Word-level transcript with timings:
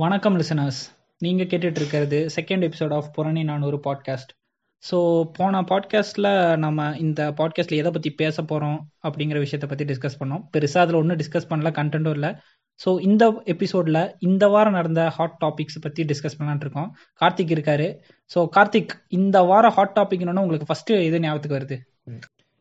வணக்கம் 0.00 0.36
லிசனர்ஸ் 0.38 0.80
நீங்கள் 1.18 1.46
கேட்டுட்டு 1.46 1.78
இருக்கிறது 1.80 2.18
செகண்ட் 2.34 2.64
எபிசோட் 2.66 2.92
ஆஃப் 2.96 3.08
புரணி 3.16 3.42
நானூறு 3.44 3.78
பாட்காஸ்ட் 3.86 4.30
ஸோ 4.82 4.98
போன 5.32 5.62
பாட்காஸ்ட்டில் 5.70 6.28
நம்ம 6.56 6.96
இந்த 6.98 7.30
பாட்காஸ்ட்டில் 7.30 7.80
எதை 7.80 7.90
பற்றி 7.90 8.10
பேச 8.10 8.42
போகிறோம் 8.42 8.78
அப்படிங்கிற 9.06 9.40
விஷயத்த 9.44 9.68
பற்றி 9.68 9.84
டிஸ்கஸ் 9.84 10.18
பண்ணோம். 10.20 10.44
பெருசாக 10.52 10.84
அதில் 10.84 11.00
ஒன்றும் 11.00 11.20
டிஸ்கஸ் 11.22 11.48
பண்ணல 11.50 11.72
கண்டென்ட்டும் 11.80 12.16
இல்லை. 12.18 12.30
ஸோ 12.80 13.00
இந்த 13.00 13.42
எபிசோடில் 13.44 14.02
இந்த 14.18 14.46
வாரம் 14.48 14.72
நடந்த 14.72 15.08
ஹாட் 15.08 15.36
டாபிக்ஸ் 15.44 15.84
பற்றி 15.86 16.04
டிஸ்கஸ் 16.04 16.38
பண்ணலாம்னு 16.38 16.66
இருக்கோம். 16.66 16.90
கார்த்திக் 17.20 17.54
இருக்காரு. 17.56 17.88
ஸோ 18.34 18.48
கார்த்திக் 18.56 18.96
இந்த 19.08 19.42
வாரம் 19.42 19.76
ஹாட் 19.78 19.96
டாபிக்னு 20.00 20.42
உங்களுக்கு 20.46 20.72
ஃபஸ்ட்டு 20.72 21.04
எது 21.10 21.24
ஞாபகத்துக்கு 21.26 21.60
வருது? 21.60 21.78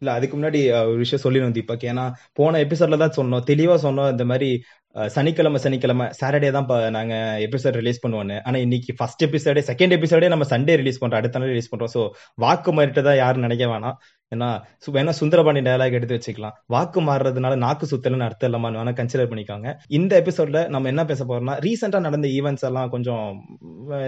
இல்ல 0.02 0.09
அதுக்கு 0.13 0.35
முன்னாடி 0.38 0.59
ஒரு 0.90 0.98
விஷயம் 0.98 1.22
சொல்லிடணும் 1.23 1.55
தீபக். 1.55 1.85
ஏன்னா 1.91 2.04
போன 2.34 2.59
எபிசோட்ல 2.66 2.98
தான் 3.04 3.16
சொன்னோம். 3.20 3.45
தெளிவா 3.52 3.76
சொன்னோம். 3.85 4.12
இந்த 4.12 4.26
மாதிரி 4.26 4.49
சனிக்கிழமை 4.94 5.62
சனிக்கிழமை 5.62 6.12
சாட்டர்டே 6.22 6.52
தான் 6.52 6.91
நாங்க 6.91 7.36
எபிசோட் 7.40 7.72
ரிலீஸ் 7.72 8.08
பண்ணுவோன்னு. 8.08 8.40
ஆனா 8.44 8.58
இன்னைக்கு 8.58 8.94
ஃபர்ஸ்ட் 8.98 9.23
எபிசோடே 9.23 9.62
செகண்ட் 9.62 9.94
எபிசோடே 9.94 10.28
நம்ம 10.28 10.45
சண்டே 10.50 10.76
ரிலீஸ் 10.76 11.04
பண்றோம். 11.04 11.14
அடுத்த 11.14 11.40
நாள் 11.40 11.48
ரிலீஸ் 11.48 11.76
பண்றோம். 11.76 11.88
ஸோ 11.94 12.09
வாக்கு 12.36 12.73
மாறிட்டதா 12.73 13.16
யாரும் 13.16 13.42
நினைக்க 13.42 13.66
வேணாம். 13.66 13.94
ஏன்னா 14.36 14.62
சு- 14.86 14.94
வேணா 14.94 15.09
சுந்தரபாண்டி 15.09 15.59
டயலாக் 15.59 15.92
எடுத்து 15.92 16.20
வச்சுக்கலாம். 16.20 16.52
வாக்கு 16.66 17.02
மாறுறதுனால 17.02 17.55
நாக்கு 17.55 17.86
சுத்தலன்னு 17.86 18.20
அர்த்தம் 18.20 18.54
இல்லாமல் 18.54 18.73
வேணா 18.73 18.95
கன்சிடர் 18.95 19.31
பண்ணிக்காங்க. 19.31 19.76
இந்த 19.88 20.22
எபிசோட்ல 20.22 20.68
நம்ம 20.68 20.88
என்ன 20.88 21.06
பேச 21.06 21.26
போறோம்னா 21.26 21.59
ரீசெண்டா 21.59 22.00
நடந்த 22.00 22.28
ஈவெண்ட்ஸ் 22.28 22.62
எல்லாம் 22.62 22.90
கொஞ்சம் 22.90 23.42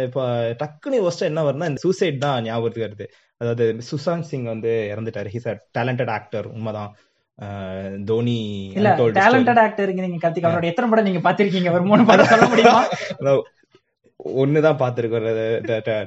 இப்போ 0.04 0.50
டக்குனு 0.64 1.08
ஒஸ்ட் 1.08 1.20
என்ன 1.20 1.44
வரும்னா 1.44 1.68
இந்த 1.68 1.76
சூசைட் 1.76 2.20
தான் 2.20 2.44
ஞாபகத்துக்கு 2.44 2.88
வருது. 2.88 3.08
அதாவது 3.38 3.78
சுஷாந்த் 3.78 4.22
சிங் 4.22 4.44
வந்து 4.44 4.94
இறந்துட்டாரு. 4.96 5.28
ஹீஸ் 5.34 5.48
அ 5.48 5.68
டேலண்டட் 5.80 6.10
ஆக்டர் 6.10 6.46
உண்மைதான். 6.46 6.96
தோனி 8.08 8.36
இல்ல. 8.78 8.90
டேலண்டட் 9.18 9.80
நீங்க 10.04 10.20
கார்த்திக். 10.24 10.48
அவரோட 10.48 10.68
எத்தனை 10.72 10.90
படம் 10.92 11.08
நீங்க 11.10 11.22
பாத்திருக்கீங்க 11.28 11.72
ஒரு 11.78 11.86
மூணு 11.90 12.04
படம் 12.10 12.32
சொல்ல 12.34 12.48
முடியுமா? 12.52 12.82
ஒண்ணுதான் 14.42 14.80
பாத்துருக்கோம் 14.82 15.28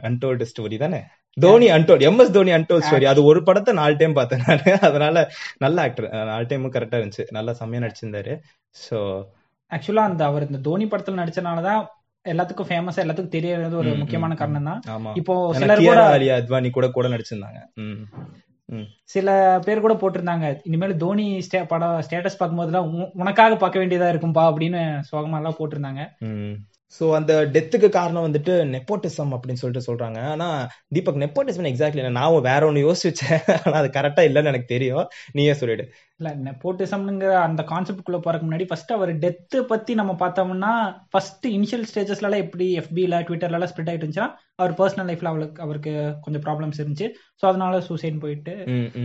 அன்டோல்டு 0.08 0.48
ஸ்டோரி 0.50 0.76
தானே? 0.82 0.98
Dhoni 1.36 1.66
untold 1.76 2.04
M 2.08 2.20
S 2.22 2.34
Dhoni 2.34 2.52
untold 2.56 2.86
story 2.86 3.06
அது 3.10 3.20
ஒரு 3.24 3.40
படத்தை 3.42 3.72
நாலு 3.78 3.94
டைம் 3.96 4.18
பார்த்தேன் 4.18 4.42
நானு. 4.46 4.64
அதனால 4.88 5.16
நல்ல 5.58 5.76
ஆக்டர் 5.86 6.08
நாலு 6.30 6.46
டைமும் 6.50 6.74
கரெக்டா 6.74 6.98
இருந்துச்சு. 7.00 7.24
நல்லா 7.30 7.52
செம்மையா 7.60 7.84
நடிச்சிருந்தாரு. 7.84 8.34
சோ 8.76 8.98
ஆக்சுவலா 9.70 10.04
அந்த 10.10 10.22
அவர் 10.30 10.46
இந்த 10.48 10.60
தோனி 10.66 10.86
படத்துல 10.86 11.20
நடிச்சனாலதான் 11.20 11.82
எல்லாத்துக்கும் 12.24 12.68
ஃபேமஸா 12.68 13.02
எல்லாத்துக்கும் 13.04 13.36
தெரியறது 13.36 13.74
ஒரு 13.76 13.92
முக்கியமான. 14.00 14.34
காரணம் 14.34 14.68
தான் 14.70 14.82
இப்போ 15.20 15.34
சிலர் 15.60 15.86
கூட 15.86 16.02
அத்வானி 16.36 16.70
கூட 16.70 16.88
கூட 16.90 17.08
நடிச்சிருந்தாங்க. 17.08 17.60
சில 19.04 19.28
பேர் 19.64 19.80
கூட 19.80 19.94
போட்டிருந்தாங்க. 19.94 20.46
இனிமேல் 20.64 20.96
தோனி 20.96 21.26
ஸ்டே- 21.38 21.66
படம் 21.66 22.02
ஸ்டேட்டஸ் 22.06 22.38
பார்க்கும்போதெல்லாம் 22.40 22.88
உ- 22.94 23.10
உனக்காக 23.14 23.56
பார்க்க 23.56 23.80
வேண்டியதா 23.80 24.08
இருக்கும்பா 24.08 24.44
அப்படின்னு 24.50 24.80
சோகமா 25.10 25.36
எல்லாம் 25.36 25.58
போட்டிருந்தாங்க 25.58 26.02
சோ 27.00 27.14
அந்த 27.14 27.32
டெத்துக்கு 27.44 27.88
காரணம் 27.88 28.26
வந்துட்டு 28.26 28.54
நெப்போட்டிசம் 28.64 29.32
அப்படின்னு 29.34 29.60
சொல்லிட்டு 29.62 29.86
சொல்றாங்க. 29.88 30.18
ஆனா 30.24 30.48
தீபக் 30.88 31.20
நெப்போட்டிசம் 31.22 31.68
எக்ஸாக்ட்லி 31.70 32.10
நான் 32.10 32.40
வேற 32.40 32.68
ஒண்ணு 32.68 32.86
யோசிச்சு 32.86 33.10
வச்சேன் 33.10 33.62
ஆனா 33.64 33.76
அது 33.76 33.88
கரெக்டா 33.88 34.22
இல்லைன்னு 34.28 34.44
எனக்கு 34.44 34.66
தெரியும். 34.66 35.06
நீயே 35.32 35.54
சொல்லிடு. 35.54 35.84
இல்ல 36.20 36.34
நெப்போட்டிசம்ங்கிற 36.34 37.32
அந்த 37.40 37.62
கான்செப்ட் 37.62 38.02
குள்ள 38.02 38.18
போறதுக்கு 38.18 38.48
முன்னாடி 38.48 38.66
ஃபர்ஸ்ட் 38.66 38.92
அவர் 38.92 39.18
டெத் 39.18 39.66
பத்தி 39.66 39.94
நம்ம 39.94 40.12
பார்த்தோம்னா 40.12 40.72
ஃபர்ஸ்ட் 41.10 41.46
இனிஷியல் 41.46 41.86
ஸ்டேஜஸ்ல 41.92 42.22
எல்லாம் 42.22 42.44
எப்படி 42.46 42.78
எஃபில 42.78 43.22
ட்விட்டர்ல 43.22 43.58
எல்லாம் 43.58 43.72
ஸ்ப்ரெட் 43.72 43.90
ஆயிட்டு 43.90 44.04
இருந்துச்சுன்னா 44.04 44.30
அவர் 44.54 44.72
பர்சனல் 44.72 45.08
லைஃப்ல 45.10 45.24
அவளுக்கு 45.24 45.62
அவருக்கு 45.62 45.92
கொஞ்சம் 46.20 46.42
ப்ராப்ளம்ஸ் 46.42 46.80
இருந்துச்சு. 46.80 47.08
ஸோ 47.42 47.46
அதனால 47.46 47.80
சூசைட் 47.80 48.18
போயிட்டு. 48.18 48.54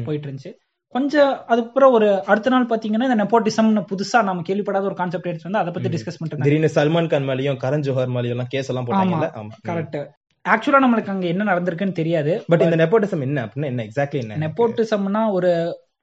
போயிட்டு 0.05 0.27
இருந்துச்சு. 0.27 0.53
கொஞ்சம் 0.98 1.31
அதுக்கப்புறம் 1.48 1.94
ஒரு 1.94 2.08
அடுத்த 2.26 2.50
நாள் 2.50 2.70
பாத்தீங்கன்னா 2.70 3.08
இந்த 3.08 3.17
நெப்போட்டிசம்னு 3.22 3.84
புதுசா 3.90 4.20
நம்ம 4.23 4.45
கேள்விப்படாத 4.48 4.86
ஒரு 4.86 4.95
கான்செப்ட் 4.95 5.28
எடுத்து 5.28 5.50
வந்து 5.50 5.62
அதை 5.62 5.72
பத்தி. 5.72 5.90
டிஸ்கஸ் 5.95 6.20
பண்ணிட்டு 6.20 6.45
திடீர்னு 6.45 6.70
சல்மான் 6.76 7.09
கான் 7.09 7.28
மேலயும் 7.30 7.59
கரண் 7.64 7.86
ஜோஹர் 7.88 8.14
மேலயும் 8.16 8.36
எல்லாம் 8.36 8.52
கேஸ் 8.53 8.72
எல்லாம் 8.73 8.88
போட்டாங்கல்ல 8.88 9.30
ஆமா. 9.40 9.53
கரெக்ட் 9.68 10.00
ஆக்சுவலா 10.45 10.81
நம்மளுக்கு 10.84 11.13
அங்க 11.13 11.25
என்ன 11.28 11.46
நடந்திருக்குன்னு 11.47 12.00
தெரியாது 12.02 12.34
பட் 12.47 12.62
இந்த 12.62 12.78
நெப்போட்டிசம் 12.81 13.24
என்ன 13.25 13.40
அப்படின்னா 13.46 13.69
என்ன 13.72 13.84
எக்ஸாக்ட்லி 13.84 14.19
என்ன 14.22 14.40
நெப்போட்டிசம்னா 14.44 15.24
ஒரு 15.31 15.52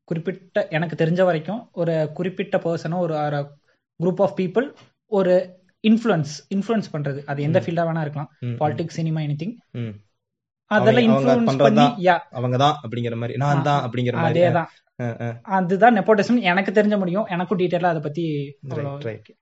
குறிப்பிட்ட 0.09 0.66
எனக்கு 0.71 0.97
தெரிஞ்ச 1.04 1.22
வரைக்கும் 1.25 1.60
ஒரு 1.72 1.94
குறிப்பிட்ட 2.12 2.56
பர்சனோ 2.59 2.97
ஒரு 2.99 3.15
குரூப் 4.00 4.22
ஆஃப் 4.22 4.37
பீப்புள் 4.41 4.66
ஒரு 5.12 5.34
இன்ஃப்ளூயன்ஸ் 5.84 6.34
இன்ஃப்ளூயன்ஸ் 6.54 6.93
பண்றது. 6.93 7.21
அது 7.27 7.41
எந்த. 7.43 7.59
ஃபீல்டா 7.60 7.84
வேணா 7.88 8.03
இருக்கலாம். 8.03 8.31
Politics 8.60 8.99
cinema 8.99 9.21
anything. 9.21 9.54
அதெல்லாம் 10.71 11.06
இன்ஃப்ளூயன்ஸ் 11.09 11.59
பண்ணி 11.59 11.87
யா 12.06 12.15
அவங்க 12.31 12.56
தான் 12.56 12.77
அப்படிங்கிற 12.83 13.16
மாதிரி. 13.16 13.34
நான் 13.37 13.66
தான் 13.69 13.83
அப்படிங்கிற 13.87 14.16
மாதிரி. 14.16 14.41
அதேதான். 14.41 14.71
அதுதான் 15.43 15.97
நெப்போட்டிசம் 15.97 16.41
எனக்கு 16.43 16.72
தெரிஞ்ச 16.72 16.99
முடியும். 16.99 17.27
எனக்கும் 17.27 17.59
டீட்டெயிலா 17.59 17.93
அதை 17.94 18.00
பத்தி. 18.00 18.25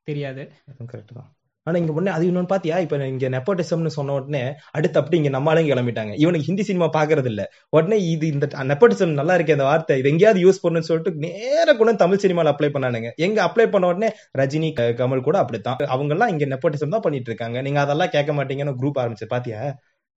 தெரியாது. 0.05 0.45
கரெக்ட் 0.93 1.15
தான். 1.15 1.31
ஆனா 1.67 1.79
இங்க 1.79 1.93
முன்னே 1.93 2.11
அது 2.11 2.25
இன்னொன்னு 2.31 2.51
பாத்தியா? 2.53 2.79
இப்ப 2.79 3.07
இங்க 3.07 3.29
நெப்போட்டிசம்னு 3.29 3.87
சொன்ன 3.87 4.13
உடனே 4.13 4.41
அடுத்து 4.71 4.99
அப்படி 5.01 5.17
இங்க 5.17 5.29
நம்ம 5.29 5.51
ஆளுங்க 5.53 5.71
கிளம்பிட்டாங்க. 5.73 6.15
இவனுக்கு 6.17 6.47
ஹிந்தி 6.47 6.63
சினிமா 6.63 6.91
பாக்குறது 6.97 7.25
இல்ல 7.25 7.43
உடனே 7.69 7.97
இது 8.05 8.27
இந்த 8.27 8.47
நெப்போட்டிசம் 8.71 9.13
நல்லா 9.21 9.35
இருக்கே 9.39 9.51
அந்த 9.51 9.65
வார்த்தை 9.65 9.99
இது 9.99 10.11
எங்கேயாவது 10.11 10.41
யூஸ் 10.47 10.63
பண்ணணும்னு 10.63 10.89
சொல்லிட்டு 10.89 11.13
நேர 11.27 11.75
கூட 11.75 11.93
தமிழ் 11.93 12.23
சினிமால 12.25 12.53
அப்ளை 12.55 12.71
பண்ணானுங்க. 12.77 13.11
எங்க 13.17 13.39
அப்ளை 13.49 13.67
பண்ண 13.71 13.87
உடனே 13.87 14.11
ரஜினி 14.39 14.71
கமல் 15.03 15.21
கூட 15.21 15.39
அப்படித்தான். 15.39 15.79
அவங்க 15.87 16.15
எல்லாம் 16.17 16.29
இங்க 16.29 16.45
நெப்போட்டிசம் 16.45 16.97
தான் 16.97 17.01
பண்ணிட்டு 17.01 17.31
இருக்காங்க. 17.31 17.63
நீங்க 17.63 17.81
அதெல்லாம் 17.81 18.09
கேட்க 18.09 18.33
மாட்டீங்கன்னு 18.33 18.79
குரூப் 18.83 19.01
ஆரம்பிச்சு 19.05 19.33
பாத்தியா? 19.35 19.61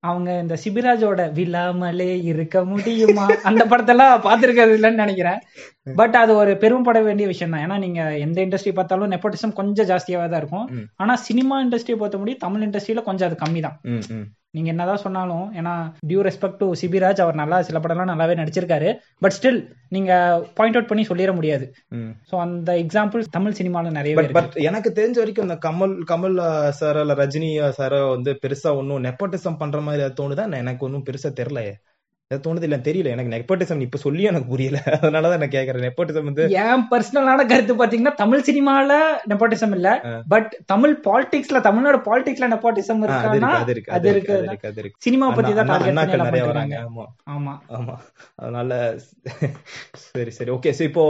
அவங்க 0.09 0.29
இந்த 0.43 0.55
சிபிராஜோட 0.63 1.21
விழாமலே 1.39 2.09
இருக்க 2.31 2.65
முடியுமா? 2.71 3.27
அந்த 3.49 3.63
படத்தெல்லாம் 3.71 4.15
பார்த்திருக்கிறது 4.27 4.77
இல்லைன்னு 4.79 5.03
நினைக்கிறேன். 5.05 5.41
பட் 6.01 6.17
அது 6.23 6.33
ஒரு 6.43 6.55
பெருமைப்பட 6.63 7.01
வேண்டிய 7.09 7.27
விஷயம் 7.33 7.55
தான். 7.55 7.65
ஏன்னா 7.67 7.79
நீங்க 7.79 8.03
எந்த 8.27 8.39
இண்டஸ்ட்ரி 8.47 8.73
பார்த்தாலும் 8.79 9.13
நெப்போட்டிசம் 9.15 9.59
கொஞ்சம் 9.61 9.89
ஜாஸ்தியாவே 9.91 10.29
தான் 10.29 10.43
இருக்கும். 10.45 10.69
ஆனா 10.97 11.17
சினிமா 11.29 11.59
இண்டஸ்ட்ரியை 11.65 11.99
பொறுத்த 12.03 12.19
முடியும் 12.23 12.45
தமிழ் 12.47 12.67
இண்டஸ்ட்ரியில 12.69 13.03
கொஞ்சம் 13.11 13.29
அது 13.31 13.39
கம்மி 13.45 13.63
தான். 13.69 13.79
நீங்க 14.57 14.69
என்னதான் 14.73 15.03
சொன்னாலும் 15.05 15.45
ஏன்னா 15.59 15.75
டியூ 16.09 16.21
ரெஸ்பெக்ட் 16.27 16.59
டு 16.63 16.67
சிபிராஜ் 16.81 17.21
அவர் 17.25 17.39
நல்லா 17.41 17.59
சில 17.69 17.79
படம்லாம் 17.79 18.11
நல்லாவே 18.11 18.35
நடிச்சிருக்காரு. 18.41 18.89
பட் 19.25 19.35
ஸ்டில் 19.37 19.61
நீங்க 19.97 20.13
பாயிண்ட் 20.59 20.77
அவுட் 20.77 20.91
பண்ணி 20.91 21.05
சொல்லிட 21.11 21.33
முடியாது. 21.39 21.67
சோ 22.31 22.35
அந்த 22.47 22.73
எக்ஸாம்பிள் 22.83 23.23
தமிழ் 23.37 23.57
சினிமால 23.61 23.93
நிறையவே 23.99 24.27
பட் 24.39 24.59
எனக்கு 24.71 24.93
தெரிஞ்ச 24.99 25.19
வரைக்கும் 25.23 25.49
இந்த 25.49 25.59
கமல் 25.67 25.95
கமல் 26.13 26.37
சார் 26.81 27.01
இல்ல 27.05 27.17
ரஜினி 27.23 27.51
சார் 27.79 27.97
வந்து 28.15 28.33
பெருசா 28.43 28.73
ஒன்னும் 28.81 29.05
நெப்போட்டிசம் 29.09 29.61
பண்ற 29.63 29.81
மாதிரி 29.89 30.13
தோணுதா? 30.21 30.47
எனக்கு 30.63 30.87
ஒன்னும் 30.89 31.07
பெருசா 31.09 31.31
தெரியலையே. 31.41 31.75
அது 32.33 32.43
தோணுது 32.45 32.67
இல்ல 32.69 32.77
தெரியல. 32.87 33.13
எனக்கு 33.15 33.33
நெப்போட்டிசம் 33.33 33.83
இப்ப 33.87 33.99
சொல்லி 34.03 34.23
எனக்கு 34.25 34.49
புரியல. 34.53 34.77
அதனாலதான் 35.07 35.43
நான் 35.43 35.55
கேக்குறேன். 35.55 35.85
நெப்போட்டிசம் 35.87 36.29
வந்து 36.29 36.45
என் 36.63 36.85
பர்சனலான 36.91 37.45
கருத்து 37.51 37.75
பாத்தீங்கன்னா 37.81 38.15
தமிழ் 38.21 38.45
சினிமால 38.49 38.93
நெப்போட்டிசம் 39.31 39.75
இல்ல. 39.79 39.89
பட் 40.33 40.51
தமிழ் 40.73 40.95
பாலிடிக்ஸ்ல 41.07 41.61
தமிழ்நாடு 41.69 42.01
பாலிடிக்ஸ்ல 42.07 42.49
நெப்போட்டிசம் 42.53 43.03
அது 43.03 43.39
இருக்கு 43.73 43.93
அது 43.97 44.09
இருக்கு 44.13 44.35
அது 44.37 44.47
இருக்கு 44.47 44.69
அது 44.71 44.83
சினிமா 45.07 45.29
பத்தி 45.31 45.53
தான் 45.53 45.73
அண்ணாக்கள் 45.81 46.25
நிறைய 46.25 46.45
வராங்க. 46.51 46.77
ஆமா. 46.89 47.07
ஆமா. 47.35 47.55
ஆமா. 47.79 47.97
அதனால 48.39 48.71
சரி 50.07 50.33
சரி. 50.39 50.51
ஓகே 50.57 50.73
சோ 50.73 50.85
இப்போ 50.91 51.05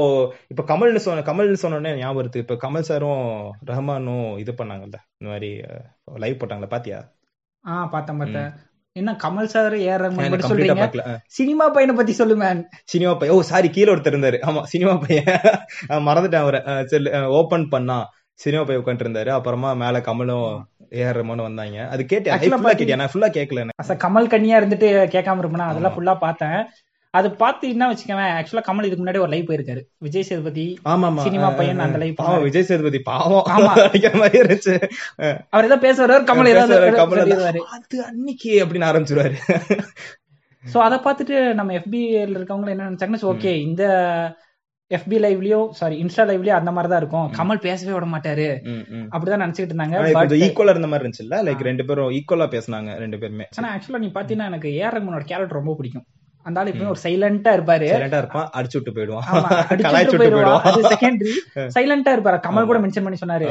இப்போ 0.52 0.64
கமல்னு 0.68 1.04
சொன்ன 1.04 1.24
கமல்னு 1.28 1.62
சொன்னோடனே 1.64 1.92
ஞாபகம் 1.98 2.20
இப்போ 2.42 2.56
கமல் 2.64 2.88
சாரும் 2.90 3.24
ரஹ்மானும் 3.70 4.28
இது 4.38 4.54
பண்ணாங்கல்ல. 4.60 4.98
இந்த 5.18 5.30
மாதிரி 5.32 5.50
லைவ் 6.16 6.40
போட்டாங்கல்ல 6.40 6.70
பாத்தியா? 6.70 7.00
ஆ 7.64 7.74
பார்த்தேன் 7.86 8.20
பார்த்தேன். 8.20 8.50
என்ன 9.00 9.10
கமல் 9.22 9.50
சார் 9.52 9.74
ஏஆர் 9.84 10.02
ரஹ்மான் 10.04 10.42
சொல்றீங்க. 10.48 10.86
சினிமா 11.36 11.66
பையனை 11.74 11.94
பத்தி 11.98 12.14
சொல்லு 12.18 12.34
மேன் 12.42 12.60
சினிமா 12.92 13.12
பையன். 13.20 13.34
ஓ 13.36 13.44
சாரி 13.50 13.68
கீழே 13.76 13.90
ஒருத்தர் 13.92 14.14
இருந்தாரு. 14.14 14.38
ஆமா 14.48 14.62
சினிமா 14.72 14.94
பையன். 15.04 15.30
மறந்துட்டேன் 16.08 16.44
அவரை. 16.44 16.60
ஓபன் 17.38 17.66
பண்ணா 17.74 17.96
சினிமா 18.44 18.62
பையன் 18.64 18.82
உட்காந்துட்டு 18.82 19.06
இருந்தாரு 19.08 19.30
அப்புறமா 19.38 19.70
மேல 19.82 19.98
கமலும் 20.08 20.46
ஏஆர் 21.00 21.20
வந்தாங்க. 21.48 21.78
அது 21.94 22.02
கேட்டேன். 22.12 22.38
ஃபுல்லா 22.54 22.74
கேட்டியா? 22.80 23.00
நான் 23.02 23.12
ஃபுல்லா 23.14 23.30
கேட்கல 23.38 23.64
கமல் 24.06 24.32
கண்ணியா 24.34 24.58
இருந்துட்டு 24.62 24.90
கேட்காம 25.16 25.42
இருப்பேனா? 25.44 25.70
அதெல்லாம். 25.72 25.94
ஃபுல்லா 25.96 26.16
பார்த்தேன். 26.26 26.58
அது 27.14 27.28
பார்த்து 27.40 27.70
என்ன 27.72 27.86
வச்சுக்கவேன் 27.88 28.30
ஆக்சுவலா 28.36 28.64
கமல் 28.66 28.86
இதுக்கு 28.86 29.02
முன்னாடி 29.02 29.20
ஒரு 29.22 29.32
லைவ் 29.32 29.48
போயிருக்காரு. 29.48 29.80
விஜய் 30.06 30.26
சேதுபதி 30.28 30.64
ஆமா 30.92 31.08
ஆமா 31.10 31.24
சினிமா 31.26 31.48
பையன் 31.58 31.82
அந்த 31.86 31.98
live 32.02 32.14
பாவம். 32.20 32.44
விஜய் 32.46 32.66
சேதுபதி 32.68 33.00
பாவம். 33.10 33.44
அவர் 35.54 35.66
ஏதோ 35.68 35.78
பேச 35.86 35.96
வருவார் 36.02 36.28
கமல் 36.30 36.52
ஏதாவது 36.52 36.76
அது 37.76 37.98
அன்னைக்கு 38.10 38.52
அப்படின்னு 38.64 38.88
ஆரம்பிச்சிருவாரு. 38.90 39.36
சோ 40.64 40.78
அத 40.86 40.96
பார்த்துட்டு 41.06 41.36
நம்ம 41.58 41.74
எஃபில 41.80 42.38
இருக்கவங்க 42.38 42.74
என்ன 42.74 42.88
நினைச்சாங்கன்னா 42.88 43.28
ஓகே 43.34 43.52
இந்த 43.68 43.84
எஃபி 44.90 45.18
லைவ்லயோ 45.24 45.60
சாரி 45.78 45.96
இன்ஸ்டா 46.02 46.24
லைவ்லயோ 46.30 46.54
அந்த 46.58 46.70
மாதிரி 46.76 46.90
தான் 46.92 47.00
இருக்கும். 47.02 47.28
கமல் 47.38 47.62
பேசவே 47.66 47.92
விட 47.94 48.06
மாட்டாரு. 48.14 48.48
அப்படிதான் 49.12 49.42
நினைச்சிட்டு 49.44 49.70
இருந்தாங்க. 49.72 49.96
ஈக்குவலா 50.46 50.74
இருந்த 50.74 50.88
மாதிரி 50.90 51.02
இருந்துச்சுல்ல? 51.04 51.36
லைக். 51.46 51.62
ரெண்டு 51.70 51.86
பேரும் 51.90 52.10
ஈக்குவலா 52.18 52.48
பேசுனாங்க 52.56 52.90
ரெண்டு 53.04 53.20
பேருமே. 53.22 53.46
ஆனா 53.60 53.70
ஆக்சுவலா 53.76 54.02
நீ 54.04 54.10
பாத்தீங்கன்னா 54.18 54.50
எனக்கு 54.52 54.70
ஏஆர் 54.80 54.96
ரஹ்மானோட 54.98 55.24
கேரக்டர் 55.30 55.60
ரொம்ப 55.60 55.74
பிடிக்கும். 55.80 56.06
அந்த 56.46 56.60
ஆள் 56.60 56.70
எப்பவுமே 56.70 56.92
ஒரு 56.92 57.02
சைலண்டா 57.04 57.50
இருப்பாரு. 57.56 57.88
சைலண்டா 57.92 58.20
இருப்பான் 58.22 58.48
அடிச்சு 58.58 58.76
விட்டு 58.78 58.94
போயிடுவான். 58.96 59.26
ஆமா, 59.30 59.48
அடிச்சுட்டு 59.60 59.86
கலாய்ச்சு 59.86 60.14
விட்டு 60.14 60.22
போயிடுவான். 60.24 60.64
அது 60.68 60.82
செகண்டரி 60.92 61.34
சைலண்டா 61.76 62.12
இருப்பாரு. 62.16 62.38
கமல் 62.46 62.68
கூட 62.70 62.80
மென்ஷன் 62.84 63.06
பண்ணி 63.06 63.22
சொன்னாரு. 63.22 63.48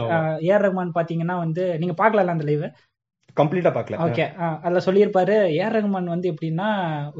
ஏஆர் 0.48 0.66
ரஹ்மான் 0.68 0.96
பாத்தீங்கன்னா 1.00 1.38
வந்து 1.46 1.66
நீங்க 1.84 1.96
பாக்கல 2.02 2.26
அந்த 2.36 2.48
லைவ் 2.50 2.66
கம்ப்ளீட்டா 3.38 3.72
பாக்கல. 3.76 3.98
ஓகே 4.08 4.26
அதுல 4.66 4.82
சொல்லியிருப்பாரு 4.88 5.36
ஏஆர் 5.58 5.78
ரஹ்மான் 5.78 6.14
வந்து 6.16 6.32
எப்படின்னா 6.34 6.70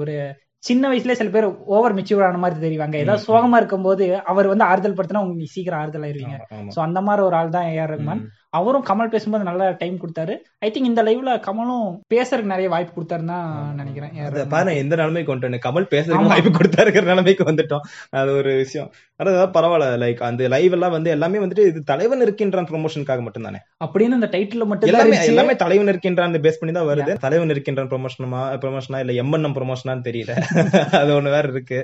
ஒரு 0.02 0.16
சின்ன 0.64 0.90
வயசுல 0.90 1.14
சில 1.20 1.30
பேர் 1.36 1.46
ஓவர் 1.76 1.96
மெச்சூர் 1.98 2.26
ஆன 2.26 2.40
மாதிரி 2.42 2.60
தெரிவாங்க. 2.66 2.96
ஏதாவது 3.04 3.26
சோகமா 3.28 3.60
இருக்கும்போது 3.62 4.04
அவர் 4.32 4.52
வந்து 4.52 4.66
ஆறுதல் 4.70 4.98
படுத்தினா 4.98 5.24
உங்களுக்கு 5.24 5.54
சீக்கிரம் 5.56 5.82
ஆறுதல் 5.82 6.06
ஆயிருவீங்க. 6.08 6.38
சோ 6.76 6.80
அந்த 6.88 7.00
மாதிரி 7.08 7.22
ஒரு 7.30 7.36
ஆள் 7.40 7.56
தான் 7.56 7.70
ஏஆர் 7.72 7.94
ரஹ்மான் 7.94 8.22
ம், 8.24 8.28
அவரும் 8.58 8.86
கமல் 8.90 9.12
பேசும்போது 9.14 9.44
நல்லா 9.48 9.66
டைம் 9.82 9.98
கொடுத்தாரு. 10.02 10.34
ஐ 10.66 10.70
திங்க் 10.74 10.90
இந்த 10.92 11.04
லைவ்ல 11.04 11.34
கமலும் 11.48 11.86
பேசுறதுக்கு 12.14 12.54
நிறைய 12.54 12.70
வாய்ப்பு 12.70 12.94
கொடுத்தாருன்னு 12.96 13.34
தான் 13.34 13.76
நினைக்கிறேன். 13.76 14.48
பாருங்க 14.56 14.74
எந்த 14.84 14.96
நிலைமைக்கு 14.96 15.32
கொண்டு 15.32 15.62
கமல் 15.68 15.92
பேசுறதுக்கு. 15.94 16.32
வாய்ப்பு 16.34 16.52
கொடுத்தாருக்கிற 16.58 17.06
நிலைமைக்கு 17.12 17.46
வந்துட்டோம். 17.52 17.86
அது 18.22 18.34
ஒரு 18.42 18.54
விஷயம். 18.64 18.90
அதான் 19.22 19.52
பரவாயில்ல 19.56 19.88
லைக் 20.02 20.22
அந்த 20.28 20.48
லைவ் 20.54 20.74
எல்லாம் 20.76 20.94
வந்து 20.96 21.10
எல்லாமே 21.16 21.40
வந்துட்டு 21.40 21.64
இது 21.70 21.80
தலைவன் 21.84 22.24
இருக்கின்றான் 22.26 22.68
ப்ரொமோஷனுக்காக 22.70 23.22
மட்டும் 23.26 23.46
தானே 23.48 23.60
அப்படின்னு 23.84 24.18
அந்த 24.18 24.30
டைட்டில் 24.36 24.68
மட்டும் 24.70 24.90
எல்லாமே. 24.92 25.18
எல்லாமே 25.32 25.54
தலைவன் 25.56 25.92
இருக்கின்றான் 25.92 26.38
பேஸ் 26.46 26.60
பண்ணி 26.62 26.74
தான் 26.78 26.88
வருது. 26.90 27.14
தலைவன் 27.26 27.54
இருக்கின்றான் 27.54 27.90
ப்ரொமோஷனுமா 27.92 28.42
ப்ரொமோஷனா 28.64 29.00
இல்ல 29.04 29.14
எம்என்எம் 29.24 29.56
ப்ரொமோஷனான்னு 29.58 30.08
தெரியல. 30.10 30.32
அது 31.02 31.12
ஒண்ணு 31.18 31.36
வேற 31.36 31.46
இருக்கு. 31.56 31.80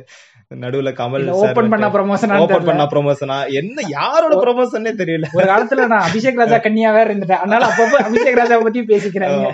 நடுவுல 0.64 0.92
கமல் 1.00 1.26
ஓபன் 1.38 1.72
பண்ண 1.72 1.88
ப்ரமோஷன் 1.96 2.34
ஓபன் 2.38 2.68
பண்ண 2.68 2.84
ப்ரொமோஷனா 2.94 3.38
என்ன 3.62 3.88
யாரோட 3.96 4.34
ப்ரொமோஷனே 4.44 4.94
தெரியல. 5.02 5.30
ஒரு 5.40 5.48
காலத்துல 5.52 5.88
நான் 5.94 6.06
அபிஷேக் 6.08 6.42
ராஜா 6.42 6.60
கன்னியா 6.66 6.92
வேற 6.98 7.08
இருந்துட்டேன். 7.10 7.42
அதனால 7.44 7.64
அப்பப்போ 7.72 8.00
அபிஷேக் 8.04 8.42
ராஜா 8.42 8.58
பத்தி 8.66 8.84
பேசிக்கிறாங்க 8.94 9.48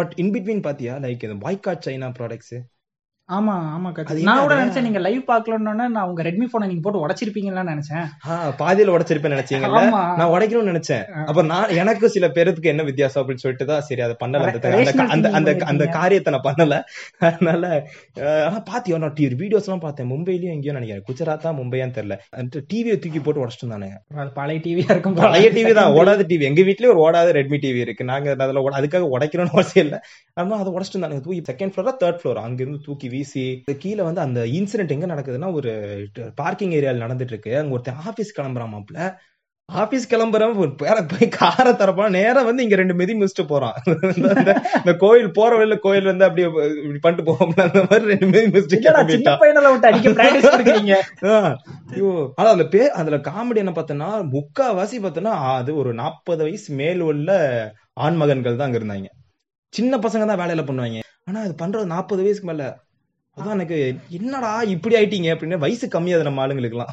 பட் 0.00 0.14
இன் 0.22 0.32
பிட்வீன் 0.36 0.64
பாத்தியா 0.68 0.94
லைக் 1.04 1.26
இது 1.28 1.36
பாய்காட் 1.44 1.84
சைனா 1.88 2.10
ப்ராடக்ட்ஸ் 2.18 2.54
ஆமா 3.28 3.52
ஆமா 3.74 3.90
நான் 4.26 4.40
கூட? 4.40 4.54
நினைச்சேன் 4.54 4.84
நீங்க 4.86 5.00
லைவ் 5.04 5.20
பாக்கலன்னு 5.28 5.84
நான் 5.94 6.08
உங்க 6.08 6.22
ரெட்மி 6.26 6.46
போனை 6.52 6.66
நீங்க 6.70 6.82
போட்டு 6.86 7.02
உடைச்சிருப்பீங்கன்னு 7.04 7.62
நினைச்சேன். 7.70 8.04
பாதியில 8.60 8.92
உடைச்சிருப்பேன் 8.94 9.34
நினைச்சீங்கல்ல? 9.34 9.80
நான் 10.18 10.32
உடைக்கணும்னு 10.34 10.72
நினைச்சேன். 10.72 11.04
அப்ப 11.30 11.42
நான் 11.52 11.72
எனக்கு 11.82 12.08
சில 12.16 12.28
பேருக்கு 12.36 12.72
என்ன 12.72 12.84
வித்தியாசம் 12.88 13.20
அப்படின்னு 13.22 13.44
சொல்லிட்டு 13.44 13.68
தான் 13.70 13.84
சரி 13.86 14.02
அதை 14.06 14.16
பண்ணல 14.22 14.50
அந்த 15.14 15.28
அந்த 15.36 15.52
அந்த. 15.70 15.86
காரியத்தை 15.96 16.32
நான் 16.34 16.46
பண்ணல. 16.48 16.76
அதனால 17.28 17.62
ஆனா 18.42 18.58
பாத்தியோ 18.70 18.98
நான் 19.04 19.16
டிவி 19.18 19.38
வீடியோஸ் 19.42 19.68
எல்லாம் 19.68 19.84
பார்த்தேன். 19.86 20.10
மும்பைலயும் 20.12 20.54
எங்கேயோ 20.56 20.76
நினைக்கிறேன். 20.78 21.06
குஜராத்தா 21.08 21.52
மும்பையான்னு 21.60 21.96
தெரியல. 21.98 22.18
டிவியை 22.72 22.98
தூக்கி 22.98 23.22
போட்டு 23.22 23.42
உடச்சிட்டு 23.44 23.90
அது 24.18 24.30
பழைய 24.38 24.58
டிவியா 24.66 24.88
இருக்கும். 24.94 25.16
பழைய 25.22 25.48
டிவி 25.56 25.72
தான் 25.80 25.96
ஓடாத 25.98 26.28
டிவி 26.30 26.48
எங்க 26.50 26.62
வீட்லயே 26.68 26.92
ஒரு 26.94 27.02
ஓடாத 27.06 27.34
ரெட்மி 27.38 27.60
டிவி 27.64 27.82
இருக்கு. 27.86 28.10
நாங்க 28.12 28.36
அதுல 28.46 28.66
அதுக்காக 28.80 29.10
உடைக்கணும்னு 29.16 29.56
அவசியம் 29.56 29.84
இல்ல. 29.86 29.96
ஆனா 30.38 30.60
அதை 30.62 30.70
உடச்சிட்டு 30.76 30.92
தூக்கி 31.26 31.42
செகண்ட் 31.50 31.74
ஃப்ளோரா 31.74 31.94
தேர்ட் 32.02 32.20
ஃப்ளோர் 32.20 32.44
அங்க 32.44 32.60
இருந்து 32.64 32.80
தூக்கி 32.86 33.08
வீசி 33.14 33.62
கீழே 33.78 34.02
வந்து 34.02 34.20
அந்த 34.20 34.40
இன்சிடென்ட் 34.40 34.88
எங்க 34.88 35.06
நடக்குதுன்னா 35.06 35.52
ஒரு 35.52 35.72
பார்க்கிங் 36.34 36.70
ஏரியால 36.70 37.04
நடந்துட்டு 37.06 37.32
இருக்கு 37.32 37.56
அங்க 37.56 37.72
ஒருத்தன் 37.72 37.94
ஆபீஸ் 38.04 38.40
கிளம்புறான் 38.40 38.72
மாப்ள. 38.74 39.14
ஆபீஸ் 39.72 40.14
கிளம்புறவன் 40.14 40.74
பேர 40.82 41.08
போய் 41.08 41.28
காரை 41.28 41.72
தரப்பான். 41.72 42.08
நேரா 42.08 42.42
வந்து 42.42 42.62
இங்க 42.62 42.76
ரெண்டு 42.76 42.94
மிதி 42.94 43.20
மிதிச்சுட்டு 43.20 43.46
போறான். 43.46 43.72
இந்த- 44.16 44.94
கோயில் 44.98 45.30
போற 45.30 45.56
வழியில 45.56 45.78
கோயில் 45.78 46.04
வந்து 46.04 46.24
அப்படியே 46.24 46.46
இப்படி 46.46 46.98
பண்ணிட்டு 47.00 47.32
போவோம்ல 47.32 47.60
அந்த 47.60 47.86
மாதிரி 47.90 48.04
ரெண்டு 48.04 48.26
மிதி 48.26 48.46
மிதிச்சுட்டு 48.46 48.88
ஆனா 52.34 52.48
அதுல 52.50 52.68
பே 52.68 52.90
அதுல 52.90 53.16
காமெடி 53.16 53.56
என்ன 53.56 53.70
பார்த்தோன்னா 53.70 54.24
முக்காவாசி 54.32 54.98
பார்த்தோன்னா 54.98 55.54
அது 55.54 55.76
ஒரு 55.76 55.94
நாற்பது 55.94 56.42
வயசு 56.42 56.74
மேல் 56.74 57.00
உள்ள 57.00 57.30
ஆண் 57.92 58.16
மகன்கள் 58.16 58.56
தான் 58.56 58.72
அங்க 58.72 58.78
இருந்தாங்க. 58.78 59.06
சின்ன 59.70 59.98
பசங்க 59.98 60.26
தான் 60.26 60.38
வேலையில 60.38 60.62
பண்ணுவாங்க. 60.62 61.00
ஆனா 61.24 61.40
அது 61.40 61.54
பண்றது 61.62 61.86
நாற்பது 61.86 62.22
வயசுக்கு 62.22 62.50
மேல. 62.50 62.83
அதான் 63.36 63.54
எனக்கு 63.56 63.78
என்னடா 64.10 64.50
இப்படி 64.72 64.94
ஆயிட்டீங்க 64.96 65.28
அப்படின்னு 65.34 65.56
வயசு 65.58 65.86
கம்மியாது 65.88 66.22
நம்ம 66.22 66.42
ஆளுங்களுக்குலாம் 66.44 66.92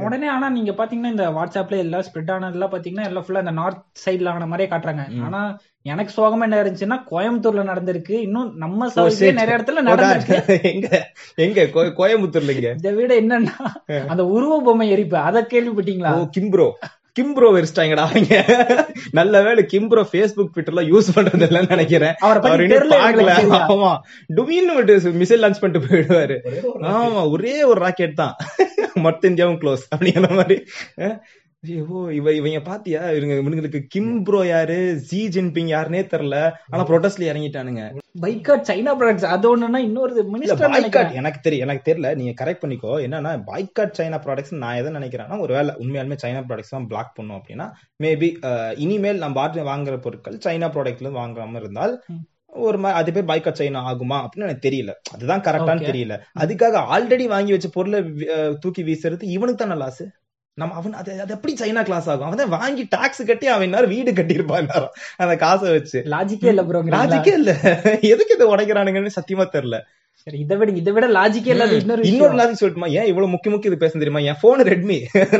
உடனே 0.00 0.28
ஆனா 0.28 0.46
நீங்க 0.48 0.72
பாத்தீங்கன்னா 0.72 1.12
இந்த 1.14 1.26
வாட்ஸ்அப்ல 1.30 1.76
எல்லாம் 1.76 2.04
ஸ்ப்ரெட் 2.08 2.32
ஆனதெல்லாம் 2.34 2.72
பாத்தீங்கன்னா 2.74 3.06
எல்லாம் 3.08 3.24
ஃபுல்லா 3.24 3.42
இந்த 3.44 3.54
நார்த் 3.60 3.82
சைடுல 4.04 4.32
ஆன 4.32 4.46
மாதிரியே 4.46 4.70
காட்டுறாங்க. 4.70 5.04
ஆனா 5.26 5.40
எனக்கு 5.82 6.12
சோகமா 6.16 6.42
என்ன 6.42 6.58
இருந்துச்சுன்னா 6.62 6.98
கோயம்புத்தூர்ல 7.10 7.62
நடந்திருக்கு. 7.70 8.14
இன்னும் 8.26 8.50
நம்ம 8.56 8.88
சரி. 8.88 9.32
நிறைய 9.40 9.56
இடத்துல 9.58 9.84
நடந்திருக்கு. 9.88 10.38
எங்க 10.72 10.88
எங்க? 11.46 11.64
கோயம்புத்தூர்ல 12.00 12.54
இங்க 12.56 12.70
இதை 12.80 12.92
விட 12.98 13.14
என்னன்னா 13.20 13.56
அந்த 14.08 14.24
உருவ 14.36 14.60
பொம்மை 14.68 14.88
எரிப்பு 14.90 15.18
அத 15.28 15.46
கேள்விப்பட்டீங்களா? 15.54 16.12
ஓ 16.18 16.28
கிம்ப்ரோ 16.38 16.68
கிம்ப்ரோ 17.20 17.48
வெறிச்சிட்டாங்கடா 17.56 18.04
அவங்க. 18.08 18.44
நல்ல 19.10 19.42
வேளை 19.42 19.66
கிம்ப்ரோ 19.72 20.04
ஃபேஸ்புக் 20.12 20.52
ட்விட்டர்லாம் 20.54 20.88
யூஸ் 20.92 21.10
பண்றது 21.14 21.46
இல்லைன்னு 21.48 21.68
நினைக்கிறேன். 21.68 22.14
அவரை 22.18 22.58
இன்னும் 22.58 22.90
பார்க்கல. 22.90 23.32
ஆமா. 23.72 23.92
டுவீன்னு 24.36 24.76
மிசைல் 25.22 25.42
லான்ச் 25.44 25.60
பண்ணிட்டு 25.60 25.86
போயிடுவாரு. 25.86 26.38
ஆமா 26.80 27.30
ஒரே 27.30 27.64
ஒரு 27.64 27.80
ராக்கெட் 27.80 28.14
தான். 28.14 28.36
மொத்த 28.94 29.30
இந்தியாவும் 29.30 29.60
க்ளோஸ் 29.62 29.84
அப்படிங்கிற 29.96 30.34
மாதிரி. 30.34 30.66
ஐயோ 31.64 31.98
இவ 32.18 32.28
இவங்க 32.38 32.60
பாத்தியா? 32.68 33.00
இவங்க 33.16 33.34
இவங்களுக்கு 33.40 33.80
கிம் 33.94 34.14
ப்ரோ 34.26 34.38
யாரு? 34.46 34.78
ஜி 35.10 35.20
ஜின்பிங் 35.34 35.68
யாருனே 35.72 36.00
தெரியல 36.12 36.38
ஆனா 36.72 36.82
ப்ரொடெஸ்ட்ல 36.88 37.28
இறங்கிட்டானுங்க. 37.28 37.82
பைக்காட் 38.24 38.64
சைனா 38.68 38.92
ப்ராடக்ட்ஸ் 39.00 39.26
அது 39.34 39.46
ஒண்ணுன்னா 39.50 39.80
இன்னொரு 39.88 40.22
மினிஸ்டர் 40.32 40.72
நினைக்கிறேன். 40.74 41.12
எனக்கு 41.20 41.38
தெரியும் 41.44 41.66
எனக்கு 41.66 41.84
தெரியல 41.88 42.08
நீங்க 42.20 42.32
கரெக்ட் 42.40 42.62
பண்ணிக்கோ. 42.64 42.94
என்னன்னா 43.06 43.32
பாய்காட் 43.50 43.94
சைனா 43.98 44.18
ப்ராடக்ட்ஸ் 44.24 44.54
நான் 44.62 44.78
எதை 44.80 44.92
நினைக்கிறேன்னா 44.98 45.38
ஒருவேளை 45.44 45.74
உண்மையாலுமே 45.82 46.18
சைனா 46.24 46.40
ப்ராடக்ட்ஸ் 46.48 46.74
தான் 46.76 46.88
பிளாக் 46.90 47.14
பண்ணும் 47.18 47.38
அப்படின்னா 47.38 47.66
மேபி 48.04 48.30
இனிமேல் 48.84 49.22
நம்ம 49.24 49.40
ஆட்டு 49.44 49.68
வாங்குற 49.72 49.98
பொருட்கள் 50.06 50.38
சைனா 50.46 50.70
ப்ராடக்ட்ல 50.76 51.12
வாங்காம 51.20 51.60
இருந்தால். 51.62 51.94
ஒரு 52.62 52.78
மாதிரி 52.78 52.98
அது 53.00 53.12
பேர் 53.16 53.28
பாய்காட் 53.30 53.60
சைனா 53.60 53.82
ஆகுமா 53.90 54.18
அப்படின்னு 54.24 54.48
எனக்கு 54.48 54.66
தெரியல. 54.66 54.94
அதுதான் 55.14 55.44
கரெக்டான்னு. 55.46 55.88
தெரியல. 55.90 56.16
அதுக்காக 56.42 56.82
ஆல்ரெடி 56.96 57.28
வாங்கி 57.34 57.54
வச்ச 57.54 57.70
பொருளை 57.76 58.00
தூக்கி 58.64 58.84
வீசுறது 58.90 59.30
இவனுக்கு 59.36 59.60
தானே 59.62 59.78
லாஸ் 59.84 60.02
நம்ம 60.60 60.74
அவன் 60.78 60.96
அது 61.00 61.10
அது 61.24 61.32
எப்படி 61.34 61.52
சைனா 61.60 61.82
கிளாஸ் 61.88 62.08
ஆகும்? 62.12 62.26
அவன் 62.28 62.40
தான் 62.40 62.54
வாங்கி 62.56 62.82
டாக்ஸ் 62.94 63.22
கட்டி 63.28 63.46
அவன் 63.52 63.72
நேரம் 63.74 63.92
வீடு 63.94 64.10
கட்டியிருப்பான் 64.18 64.68
அந்த 65.22 65.34
காசை 65.44 65.68
வச்சு. 65.76 65.98
லாஜிக்கே 66.14 66.50
இல்ல 66.52 66.62
ப்ரோ 66.68 66.80
லாஜிக்கே 66.96 67.32
இல்ல. 67.40 67.52
எதுக்கு 68.12 68.36
இதை 68.36 68.46
உடைக்கிறானுங்கன்னு 68.54 69.16
சத்தியமா 69.16 69.46
தெரியல. 69.54 69.78
சரி 70.26 70.38
இதை 70.44 70.56
விட 70.58 70.72
இதை 70.80 70.92
விட 70.96 71.06
லாஜிக்கே 71.16 71.52
இல்லாத 71.54 71.78
இன்னொரு 71.82 72.02
இன்னொரு 72.10 72.34
லாஜிக் 72.40 72.60
சொல்லட்டுமா? 72.60 72.90
ஏன் 72.98 73.08
இவ்வளவு 73.10 73.32
முக்கிய 73.34 73.52
முக்கிய 73.54 73.70
இது 73.70 73.78
பேச 73.84 73.92
தெரியுமா? 74.02 74.22
என் 74.32 74.40
போன் 74.42 74.62
ரெட்மி 74.70 74.98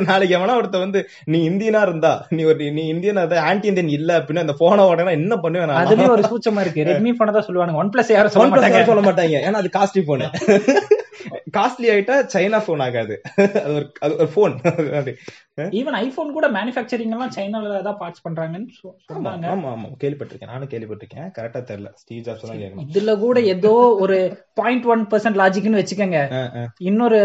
நாளைக்கு 0.09 0.37
எவனா 0.39 0.57
ஒருத்த 0.61 0.81
வந்து 0.85 1.01
நீ 1.35 1.41
இந்தியனா 1.51 1.83
இருந்தா 1.89 2.13
நீ 2.37 2.43
ஒரு 2.53 2.71
நீ 2.79 2.85
இந்தியனா 2.95 3.23
இருந்தா 3.23 3.45
ஆன்டி 3.51 3.71
இந்தியன் 3.73 3.95
இல்ல 3.99 4.19
அப்படின்னு 4.21 4.45
அந்த 4.47 4.57
போனை 4.63 4.89
உடனே 4.93 5.15
என்ன 5.21 5.37
பண்ணுவேன் 5.45 5.77
அதுலயும் 5.85 6.17
ஒரு 6.17 6.27
சூச்சமா 6.33 6.65
இருக்கு. 6.67 6.89
ரெட்மி 6.91 7.13
போன 7.21 7.35
தான் 7.39 7.49
சொல்லுவாங்க 7.51 7.83
ஒன் 7.83 7.93
பிளஸ் 7.95 8.17
யாரும் 8.17 8.37
சொல்ல 8.37 8.51
மாட்டாங்க. 8.55 8.83
சொல்ல 8.93 9.05
மாட்டாங்க. 9.09 9.39
ஏன்னா 9.49 9.63
அது 9.65 9.77
காஸ்ட்லி 9.79 10.05
போனு 10.11 10.29
காஸ்ட்லி 11.57 11.89
ஆயிட்டா 11.95 12.17
சைனா 12.35 12.59
போன் 12.67 12.85
ஆகாது. 12.87 13.17
அது 13.65 13.75
ஒரு 13.79 13.87
அது 14.01 14.13
ஒரு 14.17 14.29
போன் 14.37 14.55
ஈவன் 15.81 15.97
ஐபோன் 16.03 16.37
கூட 16.37 16.47
மேனுஃபேக்சரிங் 16.51 17.15
எல்லாம் 17.17 17.35
சைனால 17.37 17.83
தான் 17.89 17.99
பார்ட்ஸ் 18.03 18.25
பண்றாங்கன்னு 18.27 18.71
சொன்னாங்க. 18.83 19.47
ஆமா 19.55 19.71
ஆமா. 19.75 19.89
கேள்விப்பட்டிருக்கேன். 20.05 20.53
நானும் 20.53 20.73
கேள்விப்பட்டிருக்கேன். 20.75 21.29
கரெக்டா 21.39 21.63
தெரியல. 21.71 21.91
ஸ்டீவ் 21.95 22.25
ஜாப்ஸ் 22.29 22.47
கேட்கணும் 22.63 22.89
இதுல 22.89 23.19
கூட 23.19 23.41
ஏதோ 23.55 23.75
ஒரு 24.07 24.19
பாயிண்ட் 24.55 24.89
ஒன் 24.95 25.05
பர்சன்ட் 25.13 25.41
லாஜிக்னு 25.43 25.83
வச்சுக்கோங்க. 25.83 26.21
இன்னொரு 26.91 27.21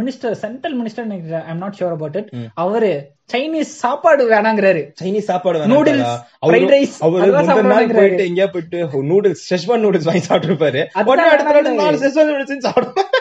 minister 0.00 0.36
central 0.44 0.76
minister 0.80 1.08
I'm 1.50 1.60
not 1.64 1.76
sure 1.80 1.94
about 1.96 2.16
it. 2.20 2.30
அவரு 2.64 2.90
சைனீஸ் 3.32 3.72
சாப்பாடு 3.82 4.22
வேணாங்கிறாரு. 4.32 4.82
சைனீஸ் 5.02 5.28
சாப்பாடு 5.32 5.66
நூடுல்ஸ் 5.74 6.00
வேணாம் 6.04 6.48
ஃப்ரைட் 6.48 6.72
ரைஸ் 6.74 6.96
அவரு 7.06 7.30
நாள் 7.36 7.48
சாப்பிடுறாரு 7.50 7.98
போயிட்டு 8.00 8.26
எங்கேயா 8.30 8.48
போயிட்டு 8.54 9.02
நூடுல்ஸ் 9.12 9.44
செஷ்வான் 9.50 9.84
நூடுல்ஸ் 9.86 10.08
வாங்கி 10.08 10.24
சாப்பிட்டுருப்பாரு. 10.28 10.82
உடனே 11.12 11.28
அடுத்த 11.34 11.54
நாள் 11.56 11.78
நூடுல்ஸ் 11.82 12.66
சாப்பிடுவேன் 12.68 13.12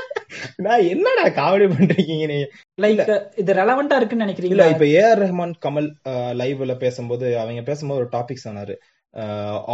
நான் 0.66 0.86
என்னடா 0.94 1.24
காமெடி 1.38 1.66
பண்றீங்க 1.74 2.14
நீங்க? 2.32 2.46
லைக் 2.84 3.02
இது 3.42 3.52
ரெலவெண்டா 3.60 3.98
இருக்குன்னு 4.00 4.24
இல்ல 4.24 4.28
நினைக்கிறீங்களா 4.28 4.66
இப்ப 4.74 4.86
ஏஆர் 5.00 5.22
ரஹ்மான் 5.24 5.54
கமல் 5.66 5.90
லைவ்ல 6.42 6.76
பேசும்போது 6.84 7.28
அவங்க 7.42 7.64
பேசும்போது 7.70 8.02
ஒரு 8.02 8.10
டாபிக் 8.16 8.46
சொன்னாரு. 8.48 8.76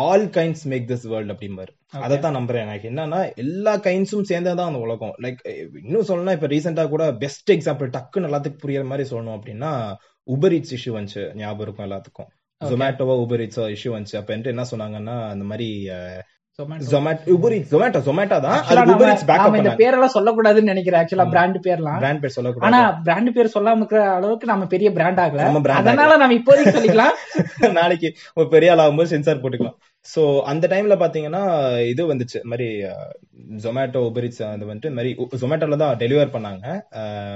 All 0.04 0.26
kinds 0.38 0.64
make 0.64 0.88
this 0.90 1.08
world 1.08 1.32
அப்படிம்பாரு 1.32 1.72
அதை 2.06 2.20
தான் 2.20 2.36
நம்புறேன். 2.36 2.66
எனக்கு 2.66 2.90
என்னன்னா 2.90 3.20
எல்லா 3.36 3.74
கைண்ட்ஸும் 3.78 4.30
சேர்ந்ததான் 4.32 4.70
அந்த 4.72 4.82
உலகம். 4.88 5.14
லைக் 5.22 5.40
இன்னும் 5.84 6.08
சொல்லணும்னா 6.08 6.36
இப்ப 6.38 6.48
ரீசெண்டா 6.48 6.86
கூட 6.90 7.06
பெஸ்ட் 7.14 7.52
எக்ஸாம்பிள் 7.52 7.94
டக்குன்னு 7.96 8.30
எல்லாத்துக்கும் 8.30 8.64
புரியுற 8.66 8.84
மாதிரி 8.86 9.10
சொல்லணும் 9.10 9.38
அப்படின்னா 9.38 9.72
உபர் 10.24 10.54
இட்ஸ் 10.54 10.76
இஷ்யூ 10.78 10.94
வந்துச்சு. 10.94 11.24
ஞாபகம் 11.36 11.66
இருக்கும் 11.68 11.88
எல்லாத்துக்கும். 11.88 12.30
ஜொமேட்டோவா 12.62 13.16
உபர் 13.26 13.42
இட்ஸ் 13.42 13.60
இஷ்யூ 13.60 13.92
வந்துச்சு. 13.96 14.18
அப்ப 14.18 14.34
என்ன 14.34 14.66
சொன்னாங்கன்னா 14.72 15.18
அந்த 15.30 15.46
மாதிரி. 15.46 15.70
ஜொமேட்டோ 17.72 17.98
ஜொமேட்டோ 17.98 18.40
தான். 18.42 18.64
Actually, 18.64 18.76
அது 18.76 18.92
உபர் 18.92 18.98
நாம- 18.98 19.12
இட்ஸ் 19.12 19.24
பேக்கப் 19.24 19.36
நாம 19.36 19.58
இந்த 19.58 19.70
பேரெல்லாம் 19.70 20.18
சொல்லக்கூடாதுன்னு 20.18 20.62
நினைக்கிறேன். 20.62 21.02
ஆக்சுவலா. 21.02 21.30
பிராண்ட் 21.30 21.56
பேர்லாம். 21.56 21.98
பிராண்ட் 21.98 22.02
பேர் 22.02 22.08
ஆனா 22.10 22.28
சொல்லக்கூடாது 22.28 22.94
பிராண்ட் 23.04 23.34
பேர் 23.34 23.52
சொல்லாம 23.56 23.76
இருக்கிற 23.76 24.10
அளவுக்கு 24.10 24.46
நம்ம 24.46 24.66
பெரிய 24.66 24.92
பிராண்ட் 24.92 25.20
ஆகல. 25.20 25.32
நம்ம 25.32 25.74
அதனால 25.74 26.18
நம்ம 26.18 26.36
இப்போதைக்கு 26.36 26.68
சொல்லிக்கலாம். 26.68 27.72
நாளைக்கு 27.72 28.16
ஒரு 28.34 28.48
பெரிய 28.48 28.76
ஆள் 28.76 28.90
ஆகும்போது 28.90 29.04
சென்சார் 29.04 29.42
போட்டுக்கலாம். 29.42 29.76
சோ 30.16 30.42
அந்த 30.42 30.68
டைம்ல 30.68 30.96
பாத்தீங்கன்னா 30.96 31.80
இது 31.88 32.14
வந்துச்சு. 32.14 32.40
இந்த 32.44 32.44
மாதிரி 32.44 32.84
ஜொமேட்டோ 33.58 34.02
உபரிட்ஸ் 34.02 34.44
அது 34.44 34.66
வந்துட்டு 34.66 34.90
இந்த 34.90 34.90
மாதிரி 34.90 35.16
ஜொமேட்டோல 35.42 35.76
தான் 35.76 35.98
டெலிவர் 35.98 36.34
பண்ணாங்க. 36.34 36.82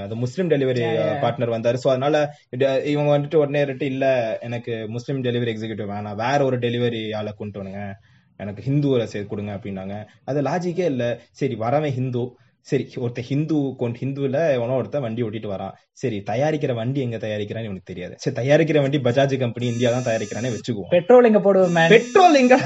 அது 0.03 0.15
முஸ்லீம் 0.15 0.49
டெலிவரி. 0.49 1.01
பார்ட்னர் 1.21 1.53
வந்தாரு. 1.57 1.77
சோ 1.83 1.87
அதனால 1.87 2.35
இவங்க 2.83 3.17
வந்துட்டு 3.17 3.35
உடனே 3.35 3.65
ரெட்டு 3.65 3.83
இல்ல. 3.83 4.37
எனக்கு 4.41 4.85
முஸ்லீம் 4.89 5.23
டெலிவரி 5.23 5.51
எக்ஸிக்யூட்டிவ் 5.51 5.89
வேணாம். 5.89 6.15
வேற 6.15 6.45
ஒரு 6.45 6.59
டெலிவரி 6.59 7.15
ஆளை 7.15 7.33
கொண்டு 7.37 7.63
வந்துங்க 7.63 7.93
எனக்கு 8.37 8.63
ஹிந்துவரை 8.69 9.07
சேர்த்து 9.11 9.31
கொடுங்க 9.33 9.51
அப்படின்னாங்க. 9.57 9.97
அது 10.23 10.41
லாஜிக்கே 10.41 10.87
இல்ல. 10.93 11.05
சரி 11.41 11.57
வரவன் 11.65 11.97
ஹிந்து. 11.99 12.23
சரி 12.67 12.83
ஒருத்தன் 13.03 13.25
ஹிந்து 13.29 13.55
கொண்டு 13.79 13.99
ஹிந்துல 14.01 14.37
எவனோ 14.57 14.75
ஒருத்தன் 14.79 15.03
வண்டி 15.05 15.23
ஓட்டிட்டு 15.23 15.49
வரான். 15.53 15.73
சரி 16.01 16.17
தயாரிக்கிற 16.29 16.73
வண்டி 16.77 16.99
எங்க 17.05 17.17
தயாரிக்கிறான்னு 17.23 17.69
இவனுக்கு 17.69 17.89
தெரியாது. 17.89 18.13
சரி 18.23 18.35
தயாரிக்கிற 18.39 18.81
வண்டி 18.83 18.99
பஜாஜ் 19.07 19.33
கம்பெனி 19.41 19.65
இந்தியா 19.71 19.89
தான் 19.95 20.05
தயாரிக்கிறானே 20.07 20.51
வச்சுக்குவோம். 20.53 20.91
பெட்ரோல் 20.93 21.27
எங்க 21.29 21.41
போடுவோம்? 21.47 21.79
பெட்ரோல் 21.95 22.39
எங்க 22.41 22.57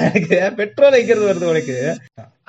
பெட்ரோல் 0.59 0.97
எங்கிறது 0.99 1.25
வருது 1.29 1.49
உனக்கு? 1.53 1.77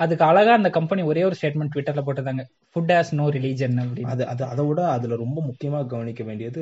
அதுக்கு 0.05 0.25
அழகா 0.27 0.51
அந்த 0.59 0.69
கம்பெனி 0.77 1.01
ஒரே 1.11 1.23
ஒரு 1.29 1.37
ஸ்டேட்மெண்ட் 1.39 1.73
ட்விட்டர்ல 1.75 2.03
போட்டிருந்தாங்க. 2.07 2.45
ஃபுட் 2.73 2.93
ஹாஸ் 2.97 3.11
நோ 3.21 3.25
ரிலீஜன் 3.37 3.81
அப்படின்னு. 3.85 4.11
அது 4.13 4.25
அது 4.33 4.45
அதை 4.53 4.65
விட 4.69 4.83
அதுல 4.97 5.19
ரொம்ப 5.23 5.39
முக்கியமா 5.49 5.81
கவனிக்க 5.95 6.23
வேண்டியது 6.29 6.61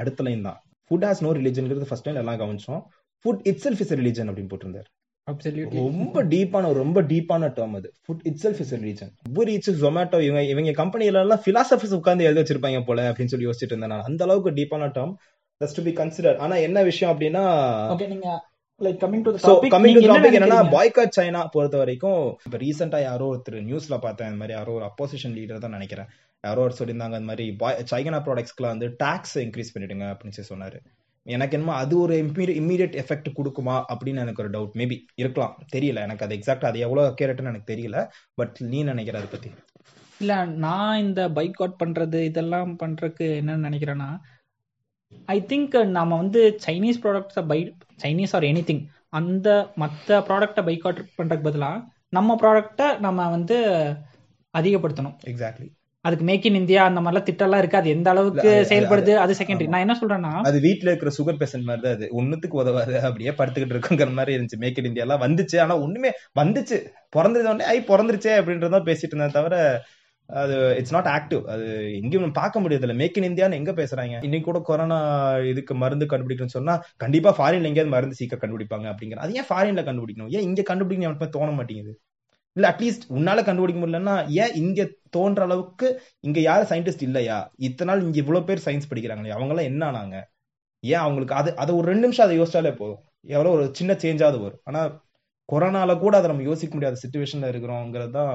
அடுத்த 0.00 0.26
லைன் 0.28 0.44
தான். 0.48 0.58
ஃபுட் 0.90 1.06
ஹாஸ் 1.08 1.24
நோ 1.26 1.32
ரிலிஜன்ங்கிறது 1.40 1.90
ஃபர்ஸ்ட் 1.90 2.08
டைம் 2.08 2.20
எல்லாம் 2.24 2.42
கவனிச்சோம். 2.44 2.82
Food 3.24 3.46
it 3.52 3.62
self 3.66 3.82
is 3.86 3.94
religion 4.02 4.28
அப்படின்னு 4.30 4.52
போட்டிருந்தாரு. 4.54 4.88
ரொம்ப 5.28 6.22
டீப்பான 6.32 6.72
ரொம்ப 6.74 6.98
டீப்பான 7.02 7.44
டேர்ம் 7.56 7.76
அது. 7.78 7.88
Food 8.04 8.24
itself 8.42 8.60
is 8.64 8.72
religion 8.76 9.12
Uber 9.30 9.50
Eats 9.50 9.76
Zomato 9.82 10.18
இவங்க 10.20 10.42
இவங்க 10.52 10.72
கம்பெனில 10.80 11.22
எல்லாம் 11.22 11.42
பிலாசபிஸ் 11.46 11.94
உட்கார்ந்து 11.98 12.26
எழுதி 12.28 12.40
வச்சிருப்பாங்க 12.40 12.80
போல 12.84 13.06
அப்படின்னு 13.10 13.32
சொல்லி 13.34 13.48
யோசிச்சுட்டு 13.48 13.74
இருந்தேன் 13.74 13.94
நான். 13.94 14.06
அந்த 14.08 14.24
அளவுக்கு 14.24 14.56
டீப்பான 14.58 14.88
term 14.96 15.14
just 15.60 15.78
to 15.78 15.84
be 15.84 15.92
consider 15.92 16.36
ஆனா 16.38 16.56
என்ன 16.66 16.82
விஷயம் 16.82 17.12
அப்படின்னா 17.12 17.44
நீங்க 18.12 18.28
like 18.80 18.98
coming 19.02 19.24
to 19.26 19.32
coming 19.74 19.96
to 19.96 20.08
topic 20.12 20.36
என்னன்னா 20.38 20.60
பாய்காட் 20.74 21.16
சைனா 21.18 21.42
பொறுத்த 21.52 21.76
வரைக்கும் 21.76 22.22
இப்ப 22.46 22.58
ரீசெண்டா 22.58 23.00
யாரோ 23.02 23.26
ஒருத்தர் 23.32 23.58
நியூஸ்ல 23.68 23.98
பார்த்தேன் 23.98 24.28
இந்த 24.28 24.40
மாதிரி 24.40 24.56
யாரோ 24.58 24.72
ஒரு 24.72 24.86
அப்போசிஷன் 24.90 25.36
லீடர் 25.38 25.64
தான் 25.64 25.70
நினைக்கிறேன். 25.70 26.08
யாரோ 26.44 26.62
ஒரு 26.62 26.74
சொல்லியிருந்தாங்க 26.78 27.18
இந்த 27.20 27.30
மாதிரி 27.30 27.46
சைனா 27.92 28.20
ப்ராடக்ட்ஸ்க்குலாம் 28.26 28.74
வந்து 28.74 28.88
டாக்ஸ் 28.98 29.36
இன்க்ரீஸ் 29.38 29.72
பண்ணிடுங்க 29.74 30.06
அப்படின்னு 30.12 30.36
சொல்லி 30.38 30.52
சொன்னாரு. 30.52 30.78
எனக்கு 31.26 31.58
என்னமோ 31.58 31.76
அது 31.76 31.98
ஒரு 31.98 32.16
இம்மீடியட் 32.16 32.96
எஃபெக்ட் 33.02 33.34
கொடுக்குமா 33.36 33.82
அப்படின்னு 33.88 34.18
எனக்கு 34.18 34.42
ஒரு 34.42 34.50
டவுட் 34.50 34.76
மேபி 34.76 34.96
இருக்கலாம். 35.14 35.54
தெரியல. 35.76 35.94
எனக்கு 35.94 36.24
அது 36.24 36.36
எக்ஸாக்ட் 36.36 36.64
அது 36.64 36.78
எவ்வளவு 36.78 37.08
அக்கேரட்னு 37.08 37.44
எனக்கு 37.44 37.74
தெரியல. 37.74 38.08
பட் 38.34 38.56
நீ 38.60 38.82
நினைக்கிற 38.82 39.18
அதை 39.18 39.30
பத்தி? 39.30 39.50
இல்ல 40.20 40.44
நான் 40.44 40.98
இந்த 40.98 41.30
பைக் 41.30 41.62
அவுட் 41.62 41.80
பண்றது 41.84 42.20
இதெல்லாம் 42.22 42.78
பண்றதுக்கு 42.78 43.26
என்னன்னு 43.40 43.66
நினைக்கிறேன்னா 43.68 44.18
ஐ 45.26 45.40
திங்க் 45.40 45.84
நாம 45.84 46.16
வந்து 46.16 46.58
சைனீஸ் 46.66 47.00
ப்ராடக்ட்ஸை 47.02 47.46
பை 47.46 47.76
சைனீஸ் 48.02 48.32
ஆர் 48.32 48.42
எனி 48.42 48.86
அந்த 49.08 49.72
மற்ற 49.74 50.18
ப்ராடக்டை 50.18 50.64
பைக் 50.64 50.86
அவுட் 50.86 51.08
பண்றதுக்கு 51.18 51.46
பதிலா 51.46 51.84
நம்ம 52.08 52.36
ப்ராடக்டை 52.40 52.98
நம்ம 52.98 53.28
வந்து 53.30 53.58
அதிகப்படுத்தணும். 54.58 55.16
எக்ஸாக்ட்லி 55.26 55.68
அதுக்கு 56.04 56.24
மேக் 56.24 56.46
இன் 56.46 56.54
இந்தியா 56.54 56.80
அந்த 56.84 57.00
மாதிரிலாம் 57.00 57.28
திட்டம்லாம் 57.28 57.58
இருக்கு 57.58 57.78
அது 57.78 57.88
எந்த 57.88 58.08
அளவுக்கு 58.10 58.50
செயல்படுது 58.70 59.12
அது 59.16 59.34
செகண்டரி. 59.38 59.66
நான் 59.66 59.84
என்ன 59.86 59.94
சொல்றேன்னா 60.00 60.32
அது 60.42 60.58
வீட்ல 60.60 60.90
இருக்கிற 60.90 61.10
சுகர் 61.18 61.40
பேஷண்ட் 61.42 61.68
மாதிரி 61.68 61.82
தான் 61.82 61.96
அது. 61.96 62.06
ஒண்ணுத்துக்கு 62.12 62.60
உதவாது 62.62 62.94
அப்படியே 63.00 63.30
படுத்துக்கிட்டு 63.30 63.76
இருக்குங்கிற 63.76 64.12
மாதிரி 64.12 64.34
இருந்துச்சு. 64.36 64.58
மேக் 64.58 64.78
இன் 64.78 64.84
இந்தியா 64.84 65.06
எல்லாம் 65.06 65.24
வந்துச்சு. 65.26 65.58
ஆனா 65.60 65.76
ஒண்ணுமே 65.78 66.10
வந்துச்சு. 66.40 66.78
பிறந்தது 67.10 67.48
உடனே 67.48 67.66
ஐ 67.74 67.78
பிறந்துருச்சே 67.88 68.34
அப்படின்றதான் 68.40 68.88
பேசிட்டு 68.90 69.14
இருந்தேன் 69.14 69.38
தவிர 69.38 69.56
அது 70.28 70.54
இட்ஸ் 70.76 70.92
நாட் 70.92 71.08
ஆக்டிவ் 71.14 71.42
அது 71.46 71.64
எங்கேயும் 71.98 72.32
பார்க்க 72.32 72.60
முடியாது 72.60 72.84
இல்ல 72.86 72.94
மேக் 72.94 73.18
இன் 73.18 73.28
இந்தியான்னு 73.30 73.58
எங்க 73.60 73.72
பேசுறாங்க? 73.72 74.14
இன்னைக்கு 74.22 74.48
கூட 74.50 74.60
கொரோனா 74.60 74.98
இதுக்கு 75.44 75.74
மருந்து 75.74 76.06
கண்டுபிடிக்கணும்னு 76.06 76.56
சொன்னா 76.58 76.74
கண்டிப்பா 76.96 77.30
ஃபாரின்ல 77.38 77.70
எங்கேயாவது 77.70 77.94
மருந்து 77.96 78.18
சீக்கிரம் 78.20 78.42
கண்டுபிடிப்பாங்க 78.42 78.88
அப்படிங்கிற 78.92 79.20
அது 79.24 79.34
ஏன் 79.34 79.48
ஃபாரின்ல 79.50 79.84
கண்டுபிடிக்கணும்? 79.88 80.30
ஏன் 80.30 80.42
இங்க 80.42 80.62
கண்டுபிடிக்கணும்? 80.70 81.34
தோண 81.36 81.50
மாட்டேங்குது. 81.50 81.92
இல்ல 82.56 82.66
அட்லீஸ்ட் 82.70 83.06
உன்னால 83.16 83.42
கண்டுபிடிக்க 83.42 83.78
முடியலன்னா 83.80 84.16
ஏன் 84.42 84.54
இங்க 84.54 84.80
தோன்ற 85.10 85.42
அளவுக்கு 85.42 85.86
இங்க 86.20 86.38
யாரும் 86.40 86.70
சயின்டிஸ்ட் 86.70 87.06
இல்லையா? 87.08 87.38
இத்தனை 87.58 87.88
நாள் 87.90 88.04
இங்க 88.06 88.18
இவ்வளவு 88.18 88.46
பேர் 88.50 88.64
சயின்ஸ் 88.66 88.90
படிக்கிறாங்களே 88.90 89.34
அவங்க 89.36 89.52
எல்லாம் 89.54 89.70
என்ன 89.70 89.82
ஆனாங்க? 89.90 90.16
ஏன் 90.82 91.02
அவங்களுக்கு 91.02 91.34
அது 91.34 91.50
அது 91.56 91.72
ஒரு 91.76 91.86
ரெண்டு 91.86 92.06
நிமிஷம் 92.06 92.26
அதை 92.26 92.36
யோசிச்சாலே 92.40 92.72
போதும். 92.76 93.02
எவ்வளவு 93.26 93.54
ஒரு 93.56 93.64
சின்ன 93.72 93.92
சேஞ்சாவது 93.94 94.38
வரும். 94.44 94.62
ஆனா 94.64 94.80
கொரோனால 95.48 95.92
கூட 95.98 96.14
அதை 96.16 96.28
நம்ம 96.28 96.42
யோசிக்க 96.42 96.72
முடியாத 96.74 96.98
சுச்சுவேஷன்ல 97.02 97.48
இருக்கிறோங்கிறது 97.52 98.10
தான் 98.10 98.30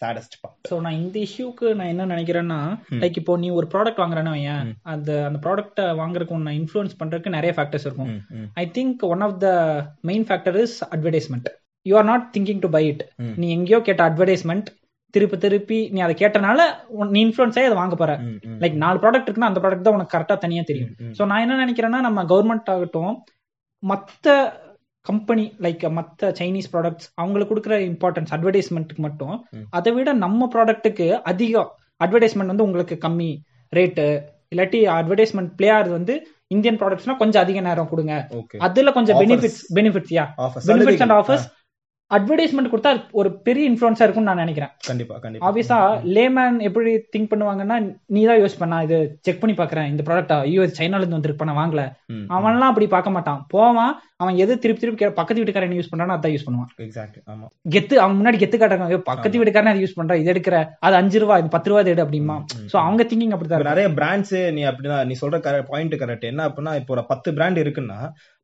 சேடஸ்ட் 0.00 0.34
பார்ட் 0.40 0.68
ஸோ 0.70 0.80
நான் 0.80 0.98
இந்த 1.00 1.16
இஷ்யூக்கு 1.18 1.66
நான் 1.74 1.92
என்ன 1.94 2.06
நினைக்கிறேன்னா. 2.06 2.58
லைக் 3.02 3.16
இப்போ 3.16 3.36
நீ 3.36 3.50
ஒரு 3.50 3.66
ப்ராடக்ட் 3.74 4.02
வாங்குறேன்னா 4.02 4.34
ம். 4.64 4.72
அந்த 4.84 5.10
அந்த 5.26 5.38
ப்ராடக்ட்டை 5.46 5.86
வாங்குறதுக்கு 6.02 6.36
உன்னை 6.38 6.52
இன்ஃப்ளூயன்ஸ் 6.60 6.98
பண்றதுக்கு 6.98 7.36
நிறைய 7.36 7.54
ஃபேக்டர்ஸ் 7.56 7.86
இருக்கும். 7.86 8.12
I 8.54 8.66
think 8.78 9.04
one 9.04 9.20
of 9.20 9.38
the 9.38 9.48
main 10.02 10.26
factor 10.30 10.58
is 10.64 10.76
advertisement 10.90 11.48
you 11.86 11.94
are 12.00 12.08
not 12.10 12.24
thinking 12.36 12.62
to 12.64 12.70
buy 12.76 12.82
it. 12.92 13.02
நீ 13.40 13.48
எங்கேயோ 13.56 13.80
கேட்ட 13.88 14.02
அட்வர்டைஸ்மெண்ட் 14.10 14.68
திருப்பி 15.14 15.36
திருப்பி 15.44 15.78
நீ 15.94 15.98
அதை 16.06 16.14
கேட்டனால 16.22 16.60
நீ 17.14 17.20
இன்ஃப்ளூயன்ஸ் 17.26 17.56
ஆகி 17.58 17.68
அதை 17.68 17.78
வாங்க 17.82 17.94
போற. 18.00 18.12
லைக் 18.62 18.76
நாலு 18.84 18.98
ப்ராடக்ட் 19.04 19.28
இருக்குன்னா 19.28 19.50
அந்த 19.50 19.60
ப்ராடக்ட் 19.62 19.86
தான் 19.86 19.96
உனக்கு 19.98 20.14
கரெக்டா 20.14 20.36
தனியா 20.44 20.62
தெரியும். 20.70 20.90
ஸோ 21.18 21.22
நான் 21.30 21.44
என்ன 21.44 21.58
நினைக்கிறேன்னா 21.64 22.00
நம்ம 22.06 22.24
கவர்மெண்ட் 22.32 22.70
ஆகட்டும் 22.74 23.14
மற்ற 23.82 24.34
கம்பெனி 25.06 25.44
லைக் 25.64 25.84
மற்ற 25.98 26.30
சைனீஸ் 26.38 26.70
ப்ராடக்ட்ஸ் 26.72 27.06
அவங்களுக்கு 27.20 27.52
கொடுக்குற 27.52 27.76
இம்பார்ட்டன்ஸ் 27.90 28.32
அட்வர்டைஸ்மெண்ட்டுக்கு 28.36 29.02
மட்டும். 29.08 29.36
அதை 29.78 29.92
விட 29.96 30.12
நம்ம 30.24 30.48
ப்ராடக்ட்டுக்கு 30.54 31.06
அதிகம் 31.32 31.70
அட்வர்டைஸ்மெண்ட் 32.04 32.52
வந்து 32.52 32.66
உங்களுக்கு 32.68 32.96
கம்மி 33.06 33.30
ரேட்டு 33.72 34.04
இல்லாட்டி 34.54 34.78
அட்வர்டைஸ்மெண்ட் 34.98 35.50
பிளே 35.58 35.68
ஆகுது 35.76 35.92
வந்து 35.98 36.14
இந்தியன் 36.54 36.78
ப்ராடக்ட்ஸ்னா 36.80 37.16
கொஞ்சம் 37.22 37.42
அதிக 37.44 37.58
நேரம் 37.68 37.90
கொடுங்க. 37.90 38.14
அதுல 38.66 38.92
கொஞ்சம். 38.98 39.18
Benefits 39.22 39.60
benefits 39.78 40.14
yeah 40.18 40.24
benefits 40.70 41.04
and 41.06 41.16
offers 41.18 41.46
advertisement 42.16 42.70
கொடுத்தா 42.72 42.92
ஒரு 43.20 43.28
பெரிய 43.46 43.64
இன்ஃபுளுன்ஸா 43.70 44.04
இருக்கும்னு 44.06 44.30
நான் 44.30 44.42
நினைக்கிறேன். 44.44 44.72
கண்டிப்பா 44.88 45.16
கண்டிப்பா. 45.24 45.44
ஆப்வியஸா 45.48 45.78
லேமேன் 46.16 46.58
எப்படி 46.68 46.92
திங்க் 47.14 47.30
பண்ணுவாங்கன்னா 47.32 47.78
நீ 48.14 48.22
தான் 48.30 48.40
யோசிப்ப 48.42 48.68
நான் 48.72 48.86
இது 48.88 48.98
செக் 49.26 49.42
பண்ணி 49.42 49.56
பாக்குறேன் 49.60 49.90
இந்த 49.92 50.04
ப்ராடக்ட் 50.08 50.34
ஐயோ 50.36 50.64
சைனால 50.78 51.02
இருந்து 51.02 51.18
வந்திருக்கு 51.18 51.50
நான் 51.50 51.60
வாங்கல. 51.62 51.84
அவன்லாம் 52.38 52.72
அப்படி 52.72 52.88
பார்க்க 52.96 53.16
மாட்டான். 53.16 53.42
போவான் 53.54 53.92
அவன் 54.22 54.38
எது 54.44 54.52
திருப்பி 54.62 54.82
திருப்பி 54.82 55.10
பக்கத்து 55.18 55.40
வீட்டுக்காரன் 55.40 55.76
யூஸ் 55.78 55.92
பண்றானோ 55.92 56.16
அதான் 56.16 56.34
யூஸ் 56.34 56.46
பண்ணுவான். 56.46 56.72
எக்ஸாக்ட் 56.86 57.20
ஆமா. 57.32 57.46
கெத்து 57.74 58.02
அவன் 58.02 58.18
முன்னாடி 58.18 58.40
கெத்து 58.42 58.56
காட்டுறாங்க 58.62 58.98
பக்கத்து 59.10 59.38
வீட்டுக்காரன் 59.40 59.72
அதை 59.72 59.82
யூஸ் 59.84 59.96
பண்றா 60.00 60.18
இது 60.22 60.32
எடுக்கிற 60.34 60.56
அது 60.88 60.96
அஞ்சு 61.00 61.22
ரூபா 61.24 61.38
இது 61.42 61.54
பத்து 61.56 61.70
ரூபா 61.72 61.82
எடு 61.94 62.04
அப்படிமா. 62.06 62.36
சோ 62.72 62.76
அவங்க 62.86 63.02
திங்கிங் 63.12 63.32
அப்படிதான் 63.36 63.60
இப்ப 63.60 63.64
இருக்கும். 63.64 63.76
நிறைய 63.76 63.88
பிராண்ட்ஸ் 64.00 64.36
நீ 64.58 64.64
அப்படிதான் 64.72 65.08
நீ 65.10 65.16
சொல்ற 65.22 65.64
பாயிண்ட் 65.72 65.96
கரெக்ட் 66.02 66.30
என்ன 66.32 66.44
அப்படின்னா 66.48 66.74
இப்போ 66.82 66.94
ஒரு 66.96 67.04
பத்து 67.12 67.34
பிராண்ட் 67.38 67.64
இருக்குன்னா 67.64 67.98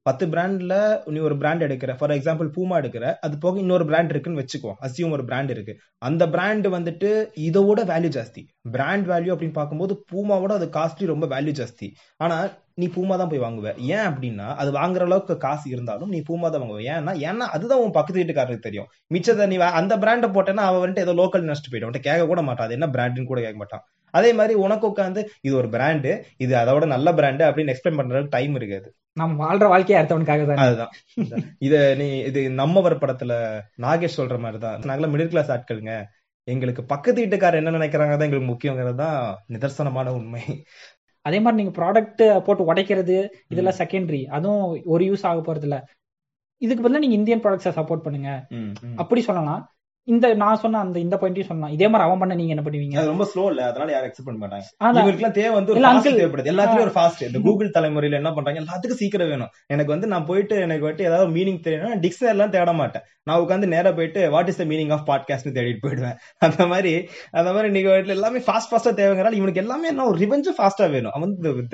பத்து 0.09 0.25
பிராண்ட்ல 0.33 0.75
நீ 1.15 1.19
ஒரு 1.29 1.37
பிராண்ட் 1.43 1.63
எடுக்கிற. 1.67 1.93
ஃபார் 1.99 2.15
எக்ஸாம்பிள் 2.17 2.49
பூமா 2.57 2.75
எடுக்கிற. 2.81 3.07
அது 3.27 3.35
போக 3.45 3.59
இன்னொரு 3.65 3.85
பிராண்ட் 3.91 4.13
இருக்குன்னு 4.15 4.43
வச்சுக்கோ. 4.43 4.73
அசியும் 4.87 5.15
ஒரு 5.17 5.25
பிராண்ட் 5.31 5.51
இருக்கு. 5.55 5.75
அந்த 6.09 6.23
பிராண்ட் 6.35 6.67
வந்துட்டு 6.77 7.11
இதோட 7.49 7.81
வேல்யூ 7.93 8.11
ஜாஸ்தி. 8.19 8.43
பிராண்ட் 8.77 9.09
வேல்யூ 9.13 9.33
அப்படின்னு 9.35 9.59
பார்க்கும்போது 9.61 9.95
பூமாவோட 10.13 10.55
அது 10.59 10.69
காஸ்ட்லி 10.79 11.07
ரொம்ப 11.13 11.27
வேல்யூ 11.35 11.55
ஜாஸ்தி. 11.61 11.89
ஆனா 12.25 12.37
நீ 12.81 12.87
பூமா 12.95 13.15
தான் 13.21 13.31
போய் 13.33 13.43
வாங்குவ. 13.45 13.69
ஏன் 13.97 14.07
அப்படின்னா 14.09 14.47
அது 14.63 14.71
வாங்குற 14.79 15.05
அளவுக்கு 15.09 15.35
காசு 15.45 15.67
இருந்தாலும் 15.75 16.11
நீ 16.15 16.19
பூமா 16.29 16.49
தான் 16.55 16.63
வாங்குவ. 16.63 16.83
ஏன்னா 16.95 17.13
ஏன்னா 17.29 17.47
அதுதான் 17.57 17.83
உன் 17.85 17.95
பக்கத்து 17.99 18.21
வீட்டுக்காரருக்கு 18.21 18.67
தெரியும். 18.69 18.89
மிச்சத்தை 19.15 19.47
நீ 19.53 19.59
அந்த 19.81 19.97
பிராண்டை 20.03 20.29
போட்டேன்னா 20.37 20.67
அவன் 20.71 20.83
வந்துட்டு 20.83 21.05
ஏதோ 21.07 21.15
லோக்கல் 21.23 21.49
நஷ்டம் 21.51 21.73
போயிடும். 21.73 21.89
அவன்கிட்ட 21.89 22.09
கேட்க 22.09 22.27
கூட 22.33 22.43
மாட்டான். 22.49 22.67
அது 22.69 22.77
என்ன 22.79 22.89
பிராண்டுன்னு 22.97 23.31
கூட 23.33 23.41
கேட்க 23.47 23.59
மாட்டான். 23.63 23.85
அதே 24.19 24.31
மாதிரி 24.41 24.55
உனக்கு 24.67 24.87
உட்காந்து 24.93 25.23
இது 25.47 25.55
ஒரு 25.63 25.71
பிராண்டு 25.75 26.13
இது 26.45 26.55
அதோட 26.63 26.87
நல்ல 26.95 27.11
பிராண்டு 27.21 27.45
அப்படின்னு 27.49 27.73
எக்ஸ்பிளைன் 27.75 27.99
பண்றதுக்கு 28.01 28.35
டைம் 28.37 28.55
இருக்காது. 28.61 28.89
நம்ம 29.21 29.33
வாழ்ற 29.43 29.67
வாழ்க்கையை 29.73 29.99
அடுத்தவனுக்காக 29.99 30.45
தான். 30.49 30.63
அதுதான். 30.65 30.93
இத 31.67 31.75
நீ 32.01 32.09
இது 32.31 32.41
நம்மவர் 32.61 33.03
படத்துல 33.03 33.33
நாகேஷ் 33.85 34.19
சொல்ற 34.21 34.37
மாதிரி 34.45 34.59
தான் 34.65 34.87
நாங்களாம் 34.89 35.13
மிடில் 35.15 35.33
கிளாஸ் 35.35 35.53
ஆட்களுங்க. 35.55 35.95
எங்களுக்கு 36.49 36.83
பக்கத்து 36.93 37.23
வீட்டுக்காரர் 37.23 37.61
என்ன 37.61 37.77
நினைக்கிறாங்க 37.79 38.15
தான் 38.17 38.27
எங்களுக்கு 38.29 38.51
முக்கியங்கிறது 38.51 38.99
தான் 39.05 39.21
நிதர்சனமான 39.55 40.13
உண்மை. 40.19 40.43
அதே 41.27 41.39
மாதிரி 41.45 41.61
நீங்க 41.61 41.73
ப்ராடக்ட் 41.79 42.23
போட்டு 42.47 42.69
உடைக்கிறது 42.71 43.17
இதெல்லாம் 43.53 43.79
செகண்டரி 43.81 44.21
அதுவும் 44.37 44.67
ஒரு 44.95 45.05
யூஸ் 45.11 45.25
ஆக 45.31 45.41
போறது 45.49 45.67
இல்ல 45.69 45.79
இதுக்கு 46.63 46.85
பதிலா 46.85 47.03
நீங்க 47.05 47.19
இந்தியன் 47.21 47.43
ப்ராடக்ட்ஸை 47.45 47.73
சப்போர்ட் 47.79 48.05
பண்ணுங்க. 48.05 48.31
அப்படி 49.03 49.23
சொல்லலாம். 49.31 49.63
இந்த 50.07 50.35
நான் 50.35 50.57
சொன்ன 50.57 50.79
அந்த 50.79 50.99
இந்த 50.99 51.17
பாயிண்டையும் 51.17 51.45
சொல்லலாம் 51.45 51.73
இதே 51.73 51.89
மாதிரி 51.89 52.09
அவன் 52.09 52.19
பண்ண 52.19 52.35
நீங்க 52.35 52.55
என்ன 52.55 52.71
பண்ணுவீங்க? 52.71 52.99
அது 52.99 53.07
ரொம்ப 53.07 53.31
ஸ்லோ 53.35 53.47
இல்ல. 53.47 53.67
அதனால 53.67 53.93
யாரும் 53.93 54.11
எக்ஸெப்ட் 54.11 54.25
பண்ண 54.25 54.47
மாட்டாங்க. 54.47 54.83
இவருக்குலாம் 55.03 55.31
தேவை 55.31 55.51
வந்து 55.51 55.73
ஒரு 55.73 55.81
தேவைப்படுது. 55.81 56.47
எல்லாத்துலயும் 56.47 56.81
ஒரு 56.81 56.91
ஃபாஸ்ட் 56.91 57.23
இந்த 57.23 57.39
கூகுள் 57.43 57.71
தலைமுறையில 57.71 58.13
என்ன 58.13 58.33
பண்றாங்க? 58.33 58.61
எல்லாத்துக்கும் 58.61 58.93
சீக்கிரம் 58.93 59.29
வேணும். 59.29 59.49
எனக்கு 59.67 59.93
வந்து 59.93 60.07
நான் 60.07 60.25
போயிட்டு 60.25 60.57
எனக்கு 60.57 60.89
வந்துட்டு 60.89 61.01
ஏதாவது 61.01 61.31
மீனிங் 61.31 61.61
தெரியணும் 61.65 62.01
டிக்ஷனரி 62.01 62.29
எல்லாம் 62.29 62.51
தேட 62.51 62.73
மாட்டேன். 62.73 63.03
நான் 63.23 63.41
உட்காந்து 63.41 63.67
நேரா 63.67 63.93
போயிட்டு 63.93 64.31
what 64.31 64.49
is 64.49 64.57
the 64.57 64.65
meaning 64.65 64.93
of 64.93 65.09
பாட்காஸ்ட்னு 65.09 65.47
தேடிட்டு 65.47 65.77
போயிடுவேன். 65.83 66.15
அந்த 66.39 66.67
மாதிரி 66.67 67.09
அந்த 67.31 67.53
மாதிரி 67.53 67.71
நீங்க 67.71 67.91
வந்துட்டு 67.91 68.07
எல்லாமே 68.07 68.39
ஃபாஸ்ட் 68.39 68.75
ஃபாஸ்டா 68.75 68.89
தேவைங்கிறால 68.89 69.33
இவனுக்கு 69.33 69.61
எல்லாமே 69.61 69.89
என்ன 69.89 70.05
ஒரு 70.05 70.19
ரிவெஞ்சும் 70.19 70.61
ஃபாஸ்டா 70.61 70.91
வேணும். 70.91 71.13
அவன் 71.13 71.37
வந்து 71.41 71.67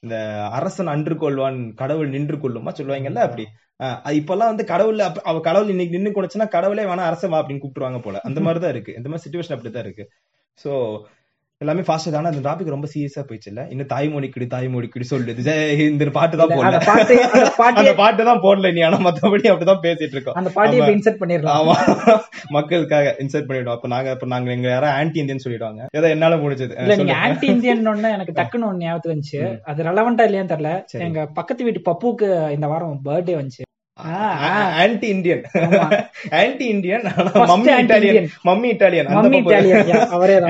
இந்த- 0.00 0.48
அரசன் 0.50 0.86
அன்று 0.86 1.14
கொள்வான் 1.14 1.74
கடவுள் 1.74 2.08
நின்று 2.08 2.36
கொள்ளுமா 2.36 2.68
சொல்லுவாங்கல்ல 2.78 3.18
அப்படி. 3.18 3.46
இப்பெல்லாம் 4.18 4.50
வந்து 4.52 4.64
கடவுள் 4.64 5.00
அவ 5.30 5.36
கடவுள் 5.40 5.72
இன்னைக்கு 5.74 5.96
நின்னு 5.98 6.14
கொடுச்சுன்னா 6.16 6.46
கடவுளே 6.48 6.84
வேணா 6.90 7.04
அரசன் 7.10 7.30
வா 7.30 7.40
அப்படின்னு 7.42 7.62
கூப்பிட்டுருவாங்க 7.64 8.00
போல. 8.02 8.20
அந்த 8.28 8.40
மாதிரி 8.40 8.60
தான் 8.64 8.74
இருக்கு. 8.74 8.92
இந்த 8.96 9.08
மாதிரி 9.08 9.24
சுச்சுவேஷன் 9.24 9.54
அப்படிதான் 9.56 9.84
இருக்கு. 9.86 10.04
சோ 10.58 10.70
எல்லாமே 11.60 11.82
ஃபாஸ்ட் 11.84 12.16
ஆனா 12.18 12.30
அந்த 12.30 12.40
டாபிக் 12.46 12.72
ரொம்ப 12.72 12.88
சீரியஸா 12.92 13.22
போயிடுச்சு 13.28 13.50
இல்ல? 13.50 13.62
இன்னும் 13.72 13.88
தாய்மொழி 13.92 14.28
கிடி 14.32 14.46
தாய்மொழி 14.54 14.88
கிடி 14.94 15.06
சொல்லுது. 15.10 15.52
இந்த 15.92 16.08
பாட்டு 16.16 16.40
தான் 16.40 16.50
போடல. 16.56 16.80
பாட்டு 16.88 17.14
அந்த 17.80 17.92
பாட்டு 18.00 18.26
தான் 18.28 18.42
போடல 18.44 18.72
நீ 18.76 18.80
ஆனா 18.88 18.98
மத்தபடி 19.06 19.44
அப்படிதான் 19.52 19.80
பேசிட்டு 19.86 20.14
இருக்கோம். 20.16 20.36
அந்த 20.40 20.50
பாட்டியை. 20.56 20.88
இன்செர்ட் 20.96 21.20
பண்ணிடலாம். 21.22 21.56
ஆமா. 21.60 21.76
மக்களுக்காக 22.56 23.14
இன்சர்ட் 23.24 23.48
பண்ணிடுவோம். 23.48 23.76
அப்ப 23.78 23.88
நாங்க 23.94 24.10
அப்ப 24.16 24.28
நாங்க 24.34 24.52
எங்க 24.56 24.68
யாராவது 24.74 24.96
ஆன்டி 25.00 25.18
இந்தியன் 25.22 25.44
சொல்லிடுவாங்க. 25.46 25.86
ஏதோ 26.00 26.10
என்னால 26.16 26.36
முடிஞ்சது. 26.44 26.76
இல்ல 26.82 26.96
நீங்க 27.02 27.16
ஆன்டி 27.26 27.48
இந்தியன் 27.54 27.90
ஒண்ணு 27.94 28.10
எனக்கு 28.18 28.36
டக்குன்னு 28.40 28.68
ஒண்ணு 28.70 28.84
ஞாபகத்துக்கு 28.86 29.14
வந்துச்சு. 29.16 29.40
அது 29.72 29.88
ரெலவெண்டா 29.90 30.26
இல்லையான்னு 30.28 30.52
தெரியல. 30.54 30.72
எங்க 31.08 31.22
பக்கத்து 31.40 31.68
வீட்டு 31.68 31.82
பப்புக்கு 31.90 32.28
இந்த 32.58 32.68
வாரம் 32.74 33.00
பர்த்டே 33.08 33.36
வந்துச்சு. 33.40 33.62
Anti 34.84 35.08
Indian. 35.08 35.44
Anti 36.40 36.66
Indian 36.74 37.04
mummy. 37.52 37.70
Italian 37.82 38.28
mummy 38.48 38.70
Italian 38.74 39.08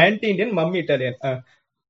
anti 0.07 0.29
Indian 0.33 0.57
mummy 0.61 0.81
Italian 0.85 1.21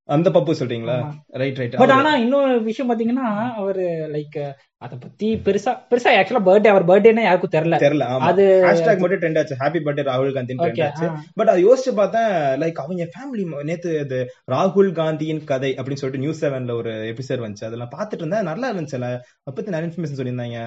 அந்த 0.09 0.29
பப்பு 0.35 0.53
சொல்றீங்களா. 0.59 0.97
ரைட் 1.41 1.57
ரைட் 1.61 1.73
பட் 1.81 1.93
ஆனா 1.95 2.11
இன்னொரு 2.25 2.53
விஷயம் 2.67 2.91
பாத்தீங்கன்னா 2.91 3.29
அவரு 3.61 3.85
லைக் 4.13 4.37
அத 4.85 4.97
பத்தி 5.05 5.29
பெருசா 5.47 5.73
பெருசா 5.91 6.11
ஆக்சுவலா 6.19 6.43
பர்த்டே 6.49 6.71
அவர் 6.73 6.87
பர்த்டேன்னு 6.91 7.25
யாருக்கும் 7.27 7.55
தெரியல. 7.55 7.77
தெரியல 7.85 8.07
அது 8.29 8.45
ஹேஷ்டாக் 8.67 9.03
மட்டும் 9.03 9.21
ட்ரெண்ட் 9.23 9.41
ஆச்சு. 9.41 9.57
ஹாப்பி 9.63 9.81
பர்த்டே 9.87 10.05
ராகுல் 10.11 10.37
காந்தி 10.37 10.57
ட்ரெண்ட் 10.61 10.83
ஆச்சு. 10.87 11.09
பட் 11.39 11.51
அதை 11.53 11.61
யோசிச்சு 11.69 11.95
பார்த்தேன் 12.01 12.31
லைக் 12.63 12.81
அவங்க 12.83 13.09
ஃபேமிலி 13.15 13.47
நேத்து 13.71 13.93
இது 14.05 14.21
ராகுல் 14.55 14.93
காந்தியின் 15.01 15.43
கதை 15.53 15.71
அப்படின்னு 15.79 16.03
சொல்லிட்டு 16.03 16.25
நியூஸ் 16.25 16.45
செவன்ல 16.45 16.77
ஒரு 16.83 16.93
எபிசோட் 17.13 17.45
வந்துச்சு. 17.47 17.69
அதெல்லாம் 17.71 17.95
பார்த்துட்டு 17.97 18.25
இருந்தேன் 18.25 18.51
நல்லா 18.51 18.71
இருந்துச்சுல 18.75 19.09
அதை 19.09 19.53
பத்தி 19.57 19.75
நிறைய 19.77 19.89
இன்ஃபர்மேஷன் 19.89 20.21
சொல்லியிருந்தாங்க. 20.21 20.61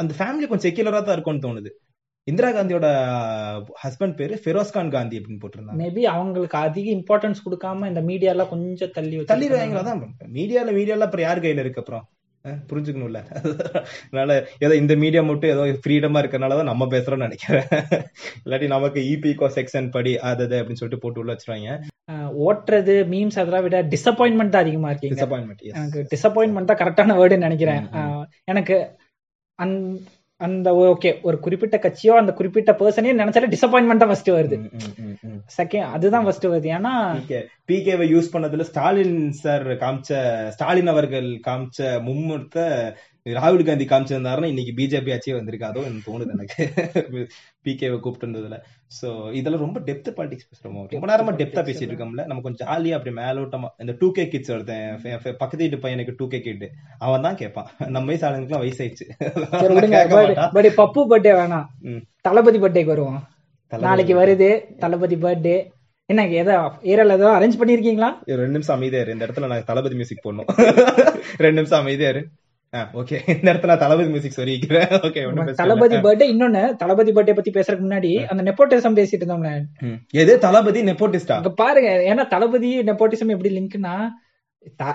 அந்த 0.00 0.12
ஃபேமிலி 0.18 0.48
கொஞ்சம் 0.50 0.68
செக்யூலரா 0.68 1.00
தான் 1.00 1.16
இருக்கும்னு 1.16 1.44
தோணுது. 1.46 1.72
இந்திரா 2.30 2.48
காந்தியோட 2.56 2.88
ஹஸ்பண்ட் 3.84 4.16
பேரு 4.18 4.34
ஃபெரோஸ் 4.42 4.74
கான் 4.74 4.94
காந்தி 4.96 5.18
அப்படின்னு 5.18 5.42
போட்டிருந்தாங்க. 5.44 5.78
மேபி 5.82 6.02
அவங்களுக்கு 6.14 6.58
அதிக 6.66 6.88
இம்பார்ட்டன்ஸ் 6.98 7.44
கொடுக்காம 7.46 7.88
இந்த 7.92 8.02
மீடியா 8.10 8.32
எல்லாம் 8.34 8.52
கொஞ்சம் 8.54 8.92
தள்ளி. 8.96 9.16
தள்ளிடுவாங்களா 9.32 9.84
தான் 9.88 10.02
மீடியால 10.38 10.74
மீடியால 10.78 11.06
அப்புறம் 11.08 11.26
யார் 11.28 11.44
கையில 11.44 11.64
இருக்கு 11.64 11.82
அப்புறம்? 11.82 12.06
புரிஞ்சுக்கணும்ல. 12.70 13.18
அதனால 14.06 14.30
ஏதோ 14.64 14.72
இந்த 14.80 14.94
மீடியா 15.02 15.20
மட்டும் 15.26 15.52
ஏதோ 15.54 15.64
ஃப்ரீடமா 15.82 16.20
இருக்கறனால 16.22 16.56
தான் 16.60 16.70
நம்ம 16.70 16.86
பேசுறோம்னு 16.94 17.26
நினைக்கிறேன். 17.28 17.68
இல்லாட்டி 18.44 18.68
நமக்கு 18.76 19.00
இபிகோ 19.10 19.48
செக்ஷன் 19.58 19.92
படி 19.96 20.12
அது 20.30 20.56
அப்படின்னு 20.60 20.80
சொல்லிட்டு 20.80 21.02
போட்டு 21.04 21.20
உள்ள 21.22 21.34
வச்சிருவாங்க. 21.34 21.76
ஓட்டுறது 22.46 22.94
மீம்ஸ் 23.12 23.38
அதெல்லாம் 23.42 23.64
விட 23.66 23.80
டிசப்பாயின்மெண்ட் 23.94 24.54
தான் 24.54 24.64
அதிகமா 24.66 24.90
இருக்கீங்க. 24.92 25.16
டிசப்பாயின்மெண்ட் 25.16 25.62
எனக்கு 25.72 26.02
டிசப்பாயின்மெண்ட் 26.14 26.70
தான் 26.72 26.82
கரெக்டான 26.82 27.16
வேர்டுன்னு 27.20 27.48
நினைக்கிறேன். 27.48 27.86
எனக்கு 28.52 28.78
அந்த 30.40 30.68
ஓகே 30.82 31.10
ஒரு 31.22 31.36
குறிப்பிட்ட 31.38 31.76
கட்சியோ 31.76 32.12
அந்த 32.12 32.32
குறிப்பிட்ட 32.32 32.72
பர்சனையும் 32.72 33.20
நினைச்சாலே 33.20 33.50
டிசப்பாயின்மெண்ட் 33.52 34.02
தான் 34.02 34.08
ஃபர்ஸ்ட் 34.08 34.30
வருது. 34.30 34.56
செகண்ட் 35.58 35.90
அதுதான் 35.90 36.24
ஃபர்ஸ்ட் 36.24 36.46
வருது. 36.46 36.68
ஏன்னா 36.70 36.92
பிகேவை 37.68 38.06
யூஸ் 38.14 38.32
பண்ணதுல 38.32 38.60
ஸ்டாலின் 38.62 39.16
சார் 39.40 39.66
காமிச்ச 39.76 40.10
ஸ்டாலின் 40.48 40.86
அவர்கள் 40.86 41.28
காமிச்ச 41.46 41.78
மும்முரத்தை 42.08 42.66
ராகுல் 43.36 43.64
காந்தி 43.64 43.84
காமிச்சிருந்தாருன்னா 43.84 44.44
இன்னைக்கு 44.44 44.72
பிஜேபி 44.78 45.12
ஆட்சியே 45.12 45.34
வந்திருக்கு 45.34 45.66
அதுவும் 45.66 45.88
எனக்கு. 45.88 46.08
தோணுது 46.08 46.34
எனக்கு 46.34 46.62
பிகேவை 47.66 47.98
கூப்பிட்டு 48.00 48.26
இருந்ததுல 48.26 48.56
சோ 48.98 49.08
இதெல்லாம் 49.38 49.62
ரொம்ப 49.64 49.78
டெப்த் 49.88 50.08
பாலிடிக்ஸ் 50.16 50.48
பேசுறோம்? 50.50 50.78
ரொம்ப 50.94 51.08
நேரமா 51.10 51.32
டெப்தா 51.40 51.62
பேசிட்டு 51.68 51.92
இருக்கோம்ல. 51.92 52.24
நம்ம 52.30 52.42
கொஞ்சம் 52.46 52.68
ஜாலியா 52.70 52.96
அப்படி 52.98 53.12
மேலோட்டமா 53.20 53.68
இந்த 53.82 53.92
டூ 54.00 54.08
கே 54.16 54.24
கிட்ஸ் 54.32 54.52
ஒருத்தன் 54.54 55.36
பக்கத்து 55.42 55.62
வீட்டு 55.64 55.82
பையனுக்கு 55.84 56.14
டூ 56.20 56.26
கே 56.32 56.40
கிட் 56.46 56.64
அவன் 57.06 57.26
தான் 57.26 57.38
கேட்பான் 57.42 57.68
நம்ம 57.96 58.06
வயசு 58.10 58.26
ஆளுங்களுக்குலாம் 58.28 58.64
வயசாயிடுச்சு. 58.64 59.06
பப்பு 60.80 61.04
பர்த்டே 61.12 61.34
வேணாம். 61.40 61.68
தளபதி 62.28 62.60
பர்த்டேக்கு 62.64 62.94
வருவோம். 62.94 63.20
நாளைக்கு 63.72 64.16
வருது 64.22 64.50
தளபதி 64.84 65.18
பர்த்டே. 65.24 65.56
என்ன 66.10 66.22
ஏதோ 66.42 66.54
ஏரியால 66.92 67.14
ஏதோ 67.18 67.28
அரேஞ்ச் 67.38 67.58
பண்ணிருக்கீங்களா? 67.58 68.08
ரெண்டு 68.40 68.54
நிமிஷம் 68.56 68.76
அமைதியா 68.76 69.02
இரு. 69.02 69.14
இந்த 69.16 69.26
இடத்துல 69.26 69.48
நான் 69.52 69.68
தளபதி 69.68 69.96
மியூசிக் 69.98 70.24
போடணும். 70.24 70.48
ரெண்டு 71.44 71.58
நிமிஷம் 71.58 71.82
அமைதியா 71.82 72.08
இரு. 72.14 72.22
ஓகே 72.72 73.16
இந்த 73.32 73.46
இடத்துல 73.52 73.72
தளபதி 73.76 74.08
மியூசிக் 74.08 74.36
சொல்லிக்கிறேன் 74.36 74.92
ஓகே 74.98 75.22
தளபதி 75.54 75.96
பர்த்டே 75.96 76.26
இன்னொன்னு 76.32 76.62
தளபதி 76.76 77.10
பர்த்டே 77.12 77.34
பத்தி 77.34 77.50
பேசுறதுக்கு 77.50 77.86
முன்னாடி 77.86 78.12
அந்த 78.24 78.42
நெப்போட்டிசம் 78.42 78.96
பேசிட்டு 78.98 79.22
இருந்தோம்ல. 79.22 79.50
எது? 80.12 80.34
தளபதி 80.38 80.82
நெப்போட்டிஸ்டா 80.82 81.36
பாருங்க 81.56 81.90
ஏன்னா 82.10 82.24
தளபதி 82.28 82.70
நெப்போட்டிசம் 82.82 83.34
எப்படி 83.34 83.52
லிங்க்னா 83.58 83.94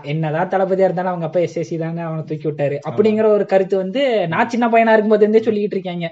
என்னதான் 0.04 0.52
தளபதியா 0.52 0.88
இருந்தாலும் 0.88 1.12
அவங்க 1.12 1.26
அப்பா 1.26 1.40
எஸ்எஸ்சி 1.40 1.78
தானே 1.78 2.02
அவனை 2.02 2.24
தூக்கி 2.24 2.48
விட்டாரு. 2.48 2.76
அப்படிங்கிற 2.90 3.26
ஒரு 3.28 3.46
கருத்து 3.46 3.76
வந்து 3.78 4.02
நான் 4.28 4.50
சின்ன 4.50 4.66
பையனா 4.68 4.94
இருக்கும்போது 4.94 5.26
இருந்தே 5.26 5.44
சொல்லிக்கிட்டு 5.48 5.78
இருக்காங்க. 5.80 6.08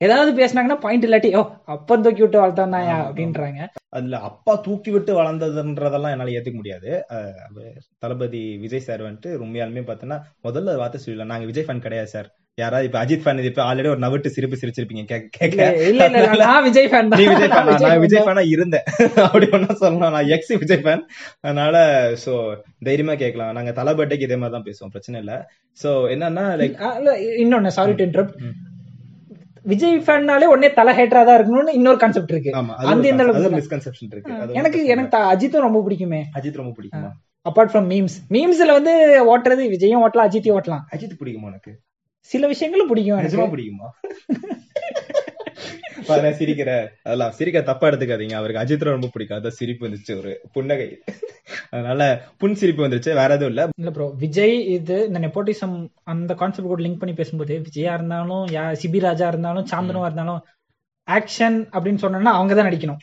ஏதாவது 0.00 0.30
பேசுனாங்கன்னா 0.36 0.78
பாயிண்ட் 0.82 1.06
இல்லாட்டி 1.06 1.30
ஓ 1.36 1.42
அப்பன் 1.74 2.04
தூக்கி 2.04 2.22
விட்டு 2.24 2.38
வளர்த்தான் 2.40 2.74
ஆமா, 2.74 2.82
ஆமா. 2.86 2.98
அப்படின்றாங்க 3.06 3.60
அதுல 3.96 4.18
அப்பா 4.28 4.52
தூக்கி 4.66 4.90
விட்டு 4.94 5.12
வளர்ந்ததுன்றதெல்லாம் 5.18 6.12
என்னால 6.14 6.34
ஏத்துக்க 6.36 6.58
முடியாது. 6.58 6.90
தளபதி 8.02 8.42
விஜய் 8.62 8.86
சார் 8.86 9.06
வந்துட்டு 9.06 9.30
உண்மையாலுமே 9.44 9.82
பார்த்தோன்னா 9.88 10.18
முதல்ல 10.46 10.76
வார்த்தை 10.80 11.00
சொல்லலாம் 11.02 11.32
நாங்க 11.32 11.48
விஜய் 11.50 11.66
ஃபேன் 11.66 11.86
கிடையாது 11.86 12.12
சார் 12.14 12.28
யாராவது 12.58 12.86
இப்ப 12.88 12.98
அஜித் 13.02 13.22
ஃபேன் 13.24 13.40
இப்ப 13.48 13.62
ஆல்ரெடி 13.66 13.90
ஒரு 13.92 14.02
நவிட்டு 14.04 14.32
சிரிப்பு 14.34 14.56
சிரிச்சிருப்பீங்க. 14.60 15.04
கேட்க 15.36 15.66
நான் 16.42 16.64
விஜய் 16.66 16.88
ஃபேன் 16.90 17.10
நீ 17.12 17.26
விஜய் 17.32 17.50
ஃபேன் 17.50 17.68
நான் 17.84 18.02
விஜய் 18.04 18.24
ஃபேனா 18.24 18.44
இருந்தேன். 18.54 18.86
அப்படி 19.26 19.46
ஒன்னா 19.56 19.76
சொல்லலாம் 19.82 20.14
நான் 20.16 20.30
எக்ஸ் 20.36 20.52
விஜய் 20.62 20.82
ஃபேன் 20.84 21.04
அதனால 21.44 21.76
சோ 22.24 22.32
தைரியமா 22.88 23.14
கேட்கலாம். 23.22 23.54
நாங்க 23.58 23.72
தளபதிக்கு 23.78 24.26
இதே 24.28 24.38
மாதிரி 24.42 24.56
தான் 24.56 24.66
பேசுவோம். 24.68 24.92
பிரச்சனை 24.94 25.18
இல்ல. 25.22 25.34
சோ 25.78 25.92
என்னன்னா 26.14 26.46
லைக் 26.60 26.76
இன்னொன்னு 27.42 27.72
சாரி 27.78 27.94
டு 27.94 28.06
இன்டரப்ட். 28.08 28.36
விஜய் 29.62 29.98
ஃபேன்னாலே 29.98 30.44
உடனே 30.44 30.72
தலை 30.72 30.96
ஹேட்டரா 30.98 31.24
தான் 31.24 31.40
இருக்கணும்னு 31.40 31.68
இன்னொரு 31.68 31.96
கான்செப்ட் 31.96 32.30
இருக்கு. 32.30 32.52
அந்த 32.76 33.08
இந்த 33.08 33.24
மிஸ்கன்செப்ஷன் 33.24 34.10
இருக்கு. 34.10 34.34
எனக்கு 34.52 34.84
எனக்கு 34.84 35.16
அஜித்தும் 35.16 35.66
ரொம்ப 35.66 35.84
பிடிக்குமே. 35.88 36.22
அஜித் 36.38 36.52
ரொம்ப 36.52 36.82
பிடிக்குமா? 36.82 37.10
அப்பார்ட் 37.50 37.72
ஃப்ரம் 37.72 37.88
மீம்ஸ் 37.92 38.16
மீம்ஸ்ல 38.30 38.72
வந்து 38.72 38.92
ஓட்டுறது 39.26 39.62
விஜயும் 39.74 40.02
ஓட்டலாம் 40.04 40.28
அஜித்தையும் 40.28 40.58
ஓட்டலாம். 40.60 40.84
அஜித் 40.96 41.18
பிடிக்குமா 41.20 41.42
உனக்கு? 41.42 41.72
சில 42.18 42.46
விஷயங்களும் 42.46 42.86
பிடிக்கும் 42.86 43.18
பிடிக்குமா? 43.18 43.88
நான் 46.08 46.38
சிரிக்கிற? 46.40 46.70
அதெல்லாம் 47.06 47.34
சிரிக்க 47.38 47.62
தப்பா 47.70 47.88
எடுத்துக்காதீங்க. 47.90 48.36
அவருக்கு 48.40 48.62
அஜித் 48.62 48.86
ரொம்ப 48.88 49.10
பிடிக்கும். 49.14 49.38
அதான் 49.38 49.58
சிரிப்பு 49.60 49.86
வந்துச்சு 49.86 50.12
ஒரு 50.20 50.32
புன்னகை. 50.56 50.88
அதனால 51.74 52.02
புன் 52.42 52.58
சிரிப்பு 52.60 52.84
வந்துருச்சு. 52.84 53.12
வேற 53.20 53.30
எதுவும் 53.38 53.52
இல்ல. 53.52 53.64
இல்ல 53.82 53.90
ப்ரோ 53.96 54.06
விஜய் 54.22 54.56
இது 54.76 54.96
இந்த 55.08 55.20
நெப்போட்டிசம் 55.26 55.76
அந்த 56.14 56.34
கான்செப்ட் 56.40 56.72
கூட 56.72 56.82
லிங்க் 56.86 57.02
பண்ணி 57.02 57.14
பேசும்போது 57.20 57.56
விஜயா 57.66 57.92
இருந்தாலும் 57.98 58.46
யா 58.56 58.64
சிபி 58.82 59.00
ராஜா 59.08 59.28
இருந்தாலும் 59.34 59.68
சாந்தனுவா 59.72 60.08
இருந்தாலும் 60.10 60.40
ஆக்ஷன் 61.08 61.58
அப்படின்னு 61.74 62.02
சொன்னோம்னா 62.02 62.32
அவங்க 62.38 62.54
தான் 62.56 62.68
நடிக்கணும். 62.68 62.98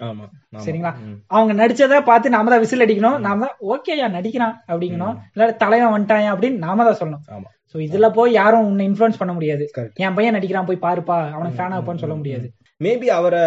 சரிங்களா? 0.65 0.91
அவங்க 1.35 1.53
நடிச்சதை 1.61 1.97
பார்த்து 2.09 2.35
நாம 2.35 2.49
தான் 2.53 2.61
விசில் 2.63 2.85
அடிக்கணும். 2.85 3.17
நாம 3.27 3.41
தான் 3.45 3.57
ஓகேயா 3.73 4.07
நடிக்கிறான் 4.17 4.55
அப்படிங்கணும். 4.69 5.15
இல்ல 5.35 5.51
தலைவன் 5.63 5.93
வந்துட்டான் 5.95 6.33
அப்படின்னு 6.33 6.63
நாம 6.67 6.85
தான் 6.89 6.99
சொல்லணும். 7.01 7.23
சோ 7.71 7.77
இதுல 7.87 8.07
போய் 8.17 8.31
யாரும் 8.33 8.67
உன்னை 8.69 8.83
இன்ஃபுளுன்ஸ் 8.89 9.19
பண்ண 9.21 9.33
முடியாது. 9.37 9.63
என் 10.05 10.15
பையன் 10.17 10.37
நடிக்கிறான் 10.37 10.69
போய் 10.69 10.85
பாருப்பா. 10.85 11.17
அவனுக்கு 11.35 11.59
ஃபேன் 11.59 11.75
ஆப்பான்னு 11.77 12.03
சொல்ல 12.03 12.15
முடியாது. 12.21 12.47
மேபி 12.81 13.07
அவரை 13.17 13.41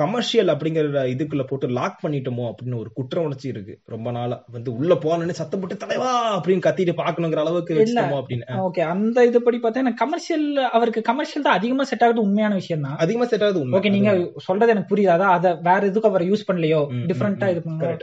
கமர்ஷியல் 0.00 0.50
அப்படிங்கிற 0.54 1.02
இதுக்குள்ள 1.12 1.44
போட்டு 1.50 1.66
லாக் 1.76 1.96
பண்ணிட்டோமோ 2.02 2.44
அப்படின்னு 2.48 2.80
ஒரு 2.80 2.90
குற்ற 2.98 3.16
உணர்ச்சி 3.26 3.48
இருக்கு. 3.52 3.74
ரொம்ப 3.94 4.10
நாளா 4.16 4.36
வந்து 4.56 4.70
உள்ள 4.78 4.94
போனோன்னு 5.04 5.38
சத்தம் 5.38 5.60
போட்டு 5.60 5.76
தலைவா 5.84 6.10
அப்படின்னு 6.38 6.64
கத்திட்டு 6.66 6.94
பாக்கணுங்கிற 7.00 7.42
அளவுக்கு. 7.44 7.78
வச்சுட்டோமோ 7.78 8.18
அப்படின்னு. 8.22 8.58
ஓகே 8.66 8.84
அந்த 8.92 9.24
இது 9.30 9.42
படி 9.46 9.60
பார்த்தா 9.62 9.94
கமர்ஷியல் 10.02 10.46
அவருக்கு 10.78 11.02
கமர்ஷியல் 11.10 11.46
தான் 11.46 11.58
அதிகமா 11.60 11.86
செட் 11.92 12.04
ஆகுது 12.06 12.24
உண்மையான 12.26 12.54
விஷயம் 12.60 12.84
தான். 12.88 12.98
அதிகமா 13.06 13.28
செட் 13.32 13.46
ஆகுது 13.48 13.64
ஓகே 13.80 13.94
நீங்க 13.96 14.12
சொல்றது 14.48 14.74
எனக்கு 14.74 14.92
புரியுது. 14.94 15.32
அத 15.38 15.54
வேற 15.70 15.80
எதுக்கும் 15.90 16.12
அவர் 16.12 16.28
யூஸ் 16.30 16.48
பண்ணலையோ? 16.50 16.82
டிஃப்ரெண்டா. 17.12 17.48
இது 17.54 17.62
பண்ணுங்க. 17.66 17.96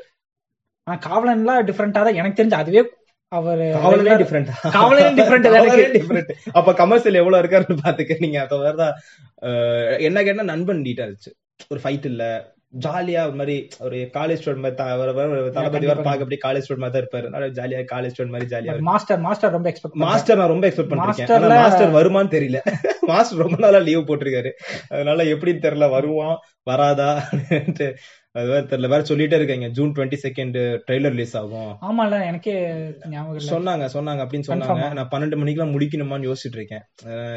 ஆனா 0.88 0.98
காவலன்லாம் 1.08 1.68
டிஃப்ரெண்டா 1.70 2.02
தான் 2.08 2.20
எனக்கு 2.22 2.40
தெரிஞ்சு 2.40 2.62
அதுவே 2.64 2.82
அவர் 3.32 3.62
காவலனே 4.74 5.22
டிஃபரெண்ட் 5.22 5.42
தான் 5.42 5.54
எனக்கு. 5.54 5.92
டிஃபரெண்ட் 5.94 6.32
அப்ப 6.52 6.74
கமர்ஷியல் 6.74 7.14
எவ்வளவு 7.14 7.44
இருக்காருன்னு 7.44 7.78
பாத்துக்க. 7.84 8.20
நீங்க 8.20 8.42
அப்ப 8.42 8.58
வேறதா 8.58 8.90
என்ன 10.00 10.24
கேட்டா 10.24 10.44
நண்பன் 10.44 10.82
இருந்துச்சு 10.82 11.32
ஒரு 11.70 11.82
ஃபைட் 11.84 12.06
இல்ல. 12.06 12.54
ஜாலியா 12.80 13.22
ஒரு 13.22 13.32
மாதிரி 13.32 13.68
ஒரு 13.80 14.10
காலேஜ் 14.14 14.40
ஸ்டூடெண்ட் 14.40 14.56
மாதிரி 14.56 14.76
தளபதி 14.76 15.86
வர. 15.86 16.02
பாக்க 16.02 16.24
அப்படியே 16.24 16.42
காலேஜ் 16.46 16.64
ஸ்டூடெண்ட் 16.66 16.78
மாதிரி 16.78 16.92
தான் 16.94 17.04
இருப்பாரு. 17.04 17.26
அதனால 17.26 17.48
ஜாலியா 17.50 17.86
காலேஜ் 17.92 18.12
ஸ்டூடெண்ட் 18.14 18.28
மாதிரி 18.28 18.56
ஜாலியா 18.56 18.80
மாஸ்டர் 18.80 19.20
மாஸ்டர் 19.20 19.52
ரொம்ப 19.52 19.70
எக்ஸ்பெக்ட் 19.70 20.00
மாஸ்டர் 20.04 20.38
நான் 20.38 20.48
ரொம்ப 20.48 20.68
எக்ஸ்பெக்ட் 20.68 20.96
மாஸ்டர்ல- 20.96 21.50
மாஸ்டர் 21.56 21.94
வருமான்னு 21.94 22.34
தெரியல. 22.36 22.60
மாஸ்டர் 23.02 23.40
ரொம்ப 23.40 23.56
நாளா 23.60 23.78
லீவ் 23.78 24.00
போட்டிருக்காரு. 24.00 24.52
அதனால 24.90 25.24
எப்படின்னு 25.24 25.64
தெரியல. 25.66 25.90
வருவான் 25.90 26.38
வராதா? 26.64 27.10
அது 28.36 28.48
வேற 28.48 28.62
தெரியல. 28.64 28.88
வேற 28.92 29.04
சொல்லிட்டே 29.10 29.38
இருக்காங்க. 29.38 29.68
June 29.76 29.92
twenty 29.94 30.18
second 30.24 30.56
trailer 30.86 31.14
release 31.14 31.36
ஆகும் 31.40 31.70
ஆமால 31.88 32.18
எனக்கே 32.28 32.56
ஞாபகம் 33.12 33.36
இல்ல. 33.36 33.50
சொன்னாங்க 33.52 33.86
சொன்னாங்க 33.94 34.22
அப்படின்னு 34.24 34.48
சொன்னாங்க? 34.50 34.88
நான் 34.98 35.10
பன்னெண்டு 35.14 35.38
மணிக்கெல்லாம் 35.42 35.74
முடிக்கணுமான்னு 35.76 36.28
யோசிச்சுட்டு 36.30 36.60
இருக்கேன். 36.60 36.84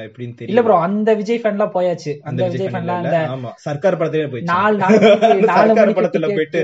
எப்படின்னு 0.06 0.32
இல்ல 0.32 0.40
தெரியல 0.40 0.64
ப்ரோ 0.66 0.78
அந்த 0.86 1.14
விஜய் 1.20 1.40
ஃபேன்லாம் 1.42 1.72
போயாச்சு. 1.76 2.14
அந்த 2.30 2.48
விஜய் 2.48 2.72
ஃபேன்லாம் 2.72 3.06
ஆமா. 3.34 3.52
சர்க்கார் 3.66 3.98
படத்திலே 4.00 4.30
போயிடுச்சு. 4.32 4.50
நாலு 4.54 4.78
சர்க்கார் 5.58 5.94
படத்துல 5.98 6.30
போயிட்டு 6.32 6.62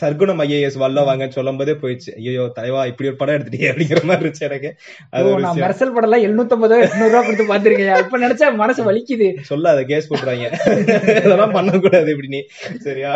சர்க்குணம் 0.00 0.42
ஐஏஎஸ் 0.44 0.80
வல்ல 0.84 1.06
வாங்கன்னு 1.08 1.36
சொல்லும் 1.38 1.60
போதே 1.60 1.76
போயிடுச்சு. 1.82 2.12
ஐயோ 2.22 2.46
தலைவா 2.58 2.82
இப்படி 2.92 3.10
ஒரு 3.10 3.20
படம் 3.20 3.36
எடுத்துட்டீங்க 3.36 3.70
அப்படிங்கிற 3.72 4.02
மாதிரி 4.04 4.22
இருந்துச்சு 4.22 4.48
எனக்கு. 4.50 4.72
அது 5.12 5.26
ஒரு. 5.32 5.44
மெர்சல் 5.62 5.94
படம் 5.94 6.08
எல்லாம் 6.08 6.26
எழுநூத்தி 6.26 6.56
ஐம்பது 6.58 6.76
எட்நூறு 6.84 7.10
ரூபா 7.10 7.22
கொடுத்து 7.24 7.48
பாத்திருக்கேன் 7.52 8.02
இப்ப 8.04 8.22
நினைச்சா 8.24 8.50
மனசு 8.56 8.80
வலிக்குது. 8.90 9.30
சொல்லாத 9.50 9.82
கேஸ் 9.84 10.10
போட்டுறாங்க. 10.10 10.44
இதெல்லாம் 11.20 11.56
பண்ணக்கூடாது 11.56 12.10
இப்படி 12.14 12.32
நீ. 12.36 12.42
சரியா? 12.86 13.14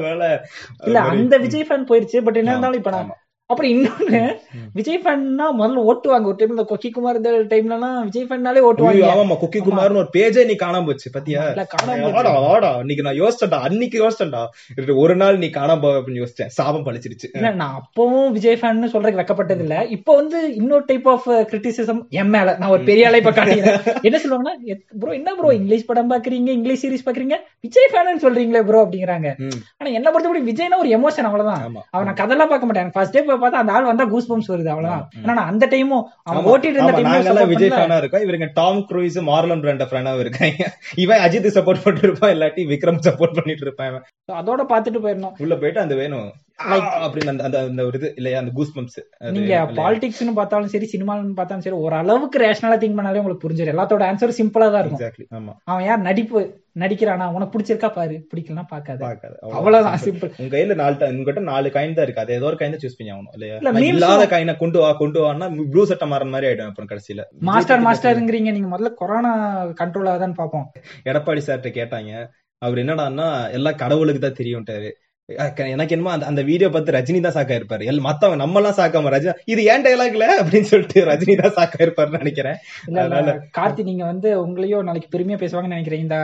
அதனால 0.00 0.26
இல்ல 0.84 0.98
அந்த 1.00 1.38
விஜய் 1.38 1.68
ஃபேன் 1.68 1.88
போயிருச்சு 1.88 2.20
பட் 2.20 2.36
என்ன 2.36 2.50
இருந்தாலும் 2.50 2.76
இப்ப 2.76 2.90
நான். 2.90 3.12
அப்புறம் 3.50 3.70
இன்னொன்னு. 3.72 4.20
விஜய் 4.76 5.00
ஃபேன்னா 5.02 5.46
முதல்ல 5.58 5.84
ஓட்டுவாங்க 5.88 6.28
ஒரு 6.30 6.38
டைம்ல 6.40 6.64
கொக்கி 6.70 6.88
குமார் 6.90 7.18
இந்த 7.20 7.30
டைம்லலாம் 7.52 7.96
விஜய் 8.08 8.26
ஃபேன்னாலே 8.28 8.62
ஓட்டுவாங்க 8.68 9.06
ஆமாமா 9.12 9.36
குக்கி 9.40 9.60
குமார்னு 9.60 10.00
ஒரு 10.02 10.10
பேஜே 10.16 10.42
நீ 10.50 10.54
காணாம 10.62 10.86
போச்சு 10.88 11.08
பத்தியா. 11.16 11.40
ஆடா 12.20 12.32
ஆடா. 12.50 12.70
இன்னைக்கு 12.82 13.06
நான் 13.06 13.18
யோசிச்சேன்டா 13.20 13.60
அன்னைக்கு 13.68 13.98
யோசிச்சேன்டா. 14.02 14.42
ஒரு 15.02 15.16
நாள் 15.22 15.40
நீ 15.42 15.50
காணாம 15.50 15.80
போவ 15.84 15.98
அப்படின்னு 16.00 16.22
யோசிச்சேன். 16.22 16.52
சாபம் 16.58 16.86
பழிச்சிருச்சு. 16.86 17.28
இல்ல 17.36 17.50
நான் 17.60 17.76
அப்பவும் 17.80 18.30
விஜய் 18.36 18.58
ஃபேன் 18.60 18.92
சொல்றதுக்கு 18.94 19.22
வெக்கப்பட்டது 19.22 19.64
இல்ல 19.66 19.78
இப்போ 19.96 20.14
வந்து 20.20 20.40
இன்னொரு 20.60 20.84
டைப் 20.90 21.08
ஆஃப் 21.14 21.28
கிரிட்டிசிசம் 21.50 22.00
என் 22.20 22.32
மேல. 22.34 22.56
நான் 22.60 22.72
ஒரு 22.76 22.84
பெரிய 22.90 23.08
ஆளை 23.08 23.20
இப்ப 23.22 23.34
என்ன 24.08 24.18
சொல்லுவாங்கன்னா 24.22 24.54
ப்ரோ 25.00 25.10
என்ன 25.18 25.30
ப்ரோ 25.36 25.50
இங்கிலீஷ் 25.58 25.88
படம் 25.88 26.10
பாக்குறீங்க 26.12 26.50
இங்கிலீஷ் 26.58 26.82
சீரிஸ் 26.82 27.06
பாக்குறீங்க? 27.06 27.36
விஜய் 27.64 27.90
ஃபேன் 27.92 28.22
சொல்றீங்களே 28.24 28.62
ப்ரோ 28.68 28.80
அப்படிங்கிறாங்க. 28.84 29.28
ஆனா 29.78 29.90
என்ன 29.98 30.08
பொறுத்தபடி 30.12 30.42
விஜய்னா 30.48 30.78
ஒரு 30.82 30.90
எமோஷன் 30.96 31.28
அவ்வளவுதான். 31.28 31.62
ஆமா. 31.66 31.82
அவன் 31.94 32.08
நான் 32.08 32.20
கதெல்லாம் 32.20 32.50
பார்க்க 32.50 32.68
மாட்டேன். 32.68 32.92
ஃபர்ஸ்ட் 32.94 33.16
டே 33.16 33.22
பார்த்தா 33.42 33.62
அந்த 33.62 33.74
ஆள் 33.76 33.88
வந்தா 33.90 34.04
கூஸ் 34.12 34.28
பம்ப்ஸ் 34.32 34.50
வருது 34.52 34.70
அவ்வளவுதான். 34.74 35.04
நான் 35.28 35.48
அந்த 35.52 35.64
டைமும் 35.74 36.04
அவன் 36.30 36.48
ஓட்டிட்டு 36.52 36.78
இருந்த 36.78 36.92
support 37.28 37.50
விஜய். 37.52 37.72
ஃபேனா 37.76 37.98
இருக்கோம். 38.02 38.24
இவருங்க 38.26 38.48
டாம் 38.60 38.80
க்ரூஸ் 38.90 39.18
மார்லன் 39.30 39.64
பிராண்ட 39.64 39.86
ஃபேனாவும் 39.90 40.24
இருக்காங்க 40.24 40.68
இவன் 41.04 41.24
அஜித் 41.26 41.50
சப்போர்ட் 41.58 41.82
பண்ணிட்டு 41.84 42.08
இருப்பான் 42.08 42.34
இல்லாட்டி 42.36 42.64
விக்ரம் 42.72 43.02
சப்போர்ட் 43.08 43.36
பண்ணிட்டு 43.38 43.66
இருப்பான் 43.66 43.98
அதோட 44.42 44.62
பாத்துட்டு 44.72 45.02
போயிடணும். 45.06 45.34
உள்ள 45.44 45.54
போயிட்டு 45.62 45.84
அந்த 45.84 45.94
வேணும். 46.02 46.28
அப்படின்னு 47.04 47.32
அந்த 47.34 47.44
அந்த- 47.60 47.84
ஒரு 47.84 47.98
இது 47.98 48.12
இல்லையா? 48.16 48.38
அந்த 48.38 48.52
கூஸ் 48.54 48.72
பம்ப்ஸ் 48.76 48.98
நீங்க 49.30 49.54
பாலிடிக்ஸ்னு 49.76 50.34
பார்த்தாலும் 50.34 50.68
சரி 50.68 50.88
சினிமான்னு 50.92 51.34
பார்த்தாலும் 51.34 51.62
சரி 51.62 51.76
ஒரு 51.76 51.94
அளவுக்கு 51.94 52.38
ரேஷனலா 52.38 52.78
திங்க் 52.80 52.98
பண்ணாலே 52.98 53.20
உங்களுக்கு 53.20 53.44
புரிஞ்சிடும். 53.44 53.72
எல்லாத்தோட 53.74 54.04
ஆன்சர் 54.08 54.38
சிம்பிளா 54.38 54.68
தான் 54.70 54.82
இருக்கும். 54.82 55.00
எக்ஸாக்ட்லி 55.00 55.26
ஆமா. 55.32 55.52
அவன் 55.64 55.84
யார் 55.84 56.00
நடிப்பு 56.00 56.40
நடிக்கிறானா? 56.78 57.32
உனக்கு 57.32 57.54
பிடிச்சிருக்கா 57.54 57.88
பாரு. 57.90 58.16
பிடிக்கலனா 58.30 58.64
பாக்காத 58.70 59.00
அவ்வளவுதான். 59.52 59.98
சிம்பிள் 60.04 60.30
உங்க 60.38 60.50
கையில 60.54 60.74
நாலு 60.74 61.08
உங்ககிட்ட 61.10 61.40
நாலு 61.48 61.68
காயின் 61.68 61.94
தான் 61.94 62.04
இருக்கு. 62.04 62.20
அது 62.20 62.32
ஏதோ 62.32 62.46
ஒரு 62.46 62.58
தான் 62.58 62.82
சூஸ் 62.84 62.98
பண்ணி 62.98 63.12
ஆகணும் 63.12 63.32
இல்லையா? 63.32 63.56
இல்லாத 63.88 64.26
காயினை 64.26 64.56
கொண்டு 64.56 64.78
வா 64.78 64.92
கொண்டு 64.94 65.20
வான்னா 65.20 65.70
ப்ளூ 65.70 65.84
சட்டை 65.84 66.08
மாறன் 66.08 66.28
மாதிரி 66.28 66.48
ஆயிடும் 66.50 66.68
அப்புறம் 66.68 66.90
கடைசியில. 66.92 67.24
மாஸ்டர் 67.42 67.84
மாஸ்டருங்கிறீங்க 67.84 68.52
நீங்க 68.52 68.68
முதல்ல 68.68 68.94
கொரோனா 68.94 69.32
கண்ட்ரோல் 69.80 70.10
ஆகுதான்னு 70.10 70.38
பாப்போம் 70.38 70.66
எடப்பாடி 71.04 71.42
சார்ட்ட 71.46 71.70
கேட்டாங்க. 71.72 72.12
அவர் 72.62 72.78
என்னடான்னா 72.78 73.26
எல்லாம் 73.50 73.74
கடவுளுக்கு 73.74 74.20
தான் 74.20 74.38
தெரியும்ட்டாரு. 74.40 74.90
எனக்கு 75.68 75.94
என்னமோ 75.94 76.12
அந்த 76.12 76.26
அந்த 76.26 76.42
வீடியோ 76.42 76.70
பார்த்து 76.70 76.92
ரஜினி 76.92 77.20
தான் 77.20 77.36
சாக்கா 77.36 77.58
இருப்பாரு 77.60 77.84
எல் 77.84 78.00
மத்தவங்க 78.00 78.36
நம்ம 78.36 78.60
எல்லாம் 78.60 78.78
சாக்காம 78.78 79.12
ரஜினி 79.14 79.34
இது 79.44 79.64
ஏன் 79.64 79.84
டைலாக்ல 79.84 80.26
அப்படின்னு 80.38 80.70
சொல்லிட்டு 80.72 81.04
ரஜினி 81.04 81.36
தான் 81.36 81.56
சாக்கா 81.58 81.80
இருப்பாருன்னு 81.86 82.22
நினைக்கிறேன் 82.22 82.58
கார்த்தி 83.50 83.82
நீங்க 83.82 84.04
வந்து 84.04 84.30
உங்களையும் 84.44 84.82
நாளைக்கு 84.82 85.12
பெருமையா 85.12 85.40
பேசுவாங்கன்னு 85.40 85.76
நினைக்கிறேன். 85.76 86.04
இந்த 86.06 86.18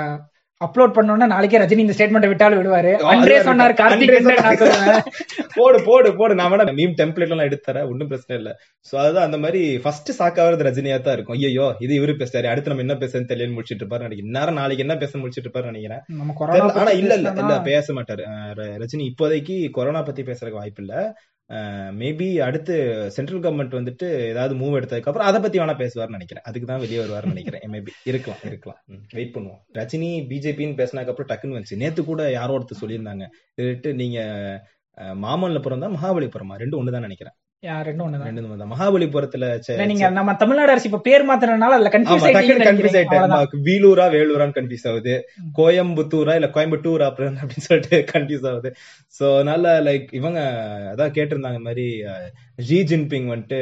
அப்லோட் 0.65 0.95
பண்ணோம்னா 0.97 1.27
நாளைக்கே 1.33 1.59
ரஜினி 1.63 1.83
இந்த 1.85 1.95
ஸ்டேட்மெண்ட் 1.97 2.29
விட்டாலும் 2.31 2.59
விடுவாரு. 2.61 2.93
அன்றே 3.13 3.39
சொன்னார். 3.49 3.73
கார்த்திக். 3.81 4.15
போடு 5.57 5.79
போடு 5.89 6.09
போடு. 6.21 6.35
நான் 6.39 6.51
வேணா 6.53 6.75
மீம் 6.79 6.95
டெம்ப்ளேட் 7.01 7.33
எல்லாம் 7.35 7.49
எடுத்து 7.49 7.67
தரேன். 7.69 7.89
ஒன்னும் 7.91 8.11
பிரச்சனை 8.13 8.39
இல்ல. 8.41 8.53
சோ 8.89 8.95
அதுதான் 9.03 9.27
அந்த 9.29 9.39
மாதிரி 9.45 9.63
ஃபர்ஸ்ட் 9.85 10.11
சாக்காவது 10.21 10.67
ரஜினியா 10.69 10.97
தான் 11.09 11.17
இருக்கும். 11.19 11.39
ஐயோ 11.51 11.67
இது 11.87 11.93
இவரு 12.01 12.15
பேசுறாரு. 12.23 12.51
அடுத்து 12.53 12.73
நம்ம 12.73 12.87
என்ன 12.87 12.97
பேசுறதுன்னு 13.03 13.31
தெரியல 13.33 13.57
முடிச்சிட்டு 13.59 13.83
இருப்பாரு 13.85 14.07
நினைக்கிறேன். 14.07 14.31
இந்நேரம் 14.31 14.61
நாளைக்கு 14.61 14.87
என்ன 14.87 14.97
பேச 15.05 15.19
முடிச்சிட்டு 15.23 15.49
இருப்பாரு 15.49 15.71
நினைக்கிறேன். 15.73 16.03
ஆனா 16.83 16.93
இல்ல 17.03 17.13
இல்ல 17.21 17.33
இல்ல 17.45 17.57
பேச 17.71 17.95
மாட்டாரு. 18.01 18.25
ரஜினி 18.85 19.07
இப்போதைக்கு 19.13 19.57
கொரோனா 19.79 20.03
பத்தி 20.11 20.25
பேசுறதுக்கு 20.31 20.63
வாய்ப்பு 20.63 20.85
இல்ல 20.87 20.95
மேபி 22.01 22.29
அடுத்து 22.47 22.75
சென்ட்ரல் 23.17 23.43
கவர்மெண்ட் 23.45 23.77
வந்துட்டு 23.79 24.07
ஏதாவது 24.31 24.55
மூவ் 24.61 24.77
எடுத்ததுக்கு 24.79 25.11
அப்புறம் 25.11 25.29
அதை 25.29 25.39
பத்தி 25.41 25.59
வேணா 25.61 25.75
பேசுவார்னு 25.83 26.17
நினைக்கிறேன். 26.19 26.45
அதுக்கு 26.49 26.69
தான் 26.71 26.83
வெளியே 26.85 27.01
வருவார்னு 27.03 27.35
நினைக்கிறேன். 27.35 27.65
மேபி 27.75 27.93
இருக்கலாம் 28.11 28.43
இருக்கலாம். 28.51 28.81
வெயிட் 29.19 29.35
பண்ணுவோம். 29.37 29.61
ரஜினி 29.79 30.11
பிஜேபின்னு 30.33 30.79
பேசினதுக்கு 30.81 31.13
அப்புறம் 31.15 31.31
டக்குன்னு 31.33 31.59
வந்துச்சு. 31.59 31.81
நேத்து 31.83 32.05
கூட 32.11 32.31
யாரோ 32.39 32.57
ஒருத்தர் 32.59 32.83
சொல்லியிருந்தாங்க. 32.83 33.27
நீங்க 34.03 34.21
மாமல்லபுரம் 35.27 35.85
தான் 35.85 35.97
மகாபலிபுரமா? 35.97 36.55
ரெண்டு 36.63 36.79
ஒண்ணு 36.81 36.95
தான் 36.97 37.07
நினைக்கிறேன். 37.09 37.37
மகாபலிபுரத்துல 38.73 39.87
நீங்க 39.87 40.11
நம்ம 40.11 40.35
தமிழ்நாடு 40.35 40.71
அரசு 40.71 40.85
இப்ப 40.85 40.99
பேர் 40.99 41.25
மாத்திரனால 41.25 41.75
அதுல 41.77 41.91
கன்ஃபியூஸ். 41.93 42.27
ஆயிட்டேன். 42.27 43.47
வீலூரா 43.65 44.07
வேலூரான்னு 44.15 44.57
கன்ஃபியூஸ் 44.59 44.89
ஆகுது. 44.91 45.15
கோயம்புத்தூரா 45.57 46.35
இல்ல 46.35 46.51
கோயம்புத்தூரா 46.55 47.03
அப்புறம் 47.03 47.37
அப்படின்னு 47.37 47.67
சொல்லிட்டு 47.69 48.05
கன்ஃபியூஸ் 48.13 48.49
ஆகுது. 48.51 48.75
சோ 49.21 49.35
அதனால 49.35 49.81
லைக் 49.81 50.07
இவங்க 50.11 50.41
அதான் 50.97 51.15
கேட்டிருந்தாங்க 51.17 51.59
மாதிரி 51.59 52.05
ஜி 52.57 52.85
ஜின்பிங் 52.91 53.29
வந்துட்டு 53.35 53.61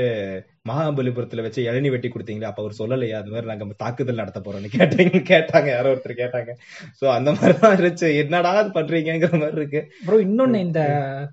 மகாபலிபுரத்துல 0.68 1.42
வச்சு 1.42 1.60
இளநி 1.62 1.88
வெட்டி 1.90 2.08
கொடுத்தீங்களா 2.08 2.48
அப்ப 2.50 2.60
அவர் 2.62 2.76
சொல்லலையா? 2.78 3.16
அது 3.18 3.32
மாதிரி 3.32 3.48
நாங்க 3.50 3.74
தாக்குதல் 3.76 4.20
நடத்த 4.20 4.40
போறோம்னு 4.40 4.70
கேட்டீங்க 4.76 5.18
கேட்டாங்க 5.30 5.68
யாரோ 5.68 5.90
ஒருத்தர் 5.94 6.20
கேட்டாங்க. 6.20 6.52
சோ 7.00 7.04
அந்த 7.16 7.30
மாதிரிதான் 7.32 7.74
இருந்துச்சு. 7.76 8.08
என்னடா 8.22 8.52
இது 8.60 8.70
பண்றீங்கிற 8.76 9.30
மாதிரி 9.42 9.60
இருக்கு. 9.60 9.80
ப்ரோ 10.06 10.18
இன்னொன்னு 10.26 10.60
இந்த 10.68 10.82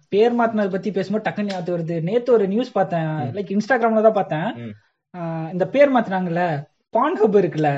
பேர் 0.10 0.36
மாத்தினது 0.39 0.76
பத்தி 0.76 0.91
பேசும்போது 0.91 1.26
டக்குன்னு 1.28 1.54
ஞாபகம் 1.54 1.76
வருது. 1.76 1.98
நேத்து 2.10 2.36
ஒரு 2.38 2.48
நியூஸ் 2.48 2.76
பார்த்தேன். 2.80 3.13
லைக் 3.38 3.54
இன்ஸ்டாகிராம்ல 3.56 4.06
தான் 4.08 4.20
பார்த்தேன். 4.20 4.50
இந்த 5.54 5.67
பேர் 5.76 5.96
மாத்தினாங்கல்ல 5.96 6.44
பான் 6.96 7.17
ஹப் 7.22 7.39
இருக்குல்ல. 7.41 7.72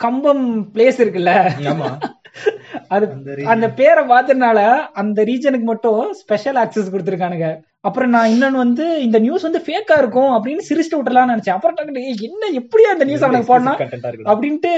கம்பம் 0.00 0.46
பிளேஸ் 0.74 1.02
இருக்குல்ல. 1.04 1.32
ஆமா. 1.72 1.90
அது 2.88 3.06
அந்த 3.44 3.70
பேரை 3.70 4.04
மாத்தினால 4.04 4.58
அந்த 4.92 5.24
ரீஜனுக்கு 5.24 5.68
மட்டும் 5.70 6.12
ஸ்பெஷல் 6.12 6.54
ஆக்சஸ் 6.54 6.92
கொடுத்துருக்கானுங்க. 6.92 7.48
அப்புறம் 7.80 8.10
நான் 8.10 8.30
இன்னொன்னு 8.30 8.60
வந்து 8.64 9.02
இந்த 9.02 9.18
நியூஸ் 9.18 9.42
வந்து 9.42 9.62
ஃபேக்கா 9.66 9.98
இருக்கும் 9.98 10.30
அப்படின்னு 10.30 10.64
சிரிச்சுட்டு 10.68 10.98
விட்டுலாம்னு 10.98 11.34
நினைச்சேன். 11.34 11.50
அப்புறம் 11.50 11.94
என்ன 12.30 12.46
எப்படியா 12.60 12.90
அந்த 12.94 13.04
நியூஸ் 13.04 13.22
அவனுக்கு 13.22 13.54
இருக்கு 13.54 14.28
அப்படின்ட்டு 14.32 14.72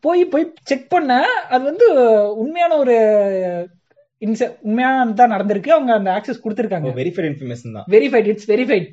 போய் 0.00 0.24
போய் 0.24 0.52
செக் 0.62 0.88
பண்ண 0.88 1.24
அது 1.48 1.64
வந்து 1.64 1.88
உண்மையான 2.36 2.76
ஒரு 2.76 2.96
இன்ச 4.26 4.44
உண்மையானதான் 4.66 5.32
நடந்திருக்கு. 5.34 5.68
அவங்க 5.68 5.92
அந்த 5.92 6.10
ஆக்சஸ் 6.10 6.40
கொடுத்திருக்காங்க. 6.44 6.88
வெரிஃபைட் 7.00 7.28
இன்ஃபர்மேஷன் 7.28 7.72
தான். 7.72 7.84
Verified 7.90 8.26
it's 8.26 8.50
verified. 8.50 8.86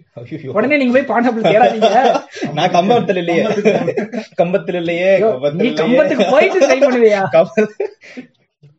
உடனே 0.47 0.77
நீங்க 0.77 1.01
போய் 1.01 1.17
பாண்டபிள் 1.17 1.45
தேடாதீங்க. 1.45 2.19
நான் 2.53 2.69
கம்பத்துல 2.69 3.17
இல்லையே. 3.17 3.43
கம்பத்துல 4.41 4.73
இல்லையே? 4.73 5.17
நீ 5.53 5.73
கம்பத்துக்கு 5.73 6.27
போயிட்டு 6.31 6.59
ட்ரை 6.59 6.79
பண்ணுவியா? 6.79 7.23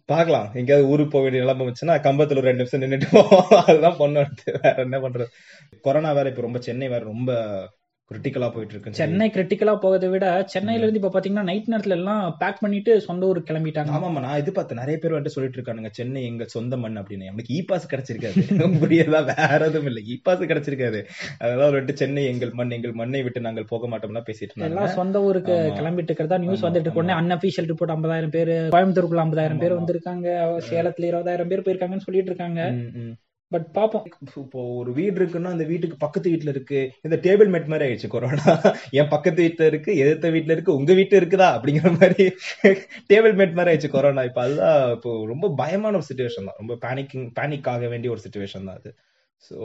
பாக்கலாம் 0.06 0.48
எங்கேயாவது 0.54 0.90
ஊருக்கு 0.90 1.10
போக 1.10 1.22
வேண்டிய 1.24 1.42
நிலைமை 1.44 1.66
வச்சுன்னா 1.66 1.94
கம்பத்துல 2.06 2.36
ஒரு 2.36 2.48
ரெண்டு 2.48 2.64
நிமிஷம் 2.64 2.82
நின்னுட்டு 2.82 3.08
போவோம். 3.10 3.64
அதுதான் 3.64 3.96
பொண்ணு 3.98 4.26
வேற 4.62 4.74
என்ன 4.82 4.98
பண்றது? 4.98 5.26
கொரோனா 5.80 6.12
வேற 6.12 6.28
இப்ப 6.28 6.40
ரொம்ப 6.40 6.58
சென்னை 6.58 6.88
வேற 6.88 7.04
ரொம்ப 7.04 7.30
கிரிட்டிக்கலா 8.10 8.48
போயிட்டு 8.54 8.74
இருக்கு 8.74 8.98
சென்னை 8.98 9.26
கிரிட்டிக்கலா 9.28 9.72
போகிறதை 9.82 10.08
விட 10.10 10.26
சென்னையில 10.46 10.84
இருந்து 10.84 11.00
இப்ப 11.00 11.10
பாத்தீங்கன்னா 11.10 11.42
நைட் 11.42 11.70
நேரத்துல 11.72 11.96
எல்லாம் 11.96 12.36
பேக் 12.38 12.60
பண்ணிட்டு 12.60 12.92
சொந்த 13.00 13.26
ஊருக்கு 13.26 13.50
கிளம்பிட்டாங்க. 13.50 13.90
ஆமாமா 13.96 14.20
நான் 14.20 14.38
இது 14.38 14.52
பார்த்தேன் 14.52 14.80
நிறைய 14.82 14.96
பேர் 14.98 15.14
வந்துட்டு 15.16 15.36
சொல்லிட்டு 15.36 15.58
இருக்கானுங்க 15.58 15.90
சென்னை 15.92 16.20
எங்க 16.24 16.44
சொந்த 16.46 16.76
மண் 16.76 17.00
அப்படின்னு. 17.00 17.28
அவனுக்கு 17.28 17.54
இ 17.54 17.60
பாஸ் 17.66 17.90
கிடைச்சிருக்காது. 17.92 18.44
புரியதா? 18.82 19.20
வேற 19.32 19.60
எதுவும் 19.66 19.90
இல்ல. 19.92 20.00
இ 20.06 20.16
பாஸ் 20.22 20.44
கிடைச்சிருக்காது 20.44 21.00
அதனால 21.40 21.68
வந்துட்டு 21.70 21.92
சென்னை 21.94 22.24
எங்கள் 22.24 22.52
மண் 22.52 22.70
எங்கள் 22.70 22.94
மண்ணை 22.94 23.22
விட்டு 23.22 23.40
நாங்கள் 23.40 23.68
போக 23.68 23.88
மாட்டோம்னா 23.88 24.24
பேசிட்டு 24.24 24.50
இருந்தாங்க. 24.50 24.72
எல்லாம் 24.72 24.96
சொந்த 24.96 25.22
ஊருக்கு 25.22 25.56
ஆமா. 25.58 25.76
கிளம்பிட்டு 25.80 26.10
இருக்கிறதா 26.10 26.38
நியூஸ் 26.38 26.62
ஆமா, 26.62 26.68
வந்துட்டு 26.68 26.96
உடனே 26.96 27.16
அன்அபிஷியல் 27.16 27.70
ரிப்போர்ட் 27.72 27.94
ஐம்பதாயிரம் 27.96 28.34
பேர் 28.38 28.54
கோயம்புத்தூருக்குள்ள 28.76 29.26
ஐம்பதாயிரம் 29.26 29.62
பேர் 29.64 29.72
ஆமா. 29.72 29.80
வந்திருக்காங்க. 29.80 30.28
சேலத்துல 30.70 31.10
இருபதாயிரம் 31.12 31.52
பேர் 31.52 31.66
போயிருக்காங்கன்னு 31.66 32.08
சொல்லிட்டு 32.08 32.32
இருக்காங்க. 32.32 32.60
பட் 33.48 33.66
பாப்போம். 33.74 34.04
இப்போ 34.36 34.62
ஒரு 34.76 34.92
வீடு 34.92 35.24
இருக்குன்னா 35.24 35.44
அந்த 35.44 35.64
வீட்டுக்கு 35.64 35.96
பக்கத்து 35.96 36.30
வீட்டுல 36.30 36.48
இருக்கு. 36.48 36.92
இந்த 37.02 37.16
டேபிள் 37.16 37.48
மேட் 37.48 37.66
மாதிரி 37.66 37.92
ஆயிடுச்சு 37.92 38.06
கொரோனா 38.08 38.60
என் 38.90 39.08
பக்கத்து 39.08 39.42
வீட்டுல 39.44 39.66
இருக்கு 39.66 39.96
எதிர்த்த 39.96 40.30
வீட்டுல 40.30 40.50
இருக்கு 40.50 40.74
உங்க 40.74 40.94
வீட்டு 40.94 41.20
இருக்குதா? 41.20 41.48
அப்படிங்கிற 41.56 41.90
மாதிரி 42.00 42.24
டேபிள் 43.12 43.34
மேட் 43.40 43.52
மாதிரி 43.52 43.76
ஆயிடுச்சு 43.76 43.90
கொரோனா 43.90 44.22
இப்ப 44.22 44.42
அதுதான் 44.42 44.90
இப்போ 44.90 45.26
ரொம்ப 45.26 45.54
பயமான 45.58 45.86
ஒரு 45.86 46.02
சுச்சுவேஷன் 46.14 46.44
தான். 46.44 46.54
ரொம்ப 46.56 46.74
பேனிக்கிங் 46.88 47.30
பேனிக் 47.40 47.68
ஆக 47.68 47.88
வேண்டிய 47.88 48.12
ஒரு 48.12 48.22
சுச்சுவேஷன் 48.28 48.64
தான் 48.64 48.76
அது. 48.76 48.94
ஸோ 49.50 49.58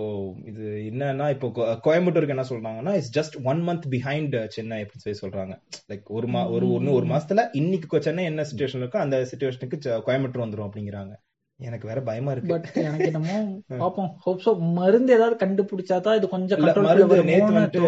இது 0.45 0.63
என்னன்னா 0.91 1.29
இப்போ 1.29 1.47
கோ- 1.47 1.87
கோயம்புத்தூருக்கு 1.87 2.27
என்ன 2.27 2.45
சொல்றாங்கன்னா 2.49 2.93
it's 2.93 3.19
just 3.19 3.43
one 3.43 3.67
month 3.67 3.81
behind 3.89 4.47
Chennai 4.47 4.81
அப்படின்னு 4.81 5.13
சொல்லி 5.15 5.19
சொல்றாங்க. 5.21 5.53
லைக் 5.89 6.03
ஒரு 6.03 6.27
மா 6.27 6.49
ஒரு 6.49 6.73
ஒன்னு 6.73 6.91
ஒரு 6.91 7.05
மாசத்துல 7.05 7.47
இன்னைக்கு 7.51 8.01
சென்னை 8.01 8.23
என்ன 8.23 8.41
சுச்சுவேஷன் 8.41 8.83
இருக்கோ 8.83 8.97
அந்த 8.97 9.27
சுச்சுவேஷனுக்கு 9.31 9.79
கோயம்புத்தூர் 10.07 10.45
வந்துரும் 10.45 10.69
அப்படிங்கிறாங்க. 10.69 11.13
எனக்கு 11.61 11.89
வேற 11.89 11.99
பயமா 12.01 12.31
இருக்கு. 12.33 12.53
பட் 12.53 12.67
எனக்கு 12.81 13.07
என்னமோ 13.09 13.37
பாப்போம். 13.83 14.11
ஹோப் 14.25 14.43
சோ 14.45 14.51
மருந்து 14.79 15.15
ஏதாவது 15.17 15.35
கண்டுபிடிச்சாதான் 15.43 16.19
இது 16.19 16.27
கொஞ்சம் 16.35 16.61
மருந்து 16.81 17.23
நேத்து 17.31 17.57
வந்துட்டு 17.57 17.83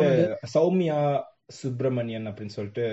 சௌமியா 0.56 0.98
சுப்பிரமணியன் 1.56 2.28
அப்படின்னு 2.30 2.56
சொல்லிட்டு 2.56 2.84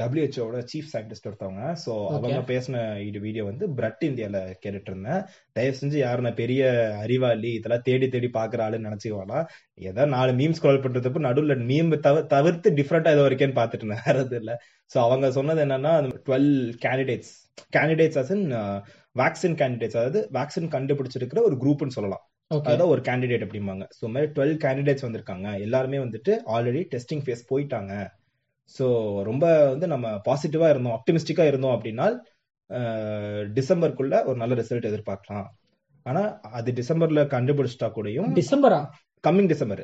டபிள்யூஹெச்ஓட 0.00 0.58
சீஃப் 0.72 0.90
சயின்டிஸ்ட் 0.92 1.28
ஒருத்தவங்க. 1.28 1.62
சோ 1.84 1.92
அவங்க 2.08 2.40
பேசின 2.50 2.76
இது 3.06 3.18
வீடியோ 3.24 3.44
வந்து 3.48 3.66
பிரெட் 3.78 4.04
இந்தியால 4.08 4.40
கேட்டுட்டு 4.62 4.90
இருந்தேன் 4.92 5.22
தயவு 5.56 5.78
செஞ்சு 5.80 5.98
யாருன்னா 6.02 6.32
பெரிய 6.42 6.62
அறிவாளி 7.04 7.50
இதெல்லாம் 7.58 7.86
தேடி 7.88 8.08
தேடி 8.08 8.30
பாக்குற 8.36 8.66
ஆளுன்னு 8.66 8.88
நினைச்சுக்குவானா 8.88 9.40
ஏதாவது 9.88 10.14
நாலு 10.16 10.32
மீம் 10.40 10.56
ஸ்க்ரோல் 10.58 10.82
பண்றதுக்கு 10.84 11.26
நடுவுல 11.28 11.56
மீம் 11.70 11.92
தவிர்த்து 12.34 12.76
டிஃப்ரெண்டா 12.80 13.14
ஏதோ 13.16 13.26
இருக்கேன்னு 13.30 13.58
பாத்துட்டு 13.60 13.84
இருந்தேன். 13.84 14.04
வேற 14.08 14.38
இல்ல. 14.42 14.54
சோ 14.90 14.98
அவங்க 15.06 15.26
சொன்னது 15.38 15.60
என்னன்னா 15.66 15.94
twelve 16.26 16.50
candidates 16.84 17.34
candidates 17.76 18.18
as 18.22 18.32
in 18.36 18.46
vaccine 19.20 19.56
candidates 19.60 19.98
அதாவது 20.00 20.20
வேக்சின் 20.38 20.70
கண்டுபிடிச்சிருக்கிற 20.74 21.42
ஒரு 21.48 21.56
குரூப்னு 21.62 21.96
சொல்லலாம். 21.98 22.24
அதான் 22.70 22.92
ஒரு 22.94 23.02
கேண்டிடேட் 23.08 23.44
அப்படிம்பாங்க. 23.44 23.84
ஸோ 23.98 24.04
மாதிரி 24.14 24.28
டுவெல் 24.36 24.56
கேண்டிடேட்ஸ் 24.64 25.06
வந்திருக்காங்க. 25.06 25.46
எல்லாருமே 25.66 25.98
வந்துட்டு 26.04 26.32
ஆல்ரெடி 26.56 26.82
டெஸ்டிங் 26.94 27.24
ஃபேஸ் 27.26 27.44
போயிட்டாங்க. 27.52 27.92
ஸோ 28.76 28.86
ரொம்ப 29.30 29.44
வந்து 29.72 29.86
நம்ம 29.94 30.06
பாசிட்டிவா 30.28 30.68
இருந்தோம் 30.72 30.96
ஆப்டிமிஸ்டிக்கா 30.98 31.46
இருந்தோம் 31.50 31.74
அப்படின்னா 31.76 32.06
டிசம்பருக்குள்ள 33.58 34.14
ஒரு 34.28 34.36
நல்ல 34.42 34.54
ரிசல்ட் 34.60 34.88
எதிர்பார்க்கலாம். 34.90 35.48
ஆனா 36.06 36.22
அது 36.58 36.70
டிசம்பர்ல 36.80 37.22
கண்டுபிடிச்சிட்டா 37.34 37.88
கூடயும் 37.96 38.30
டிசம்பரா? 38.40 38.80
Coming 39.24 39.50
December. 39.52 39.82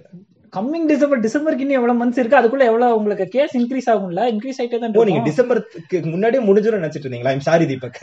கம்மிங் 0.56 0.86
டிசம்பர் 0.90 1.20
டிசம்பருக்கு 1.24 1.64
இன்னும் 1.64 1.78
எவ்வளவு 1.78 1.98
மந்த்ஸ் 2.00 2.18
இருக்கு? 2.20 2.38
அதுக்குள்ள 2.38 2.64
எவ்வளவு 2.70 2.96
உங்களுக்கு 2.96 3.24
கேஸ் 3.34 3.54
இன்க்ரீஸ் 3.58 3.86
ஆகும்ல? 3.92 4.22
இன்க்ரீஸ் 4.32 4.58
ஆயிட்டே 4.60 4.78
தான் 4.82 4.92
நீங்க. 5.08 5.22
டிசம்பருக்கு 5.28 5.98
முன்னாடியே 6.14 6.40
முடிஞ்சிடும் 6.48 6.80
நினைச்சிட்டு 6.80 7.06
இருந்தீங்களா? 7.06 7.32
I'm 7.36 7.44
sorry 7.46 7.66
Deepak 7.70 7.96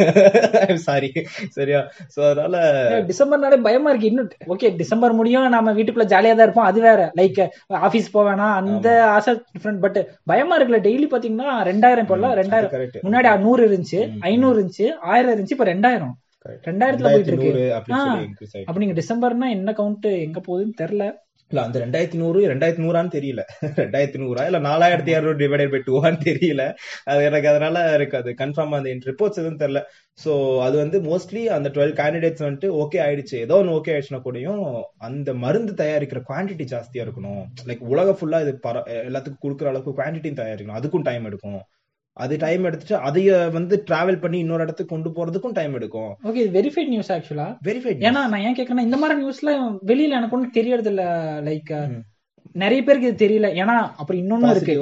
I'm 0.68 0.82
sorry 0.88 1.10
சரியா? 1.58 1.82
சோ 2.16 2.20
அதனால 2.30 2.64
டிசம்பர்னாலே 3.12 3.60
பயமா 3.68 3.92
இருக்கு 3.94 4.10
இன்னும். 4.12 4.32
ஓகே 4.56 4.72
டிசம்பர் 4.82 5.16
முடியும் 5.20 5.48
நம்ம 5.58 5.76
வீட்டுக்குள்ள 5.80 6.08
ஜாலியா 6.16 6.34
தான் 6.34 6.48
இருப்போம். 6.48 6.70
அது 6.72 6.82
வேற. 6.88 7.12
லைக் 7.22 7.40
ஆபீஸ் 7.90 8.10
போவேனா 8.18 8.48
அந்த 8.62 8.88
ஆசை 9.16 9.36
டிஃப்ரெண்ட் 9.54 9.84
பட் 9.86 10.00
பயமா 10.34 10.58
இருக்குல்ல 10.60 10.82
டெய்லி 10.90 11.10
பாத்தீங்கன்னா 11.14 11.60
ரெண்டாயிரம் 11.72 12.06
இப்போல 12.08 12.34
ரெண்டாயிரம். 12.42 12.74
முன்னாடி 13.08 13.38
நூறு 13.46 13.70
இருந்துச்சு. 13.70 14.02
ஐநூறு 14.32 14.58
இருந்துச்சு 14.60 14.90
ஆயிரம் 15.14 15.34
இருந்துச்சு 15.36 15.58
இப்ப 15.60 15.72
ரெண்டாயிரம். 15.74 16.14
ரெண்டாயிரத்துல 16.68 17.10
போயிட்டு 17.14 17.34
இருக்கு. 17.34 17.54
அப்ப 18.68 18.80
நீங்க 18.84 18.98
டிசம்பர்னா 19.04 19.50
என்ன 19.60 19.72
கவுண்ட் 19.80 20.12
எங்க 20.28 20.40
போகுதுன்னு 20.46 20.80
தெரியல. 20.84 21.06
இல்ல 21.52 21.62
அந்த 21.62 21.78
ரெண்டாயிரத்தி 21.80 22.18
நூறு 22.22 22.40
ரெண்டாயிரத்தி 22.52 22.84
நூறான்னு 22.86 23.12
தெரியல. 23.16 23.42
ரெண்டாயிரத்தி 23.84 24.20
நூறா? 24.24 24.46
இல்ல 24.46 24.60
நாலாயிரத்தி 24.60 25.12
இரநூறு 25.16 25.40
டிவைடட் 25.44 25.72
பை 25.74 25.80
டூவான்னு 25.88 26.20
தெரியல. 26.28 26.64
அது 27.06 27.24
எனக்கு 27.24 27.50
அதனால 27.50 27.84
அது 28.20 28.34
கன்ஃபார்ம் 28.42 28.76
அந்த 28.80 28.90
ரிப்போர்ட்ஸ் 29.12 29.40
எதுவும் 29.42 29.62
தெரியல. 29.64 29.82
சோ 30.26 30.32
அது 30.60 30.78
வந்து 30.78 31.00
மோஸ்ட்லி 31.02 31.46
அந்த 31.58 31.70
டுவெல் 31.70 31.96
கேண்டிடேட்ஸ் 32.02 32.46
வந்துட்டு 32.48 32.70
ஓகே 32.84 33.00
ஆயிடுச்சு. 33.08 33.36
ஏதோ 33.46 33.56
ஒன்று 33.56 33.76
ஓகே 33.78 33.94
ஆயிடுச்சுன்னா 33.96 34.22
கூடயும் 34.28 34.64
அந்த 34.98 35.34
மருந்து 35.34 35.74
தயாரிக்கிற 35.84 36.22
குவான்டிட்டி 36.30 36.68
ஜாஸ்தியா 36.74 37.06
இருக்கணும். 37.08 37.44
லைக் 37.70 37.84
உலக 37.94 38.18
ஃபுல்லா 38.20 38.42
இது 38.42 38.54
பர 38.68 38.84
எல்லாத்துக்கும் 39.10 39.44
கொடுக்குற 39.48 39.68
அளவுக்கு 39.74 40.02
குவான்டிட்டியும் 40.02 40.42
தயாரிக்கணும். 40.44 40.80
அதுக்கும் 40.82 41.08
டைம் 41.10 41.26
எடுக்கும். 41.26 41.62
அது 42.18 42.38
டைம் 42.38 42.64
எடுத்துட்டு 42.64 43.06
அதைய 43.06 43.52
வந்து 43.52 43.84
டிராவல் 43.92 44.20
பண்ணி 44.20 44.38
இன்னொரு 44.40 44.62
இடத்துக்கு 44.62 45.02
கொண்டு 45.02 45.10
போறதுக்கும் 45.10 45.52
டைம் 45.52 45.74
எடுக்கும். 45.74 46.18
ஓகே 46.24 46.36
இது 46.36 46.62
வெரிஃபைட் 46.62 46.88
நியூஸ் 46.88 47.12
ஆக்சுவலா 47.12 47.58
வெரிஃபைட் 47.68 48.02
ஏன்னா 48.02 48.12
நான் 48.12 48.38
ஏன் 48.38 48.56
கேக்குறேன்னா 48.56 48.80
இந்த 48.80 48.98
மாதிரி 48.98 49.26
நியூஸ்ல 49.26 49.50
வெளியில 49.86 50.16
எனக்கு 50.18 50.36
ஒன்றும் 50.36 50.52
தெரியறது 50.52 50.90
இல்ல 50.90 51.04
லைக். 51.42 52.02
நிறைய 52.54 52.84
பேருக்கு 52.84 53.08
இது 53.08 53.28
தெரியல. 53.28 53.42
ஏன்னா 53.42 53.76
அப்புறம் 53.98 54.22
இன்னொன்னு 54.22 54.50
இருக்கு. 54.50 54.74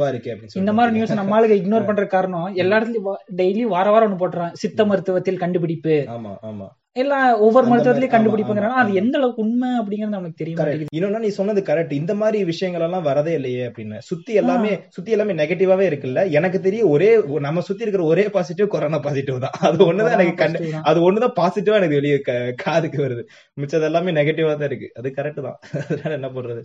இந்த 0.53 0.73
மாதிரி. 0.73 0.95
நியூஸ் 0.95 1.13
நம்ம 1.13 1.39
ஆளுங்க 1.39 1.57
இக்னோர் 1.61 1.85
பண்ற 1.85 2.05
காரணம் 2.05 2.53
எல்லா 2.53 2.77
இடத்துலயும் 2.77 3.15
டெய்லி 3.35 3.61
வார 3.61 3.91
வாரம் 3.91 4.19
ஒண்ணு 4.19 4.21
போட்டுறான். 4.21 4.51
சித்த 4.53 4.85
மருத்துவத்தில் 4.85 5.37
கண்டுபிடிப்பு. 5.37 6.05
ஆமா 6.07 6.33
ஆமா. 6.41 6.67
எல்லாம் 6.97 7.39
ஒவ்வொரு 7.39 7.67
மருத்துவத்திலயும் 7.67 8.13
கண்டுபிடிப்புங்கிறாங்க. 8.13 8.79
அது. 8.81 8.93
எந்த 8.93 9.17
அளவுக்கு 9.17 9.41
உண்மை 9.41 9.69
அப்படிங்கறது 9.79 10.15
நமக்கு 10.15 10.37
தெரிய 10.37 10.55
கரெக்ட் 10.55 10.65
மாட்டேங்குது 10.65 10.97
இன்னொன்னா 10.97 11.19
நீ 11.19 11.29
சொன்னது 11.29 11.61
கரெக்ட் 11.61 11.91
இந்த 11.91 12.13
மாதிரி 12.15 12.43
விஷயங்கள் 12.43 12.81
எல்லாம் 12.81 13.05
வரதே 13.05 13.33
இல்லையே 13.33 13.67
அப்படின்னு. 13.67 13.97
சுத்தி 14.01 14.33
எல்லாமே 14.33 14.71
சுத்தி 14.89 15.11
எல்லாமே 15.11 15.33
நெகட்டிவாவே 15.33 15.87
இருக்குல்ல. 15.89 16.31
எனக்கு 16.31 16.61
தெரிய 16.61 16.87
ஒரே 16.87 17.09
நம்ம 17.39 17.61
சுத்தி 17.61 17.81
இருக்கிற 17.81 18.05
ஒரே 18.07 18.29
பாசிட்டிவ் 18.29 18.67
கொரோனா 18.67 18.99
பாசிட்டிவ் 18.99 19.39
தான். 19.39 19.55
அது 19.59 19.93
ஒண்ணுதான் 19.93 20.11
எனக்கு 20.11 20.35
கண்டு. 20.35 20.59
அது 20.83 20.99
ஒண்ணுதான் 21.07 21.37
பாசிட்டிவா 21.41 21.79
எனக்கு 21.81 21.95
வெளியே 21.95 22.19
காதுக்கு 22.55 23.01
வருது. 23.03 23.25
மிச்சது 23.61 23.81
எல்லாமே 23.81 24.11
நெகட்டிவா 24.11 24.55
தான் 24.55 24.69
இருக்கு. 24.71 24.89
அது 24.95 25.13
கரெக்ட் 25.17 25.41
தான். 25.41 25.59
அதனால 25.91 26.13
என்ன 26.13 26.29
பண்றது? 26.29 26.61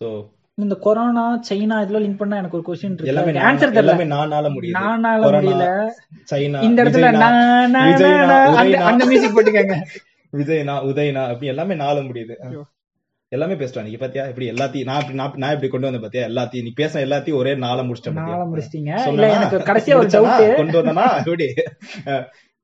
சோ 0.00 0.06
இந்த 0.58 0.74
கொரோனா 0.74 1.40
சைனா 1.48 1.56
இதெல்லாம் 1.56 1.94
லிங்க் 1.94 2.16
பண்ணா 2.16 2.36
எனக்கு 2.36 2.62
ஒரு 2.62 2.78
கொஸ்டின் 2.78 3.04
எல்லாமே 3.04 3.30
இருக்கு 3.30 3.48
நான்- 3.48 3.52
ஆன்சர் 3.52 3.72
தெரியல. 3.72 3.74
எல்லாமே 3.74 4.04
நானால 4.04 4.50
முடியுது. 4.50 4.74
நானால 4.74 5.24
முடியல. 5.26 5.88
சைனா 6.30 6.62
இந்த 6.62 6.84
இடத்துல 6.84 7.10
நான், 7.10 7.74
அந்த- 7.74 9.04
மியூசிக் 9.04 9.36
போட்டுக்கங்க. 9.36 9.74
விஜய்னா 10.36 10.74
உதயனா 10.84 11.22
அப்படி 11.22 11.46
எல்லாமே 11.46 11.74
நாள 11.74 12.00
முடியுது. 12.00 12.34
எல்லாமே 13.28 13.52
பேசுறா 13.52 13.82
நீ 13.82 13.90
பாத்தியா? 13.90 14.24
இப்படி 14.24 14.50
எல்லாத்தையும் 14.50 14.84
நான் 14.84 15.00
இப்படி 15.00 15.14
நான் 15.14 15.52
இப்படி 15.52 15.68
கொண்டு 15.68 15.90
வந்தேன் 15.90 16.00
பாத்தியா? 16.00 16.26
எல்லாத்தையும். 16.26 16.62
நீ 16.62 16.72
பேச 16.74 17.00
எல்லாத்தையும் 17.00 17.34
ஒரே 17.34 17.54
நாள 17.54 17.82
முடிச்சிட்டேன் 17.82 18.12
நாள? 18.12 18.44
முடிச்சிட்டீங்க. 18.44 19.06
இல்ல? 19.06 19.32
எனக்கு 19.32 19.58
கடைசியா 19.58 19.94
ஒரு? 19.94 20.06
டவுட் 20.06 20.54
கொண்டு 20.54 20.82
வந்தனா? 20.82 21.18
எப்படி? 21.18 21.54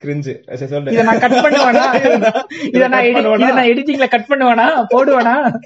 கிரிஞ்சு 0.04 0.92
இத 0.92 1.02
நான் 1.02 1.18
கட் 1.18 1.32
பண்ணுவேனா? 1.32 2.42
இத 2.62 2.88
நான் 2.88 3.04
இத 3.04 3.20
நான் 3.20 3.66
எடிட்டிங்ல 3.66 4.08
கட் 4.08 4.26
பண்ணுவேனா? 4.28 4.86
போடுவேனா? 4.90 5.58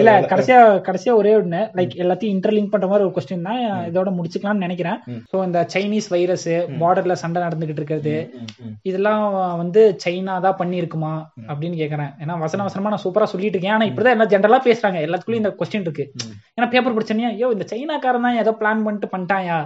இல்ல 0.00 0.10
கடைசியா 0.30 0.58
கடைசியா 0.86 1.12
ஒரே 1.20 1.32
ஒண்ணு. 1.38 1.60
லைக் 1.78 1.94
எல்லாத்தையும் 2.02 2.34
இன்டர்லிங்க் 2.34 2.70
பண்ற 2.72 2.86
மாதிரி 2.90 3.06
ஒரு 3.06 3.14
கொஸ்டின் 3.16 3.46
தான். 3.48 3.62
இதோட 3.88 4.10
முடிச்சுக்கலாம்னு 4.18 4.64
நினைக்கிறேன். 4.66 4.98
சோ 5.30 5.36
இந்த 5.46 5.60
சைனீஸ் 5.74 6.08
வைரஸ் 6.14 6.48
பார்டர்ல 6.82 7.16
சண்டை 7.22 7.42
நடந்துகிட்டு 7.46 7.82
இருக்கிறது. 7.82 8.14
இதெல்லாம் 8.90 9.24
வந்து 9.62 9.82
சைனா 10.04 10.36
தான் 10.46 10.58
பண்ணிருக்குமா 10.60 11.12
அப்படின்னு 11.50 11.80
கேக்குறேன். 11.82 12.12
ஏன்னா 12.24 12.36
வசன 12.44 12.66
வசனமா 12.68 12.92
நான் 12.94 13.04
சூப்பரா 13.06 13.28
சொல்லிட்டு 13.34 13.56
இருக்கேன். 13.56 13.76
ஆனா 13.78 13.90
இப்படிதான் 13.90 14.16
எல்லாம் 14.18 14.32
ஜென்ரலா 14.34 14.60
பேசுறாங்க. 14.68 15.00
எல்லாத்துக்குள்ளயும் 15.08 15.44
இந்த 15.44 15.54
கொஸ்டின் 15.60 15.86
இருக்கு. 15.88 16.06
ஏன்னா 16.56 16.68
பேப்பர் 16.74 16.96
படிச்சனியா 16.98 17.30
ஐயோ 17.34 17.50
இந்த 17.56 17.66
சைனாக்காரன் 17.74 18.26
தான் 18.28 18.40
ஏதோ 18.44 18.54
பிளான் 18.62 18.84
பண்ணிட்டு 18.86 19.14
பண்ணிட்டாயா? 19.14 19.58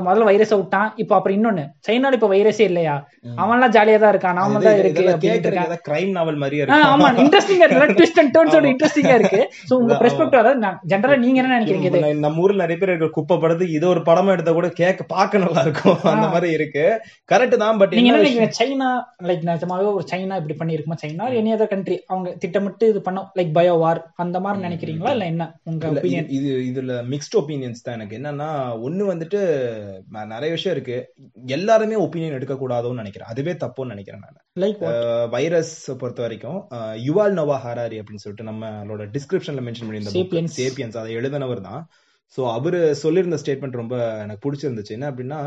முதல்ல 0.00 0.24
வைரஸ் 0.24 0.50
விட்டான். 0.50 0.92
இப்ப 0.96 1.14
அப்புறம் 1.14 1.36
இன்னொன்னு. 1.38 1.64
சைனால 1.88 2.12
இப்ப 2.12 2.28
வைரஸே 2.28 2.60
இல்லையா? 2.60 2.94
ம். 3.20 3.36
அவன்லாம் 3.38 3.70
ஜாலியா 3.70 3.98
தான் 3.98 4.14
இருக்கான். 4.14 4.32
நாம 4.32 4.58
தான் 4.58 4.78
இருக்கு 4.78 5.02
மாதிரியே 6.36 6.64
ஆ, 6.68 6.76
இருக்கு. 6.76 6.90
ஆமா 6.90 7.08
இன்ட்ரெஸ்டிங்கா 7.24 7.70
இருக்கு. 7.70 7.94
ட்விஸ்ட் 7.94 8.18
அண்ட் 8.18 8.36
டர்ன்ஸோட. 8.36 8.66
இன்ட்ரெஸ்டிங்கா 8.72 9.14
இருக்கு. 9.14 9.40
சோ 9.70 9.74
உங்க. 9.74 9.94
பெர்ஸ்பெக்டிவ் 9.94 10.36
அதாவது 10.36 10.54
ஜென்ரலா 10.88 11.18
நீங்க 11.18 11.42
என்ன 11.42 11.60
நினைக்கிறீங்க 11.60 11.84
இது? 11.84 12.14
நம்ம- 12.14 12.40
ஊர்ல 12.40 12.56
நிறைய 12.56 12.78
பேர் 12.78 12.88
இருக்கிற 12.88 13.10
குப்பை 13.10 13.38
படத்துக்கு 13.38 13.72
இது 13.72 13.88
ஒரு 13.88 14.00
படமா 14.00 14.26
எடுத்தா 14.28 14.52
கூட 14.52 14.68
கேட்க 14.68 15.02
பார்க்க 15.04 15.38
நல்லா 15.38 15.60
இருக்கும் 15.60 15.98
அந்த 16.04 16.28
மாதிரி 16.28 16.52
இருக்கு. 16.52 16.84
கரெக்ட் 17.32 17.56
தான் 17.56 17.78
பட் 17.78 17.94
நீங்க 17.94 18.18
என்ன 18.18 18.50
சைனா 18.58 18.88
லைக் 19.22 19.44
நிஜமாவே 19.44 19.94
ஒரு 19.94 20.04
சைனா 20.10 20.40
இப்படி 20.40 20.56
பண்ணிருக்குமா 20.58 20.96
சைனா 21.04 21.26
எனி 21.34 21.52
அதர் 21.54 21.66
கண்ட்ரி 21.66 22.02
அவங்க 22.06 22.30
திட்டமிட்டு 22.38 22.88
இது 22.88 23.00
பண்ண 23.00 23.30
லைக் 23.34 23.52
பயோ 23.54 23.78
வார் 23.78 24.10
அந்த 24.16 24.40
மாதிரி 24.40 24.62
நினைக்கிறீங்களா? 24.64 25.10
இல்ல 25.10 25.24
என்ன? 25.24 25.44
உங்க 25.64 25.88
இது 26.02 26.10
இது- 26.36 26.62
இதுல 26.70 26.92
மிக்ஸ்ட் 27.10 27.36
ஒப்பீனியன்ஸ் 27.36 27.82
தான் 27.82 27.94
எனக்கு. 27.94 28.16
என்னன்னா 28.16 28.48
ஒண்ணு 28.86 29.02
வந்துட்டு 29.12 29.40
நிறைய 30.32 30.50
விஷயம் 30.54 30.76
இருக்கு. 30.76 30.96
எல்லாருமே 31.56 31.96
ஒப்பீனியன் 32.04 32.38
எடுக்க 32.38 32.54
கூடாதோன்னு 32.54 33.02
நினைக்கிறேன். 33.02 33.30
அதுவே 33.32 33.52
தப்புன்னு 33.64 33.94
நினைக்கிறேன் 33.94 34.22
நான். 34.24 34.40
லைக் 34.62 34.82
வைரஸ் 35.36 35.74
பொறுத்த 36.00 36.22
வரைக்கும் 36.26 36.58
யுவால் 37.08 37.36
நோவா 37.40 37.58
ஹராரி 37.66 37.98
அப்படின்னு 38.00 38.24
சொல்லிட்டு 38.24 38.48
நம்மளோட 38.50 39.06
டிஸ்கிரிப்ஷன்ல 39.16 39.64
மென்ஷன் 39.68 39.88
பண்ணியிருந்த. 39.88 40.48
சேப்பியன்ஸ் 40.58 40.98
அதை 41.02 41.12
எழுதினவர் 41.20 41.66
தான். 41.68 41.82
சோ 42.36 42.42
அவரு 42.52 42.78
சொல்லியிருந்த 43.02 43.36
ஸ்டேட்மெண்ட் 43.42 43.80
ரொம்ப 43.80 43.96
எனக்கு 44.22 44.44
பிடிச்சிருந்துச்சு. 44.44 44.94
என்ன 44.96 45.08
அப்படின்னா 45.10 45.40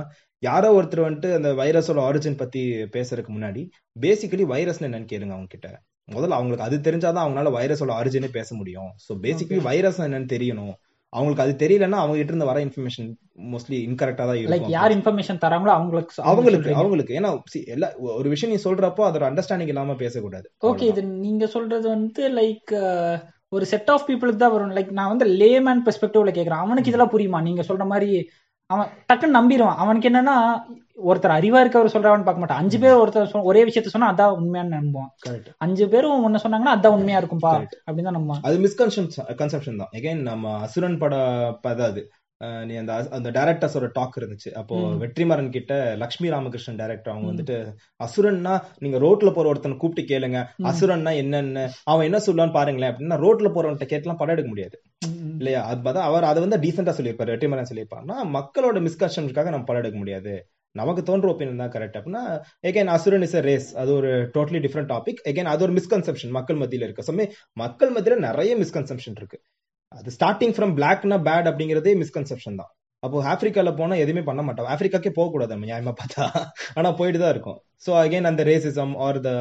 யாரோ 0.44 0.68
ஒருத்தர் 0.80 1.06
வந்துட்டு 1.06 1.30
அந்த 1.34 1.50
வைரஸோட 1.60 2.00
ஆரிஜின் 2.08 2.38
பத்தி 2.38 2.62
பேசுறதுக்கு 2.96 3.32
முன்னாடி 3.36 3.62
பேசிக்கலி 4.00 4.46
வைரஸ்னு 4.54 4.88
என்னன்னு 4.88 5.12
கேளுங்க 5.14 5.36
அவங்க 5.36 5.50
கிட்ட 5.50 5.70
முதல்ல 6.08 6.38
அவங்களுக்கு 6.38 6.66
அது 6.66 6.78
தெரிஞ்சாதான் 6.88 7.24
அவங்களால 7.24 7.52
வைரஸோட 7.56 7.92
ஆரிஜினே 8.00 8.30
பேச 8.36 8.50
முடியும். 8.56 8.92
சோ 9.06 9.14
பேசிக்கலி 9.26 9.62
வைரஸ் 9.62 10.00
என்னன்னு 10.02 10.30
தெரியணும். 10.36 10.76
அவங்களுக்கு 11.14 11.44
அது 11.44 11.54
தெரியலன்னா 11.64 12.00
அவங்க 12.02 12.16
கிட்ட 12.18 12.32
இருந்து 12.34 12.50
வர 12.50 12.60
இன்ஃபர்மேஷன் 12.66 13.08
மோஸ்ட்லி 13.52 13.78
இன்கரெக்டா 13.88 14.24
தான் 14.26 14.38
லைக் 14.38 14.48
இருக்கும். 14.48 14.76
யார் 14.78 14.96
இன்ஃபர்மேஷன் 14.96 15.42
தராங்களோ 15.44 15.74
அவங்களுக்கு 15.78 16.24
அவங்களுக்கு 16.32 16.74
அவங்களுக்கு. 16.82 17.14
ஏன்னா 17.20 17.32
எல்லா 17.76 17.90
ஒரு 18.20 18.28
விஷயம் 18.34 18.54
நீ 18.54 18.60
சொல்றப்போ 18.66 19.06
அதோட 19.08 19.26
அண்டர்ஸ்டாண்டிங் 19.30 19.72
இல்லாம 19.74 19.96
பேசக்கூடாது. 20.04 20.48
ஓகே 20.72 20.88
இது 20.92 21.04
நீங்க 21.26 21.48
சொல்றது 21.56 21.88
வந்து 21.96 22.24
லைக் 22.40 22.74
ஒரு 23.56 23.66
செட் 23.66 23.92
ஆஃப் 23.94 24.06
பீப்புளுக்கு 24.08 24.44
தான் 24.44 24.56
வரும். 24.56 24.76
லைக் 24.78 24.92
நான் 25.00 25.14
வந்து 25.14 25.28
லேமேன் 25.42 25.84
பெர்ஸ்பெக்டிவ்ல 25.86 26.34
கேக்குறேன். 26.38 26.64
அவனுக்கு 26.66 26.92
இதெல்லாம் 26.92 27.14
புரியுமா? 27.16 27.42
நீங்க 27.48 27.64
சொல்ற 27.70 27.86
மாதிரி 27.94 28.12
அவன் 28.70 28.90
டக்குன்னு 29.10 29.38
நம்பிடுவான். 29.40 29.80
அவனுக்கு 29.84 30.10
என்னன்னா 30.10 30.38
ஒருத்தர் 31.06 31.36
அறிவா 31.38 31.60
இருக்கவர் 31.64 31.94
சொல்றவன்னு 31.94 32.24
பார்க்க 32.24 32.38
மாட்டான். 32.38 32.58
அஞ்சு 32.58 32.80
பேர் 32.80 32.96
ஒருத்தர் 32.96 33.44
ஒரே 33.44 33.64
விஷயத்த 33.64 33.86
சொன்னா 33.86 34.14
அதான் 34.14 34.42
உண்மையான்னு 34.42 34.82
நம்புவான். 34.82 35.12
கரெக்ட் 35.30 35.46
அஞ்சு 35.58 35.90
பேரும் 35.90 36.24
ஒன்னு 36.24 36.38
சொன்னாங்கன்னா 36.38 36.78
அதான் 36.78 36.88
உண்மையா 36.88 37.20
இருக்கும்பா. 37.20 37.66
அப்படின்னு 37.86 38.04
தான் 38.04 38.18
நம்புவான். 38.18 38.40
அது 38.42 38.58
மிஸ்கன்செப்ஷன் 38.60 39.28
கன்செப்ஷன் 39.28 39.78
தான். 39.78 39.90
எகைன் 39.92 40.22
நம்ம 40.22 40.58
அசுரன் 40.58 40.98
பட 40.98 41.16
அஹ் 42.44 42.66
நீ 42.66 42.76
அந்த 42.76 43.08
அந்த 43.12 43.32
டேரக்டர்ஸோட 43.32 43.90
டாக் 43.94 44.18
இருந்துச்சு. 44.18 44.52
அப்போ 44.52 44.76
ம். 44.78 45.02
வெற்றிமாறன் 45.02 45.50
கிட்ட 45.50 45.96
லக்ஷ்மி 45.98 46.30
ராமகிருஷ்ணன் 46.30 46.76
டேரக்டர் 46.76 47.10
அவங்க 47.10 47.30
வந்துட்டு 47.32 47.74
அசுரன்னா 48.04 48.62
நீங்க 48.78 48.98
ரோட்ல 48.98 49.34
போற 49.34 49.48
ஒருத்தனை 49.48 49.78
கூப்பிட்டு 49.78 50.20
கேளுங்க. 50.20 50.46
அசுரன்னா 50.64 51.12
என்னன்னு 51.22 51.70
அவன் 51.84 52.04
என்ன 52.04 52.18
சொல்லுவான்னு 52.18 52.52
பாருங்களேன். 52.52 52.96
அப்படின்னா 52.96 53.20
ரோட்ல 53.24 53.50
போறவன்ட்ட 53.54 53.86
கேட்கலாம் 53.86 54.18
படம் 54.18 54.36
எடுக்க 54.36 54.48
முடியாது. 54.48 54.82
இல்லையா? 55.38 55.64
அது 55.64 55.90
பார்த்தா 55.90 56.02
அவர் 56.02 56.24
அதை 56.24 56.48
வந்து 56.48 56.58
டீசெண்டா 56.58 56.96
சொல்லியிருப்பாரு. 56.96 57.34
வெற்றிமாறன் 57.34 57.72
சொல்லியிருப்பாருன்னா 57.72 58.16
மக்களோட 58.34 58.88
மிஸ்கன்செப்ஷனுக்காக 58.88 59.50
நம்ம 59.50 59.64
படம் 59.64 59.82
எடுக்க 59.82 59.98
முடியாது. 59.98 60.36
நமக்கு 60.80 61.02
தோன்ற 61.10 61.28
ஒப்பீனியன் 61.34 61.62
தான் 61.64 61.74
கரெக்ட் 61.76 61.98
அப்படின்னா 62.00 62.24
again 62.70 62.92
Asuran 62.96 63.26
is 63.28 63.36
a 63.40 63.44
race 63.50 63.70
அது 63.82 63.92
ஒரு 64.00 64.12
டோட்டலி 64.36 64.60
டிஃப்ரெண்ட் 64.66 64.92
டாபிக் 64.94 65.20
எகைன் 65.32 65.52
அது 65.54 65.64
ஒரு 65.68 65.74
மிஸ்கன்செப்ஷன் 65.80 66.34
மக்கள் 66.38 66.60
மத்தியில் 66.62 66.86
இருக்கு. 66.88 67.08
சமே 67.10 67.26
மக்கள் 67.64 67.94
மத்தியில் 67.96 68.26
நிறைய 68.28 68.52
மிஸ்கன்செப்ஷன் 68.64 69.18
இருக்கு. 69.22 69.40
அது 69.92 70.12
ஸ்டார்டிங் 70.18 70.56
ஃப்ரம் 70.56 70.74
பிளாக்னா 70.80 71.18
பேட் 71.30 71.50
அப்படிங்கிறதே 71.52 71.94
மிஸ்கன்செப்ஷன் 72.04 72.60
தான். 72.62 72.72
அப்போ 73.04 73.18
ஆப்பிரிக்கால 73.32 73.72
போனா 73.80 73.96
எதுவுமே 74.04 74.24
பண்ண 74.30 74.42
மாட்டோம். 74.48 74.70
ஆப்பிரிக்காக்கே 74.74 75.12
போக 75.18 75.30
கூடாது 75.34 75.54
நம்ம 75.56 75.68
நியாயமா 75.72 75.94
பார்த்தா. 76.02 76.26
ஆனா 76.78 76.90
போயிட்டு 77.00 77.20
தான் 77.24 77.34
இருக்கும். 77.36 77.60
ஸோ 77.86 77.92
அகைன் 78.04 78.30
அந்த 78.32 78.44
racism 78.52 78.94
or 79.08 79.20
the 79.28 79.32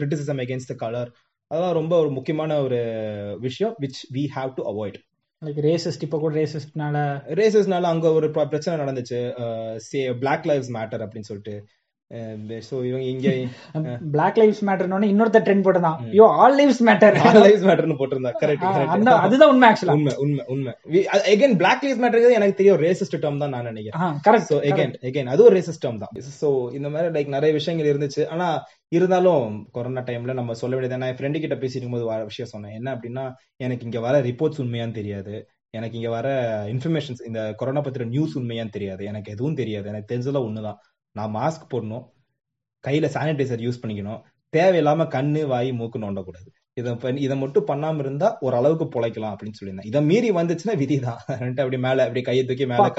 criticism 0.00 0.42
against 0.44 0.72
the 0.72 0.76
colour 0.84 1.10
அதெல்லாம் 1.50 1.76
ரொம்ப 1.78 1.94
ஒரு 2.02 2.10
முக்கியமான 2.18 2.52
ஒரு 2.66 2.78
விஷயம் 3.46 3.74
which 3.82 4.00
we 4.16 4.22
have 4.36 4.52
to 4.58 4.62
avoid 4.72 4.98
like 5.44 5.58
racist 5.64 6.04
இப்ப 6.04 6.18
கூட 6.18 6.34
ரேசிஸ்ட்னால 6.34 6.98
ரேசஸ்னால 7.40 7.88
அங்க 7.88 8.12
ஒரு 8.12 8.30
பிரச்சனை 8.30 8.76
நடந்துச்சு. 8.84 9.18
சே 9.88 10.00
பிளாக் 10.12 10.44
லைவ்ஸ் 10.44 10.72
மேட்டர் 10.76 11.02
அப்படின்னு 11.04 11.28
சொல்லிட்டு. 11.30 11.56
ஸோ 12.66 12.74
இவங்க 12.88 13.06
இங்க 13.12 13.28
பிளாக் 14.12 14.36
லைவ்ஸ் 14.40 14.60
மேட்டர்னு 14.68 15.08
இன்னொருத்த 15.12 15.38
ட்ரெண்ட் 15.46 15.64
போட்டதான் 15.66 15.96
ஐயோ 16.12 16.26
all 16.42 16.56
lives 16.58 16.80
matter 16.88 17.16
all 17.28 17.38
lives 17.44 17.64
மேட்டர்னு 17.68 17.96
போட்டிருந்தா 18.00 18.32
கரெக்ட் 18.42 18.66
அதுதான் 19.24 19.50
உண்மை 19.54 19.68
ஆக்சுவலா 19.70 19.96
உண்மை 19.96 20.12
உண்மை 20.24 20.44
உண்மை. 20.54 20.72
அகைன் 21.32 21.56
பிளாக் 21.62 21.82
லைவ்ஸ் 21.84 22.02
மேட்டர் 22.04 22.36
எனக்கு 22.38 22.58
தெரியும் 22.60 22.80
ரேசிஸ்ட் 22.84 23.18
டேர்ம் 23.24 23.42
தான் 23.42 23.54
நான் 23.54 23.68
நினைக்கிறேன். 23.70 24.14
கரெக்ட் 24.28 24.48
ஸோ 24.52 24.58
எகைன் 24.70 24.94
எகைன் 25.10 25.32
அது 25.34 25.44
ஒரு 25.48 25.54
ரேசிஸ்ட் 25.58 25.84
டேர்ம் 25.86 26.00
தான். 26.04 26.14
ஸோ 26.40 26.50
இந்த 26.78 26.88
மாதிரி 26.94 27.10
லைக் 27.16 27.34
நிறைய 27.36 27.52
விஷயங்கள் 27.58 27.90
இருந்துச்சு. 27.92 28.24
ஆனா 28.34 28.48
இருந்தாலும் 28.96 29.44
கொரோனா 29.76 30.04
டைம்ல 30.10 30.38
நம்ம 30.40 30.58
சொல்ல 30.62 30.74
வேண்டியது 30.76 31.02
நான் 31.02 31.12
என் 31.12 31.20
ஃப்ரெண்டு 31.20 31.44
கிட்ட 31.44 31.58
பேசிட்டு 31.64 31.92
போது 31.96 32.06
வர 32.12 32.22
விஷயம் 32.30 32.52
சொன்னேன். 32.54 32.76
என்ன 32.80 32.88
அப்படின்னா 32.96 33.26
எனக்கு 33.66 33.86
இங்க 33.90 34.00
வர 34.08 34.16
ரிப்போர்ட்ஸ் 34.30 34.62
உண்மையான்னு 34.64 34.98
தெரியாது. 35.00 35.36
எனக்கு 35.78 35.96
இங்க 36.00 36.10
வர 36.18 36.28
இன்ஃபர்மேஷன்ஸ் 36.74 37.22
இந்த 37.28 37.40
கொரோனா 37.60 37.80
பத்திர 37.86 38.04
நியூஸ் 38.12 38.36
உண்மையான்னு 38.40 38.76
தெரியாது. 38.76 39.02
எனக்கு 39.12 39.32
எதுவும் 39.34 39.58
தெரியாது. 39.62 39.86
எனக்கு 39.92 40.10
தெரிஞ்சதெல்லாம் 40.12 40.46
ஒண்ணுதான். 40.50 40.78
நான் 41.16 41.34
மாஸ்க் 41.34 41.72
போடணும். 41.72 42.04
கையில 42.86 43.06
சானிடைசர் 43.14 43.64
யூஸ் 43.64 43.82
பண்ணிக்கணும். 43.86 44.20
தேவையில்லாம 44.56 45.04
கண்ணு 45.08 45.46
வாய் 45.46 45.72
மூக்கு 45.72 45.98
நோண்டக்கூடாது. 45.98 46.50
இதை 46.72 46.96
இதை 47.16 47.36
மட்டும் 47.36 47.66
பண்ணாம 47.66 47.98
இருந்தா 47.98 48.38
ஒரு 48.40 48.56
அளவுக்கு 48.56 49.00
பொழைக்கலாம் 49.00 49.34
அப்படின்னு 49.34 49.52
சொல்லியிருந்தேன். 49.60 49.86
இதை 49.86 50.02
மீறி 50.02 50.30
வந்துச்சுன்னா 50.30 50.74
விதிதான். 50.74 51.22
அப்படி 51.48 51.78
மேல 51.78 52.02
அப்படி 52.02 52.22
கையை 52.22 52.44
தூக்கி 52.44 52.66
மேல 52.66 52.92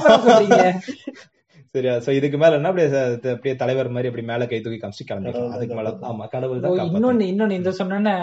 சரியா 1.74 1.92
சோ 2.04 2.10
இதுக்கு 2.16 2.38
மேல 2.42 2.56
என்ன 2.58 2.70
அப்படியே 2.70 2.86
அப்படியே 3.32 3.52
தலைவர் 3.60 3.90
மாதிரி 3.94 4.08
அப்படி 4.10 4.24
மேல 4.30 4.46
கை 4.50 4.58
தூக்கி 4.58 4.78
காமிச்சு 4.78 5.04
கிளம்பிக்கலாம் 5.08 5.52
அதுக்கு 5.56 5.74
மேல 5.78 5.90
ஆமா 6.08 6.24
கடவுள் 6.32 6.62
தான் 6.62 6.72
இன்னொன்னு 6.88 7.26
இன்னொன்னு 7.30 7.58
இந்த 7.58 7.70
சொன்ன 7.78 8.14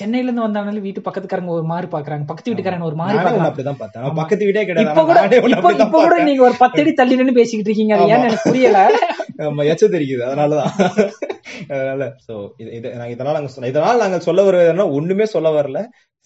சென்னையில 0.00 0.28
இருந்து 0.28 0.44
வந்தாலும் 0.46 0.84
வீட்டு 0.86 1.04
பக்கத்துக்காரங்க 1.06 1.52
ஒரு 1.58 1.66
மாதிரி 1.70 1.88
பாக்குறாங்க. 1.94 2.26
பக்கத்து 2.30 2.50
வீட்டுக்காரங்க 2.50 2.88
ஒரு 2.90 2.98
மாதிரி 3.00 3.18
பாக்குறாங்க. 3.18 3.48
அப்படிதான் 3.48 3.80
பார்த்தேன். 3.80 4.18
பக்கத்து 4.20 4.48
வீடே 4.48 4.64
கிடையாது. 4.68 4.90
இப்ப 4.90 5.04
கூட 5.04 5.20
இப்ப 5.54 5.72
கூட 5.96 6.18
நீங்க 6.28 6.44
ஒரு 6.48 6.56
பத்தடி 6.62 6.92
தள்ளி 7.00 7.18
நின்னு 7.20 7.38
பேசிக்கிட்டு 7.40 7.70
இருக்கீங்க. 7.70 7.94
அது 7.96 8.12
ஏன்னு 8.12 8.28
எனக்கு 8.28 8.48
புரியல. 8.50 8.82
ஆமா 9.46 9.62
எச்ச 9.72 9.84
தெரியுது 9.94 10.22
அதனாலதான். 10.28 10.70
அதனால 11.72 12.02
சோ 12.26 12.34
இது 12.62 12.70
இதனால 13.14 13.34
நாங்க 13.38 13.50
இதனால 13.70 13.96
நாங்க 14.04 14.18
சொல்ல 14.28 14.40
வருவதுன்னா 14.48 14.86
ஒண்ணுமே 14.98 15.26
சொல்ல 15.34 15.48
வரல. 15.56 15.78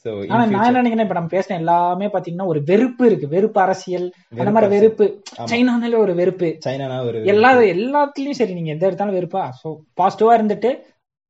ஆனா 0.05 0.47
நான் 0.47 0.73
நினைக்கிறேன் 0.73 1.07
இப்ப 1.07 1.15
நம்ம 1.15 1.33
பேசின 1.33 1.57
எல்லாமே 1.57 2.07
பாத்தீங்கன்னா 2.07 2.47
ஒரு 2.47 2.63
வெறுப்பு 2.65 3.07
இருக்கு. 3.07 3.29
வெறுப்பு 3.29 3.61
அரசியல் 3.61 4.13
அந்த 4.39 4.51
மாதிரி 4.51 4.73
வெறுப்பு. 4.75 5.07
சைனானாலே 5.51 5.97
ஒரு 5.97 6.15
வெறுப்பு. 6.15 6.59
சைனா 6.67 7.05
ஒரு 7.05 7.25
எல்லா 7.25 7.53
எல்லாத்துலயும் 7.75 8.39
சரி 8.41 8.55
நீங்க 8.55 8.71
எந்த 8.71 8.87
எடுத்தாலும் 8.87 9.17
வெறுப்பா. 9.21 9.45
பாசிட்டிவா 10.01 10.35
இருந்துட்டு 10.39 10.73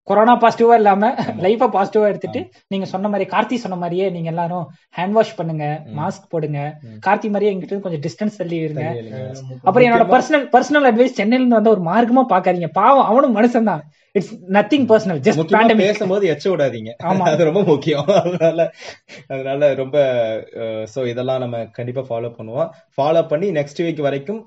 கொரோனா 0.09 0.33
பாசிட்டிவா 0.43 0.75
இல்லாம 0.81 1.11
லைஃபா 1.45 1.67
பாசிட்டிவா 1.77 2.07
எடுத்துட்டு 2.13 2.41
நீங்க 2.73 2.87
சொன்ன 2.93 3.09
மாதிரி 3.13 3.27
கார்த்தி 3.35 3.57
சொன்ன 3.63 3.77
மாதிரியே 3.83 4.07
நீங்க 4.17 4.29
எல்லாரும் 4.33 4.67
ஹேண்ட் 4.99 5.17
வாஷ் 5.17 5.37
பண்ணுங்க 5.39 5.67
மாஸ்க் 5.99 6.31
போடுங்க. 6.35 6.61
கார்த்தி 7.07 7.29
மாதிரியே 7.33 7.53
எங்கிட்ட 7.53 7.81
கொஞ்சம் 7.87 8.05
டிஸ்டன்ஸ் 8.07 8.39
தள்ளி 8.41 8.59
இருங்க. 8.67 8.85
அப்புறம் 9.67 9.87
என்னோட 9.89 10.07
பர்சனல் 10.15 10.47
பர்சனல் 10.55 10.89
அட்வைஸ் 10.91 11.19
சென்னையில 11.21 11.43
இருந்து 11.43 11.59
வந்த 11.59 11.75
ஒரு 11.77 11.85
மார்க்கமா 11.91 12.25
பாக்காதீங்க 12.35 12.71
பாவம் 12.81 13.09
அவனும் 13.11 13.37
மனுஷன் 13.39 13.71
தான். 13.71 13.85
It's 14.19 14.33
nothing 14.57 14.87
personal 14.91 15.21
just 15.27 15.45
pandemic 15.55 15.89
பேசும்போது 15.89 16.25
எச்ச 16.33 16.47
விடாதீங்க. 16.51 16.91
அது 17.31 17.49
ரொம்ப 17.51 17.63
முக்கியம். 17.73 18.09
அதனால 18.25 18.67
அதனால 19.35 19.75
ரொம்ப 19.83 19.97
சோ 20.95 21.07
இதெல்லாம் 21.13 21.43
நம்ம 21.45 21.65
கண்டிப்பா 21.79 22.05
ஃபாலோ 22.11 22.31
பண்ணுவோம். 22.39 22.69
ஃபாலோ 22.97 23.23
பண்ணி 23.33 23.49
நெக்ஸ்ட் 23.61 23.83
வீக் 23.87 24.09
வரைக்கும் 24.09 24.43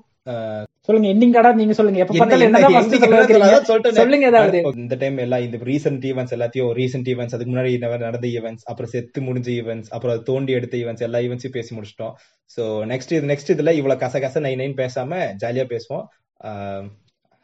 சொல்லுங்க 0.86 1.08
எண்டிங் 1.12 1.34
கடா 1.36 1.50
நீங்க 1.58 1.74
சொல்லுங்க. 1.78 1.98
எப்ப 2.02 2.14
பார்த்தாலும் 2.18 2.46
என்னதான் 2.48 3.96
சொல்லுங்க 3.98 4.26
ஏதாவது 4.30 4.58
இந்த 4.84 4.96
டைம் 5.02 5.16
எல்லாம் 5.24 5.44
இந்த 5.46 5.58
ரீசன்ட் 5.70 6.04
ஈவென்ட்ஸ் 6.10 6.34
எல்லாத்தையும் 6.36 6.70
ரீசன்ட் 6.80 7.08
ஈவென்ட்ஸ் 7.12 7.34
அதுக்கு 7.36 7.52
முன்னாடி 7.52 7.72
நடந்த 8.06 8.28
ஈவென்ட்ஸ் 8.38 8.66
அப்புறம் 8.70 8.92
செத்து 8.94 9.20
முடிஞ்ச 9.28 9.48
ஈவென்ட்ஸ் 9.60 9.90
அப்புறம் 9.96 10.22
தோண்டி 10.30 10.54
எடுத்த 10.58 10.76
ஈவென்ட்ஸ் 10.82 11.06
எல்லா 11.08 11.20
ஈவென்ட்ஸையும் 11.26 11.56
பேசி 11.58 11.72
முடிச்சிட்டோம். 11.78 12.14
சோ 12.56 12.62
நெக்ஸ்ட் 12.92 13.14
இது 13.18 13.30
நெக்ஸ்ட் 13.32 13.52
இதுல 13.56 13.74
இவ்வளவு 13.80 14.02
கச 14.04 14.20
கச 14.26 14.42
நைன் 14.46 14.60
நைன் 14.62 14.78
பேசாம 14.82 15.20
ஜாலியா 15.44 15.66
பேசுவோம். 15.74 16.06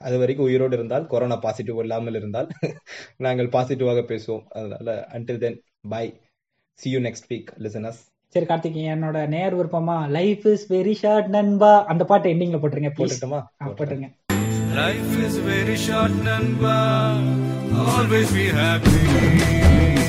அது 0.01 0.17
வரைக்கும் 0.23 0.47
உயிரோடு 0.49 0.75
இருந்தால் 0.79 1.07
கொரோனா 1.13 1.37
பாசிட்டிவ் 1.45 1.83
இல்லாமல் 1.85 2.19
இருந்தால் 2.21 2.49
நாங்கள் 3.27 3.53
பாசிட்டிவாக 3.57 4.01
பேசுவோம். 4.13 4.45
அதனால 4.59 4.97
until 5.17 5.43
then 5.45 5.59
bye 5.95 6.05
see 6.79 6.91
you 6.95 7.01
next 7.09 7.29
week 7.33 7.51
listeners 7.67 8.03
சரி 8.35 8.47
கார்த்திக் 8.47 8.79
என்னோட 8.92 9.18
நேர் 9.35 9.57
விருப்பமா 9.59 9.97
லைஃப் 10.09 10.47
இஸ் 10.53 10.64
வெரி 10.73 10.94
ஷார்ட் 11.03 11.29
நண்பா. 11.37 11.73
அந்த 11.92 12.05
பாட்டு 12.05 12.29
எண்டிங்ல 12.31 12.61
போட்டுருங்க 12.62 12.92
போட்டுட்டுமா? 12.99 13.40
போட்டுருங்க. 13.64 14.09
Life 14.79 15.12
is 15.27 15.35
very 15.51 15.77
short, 15.87 16.14
Nanba. 16.29 16.75
Always 17.92 18.31
be 18.38 18.47
happy. 18.61 20.04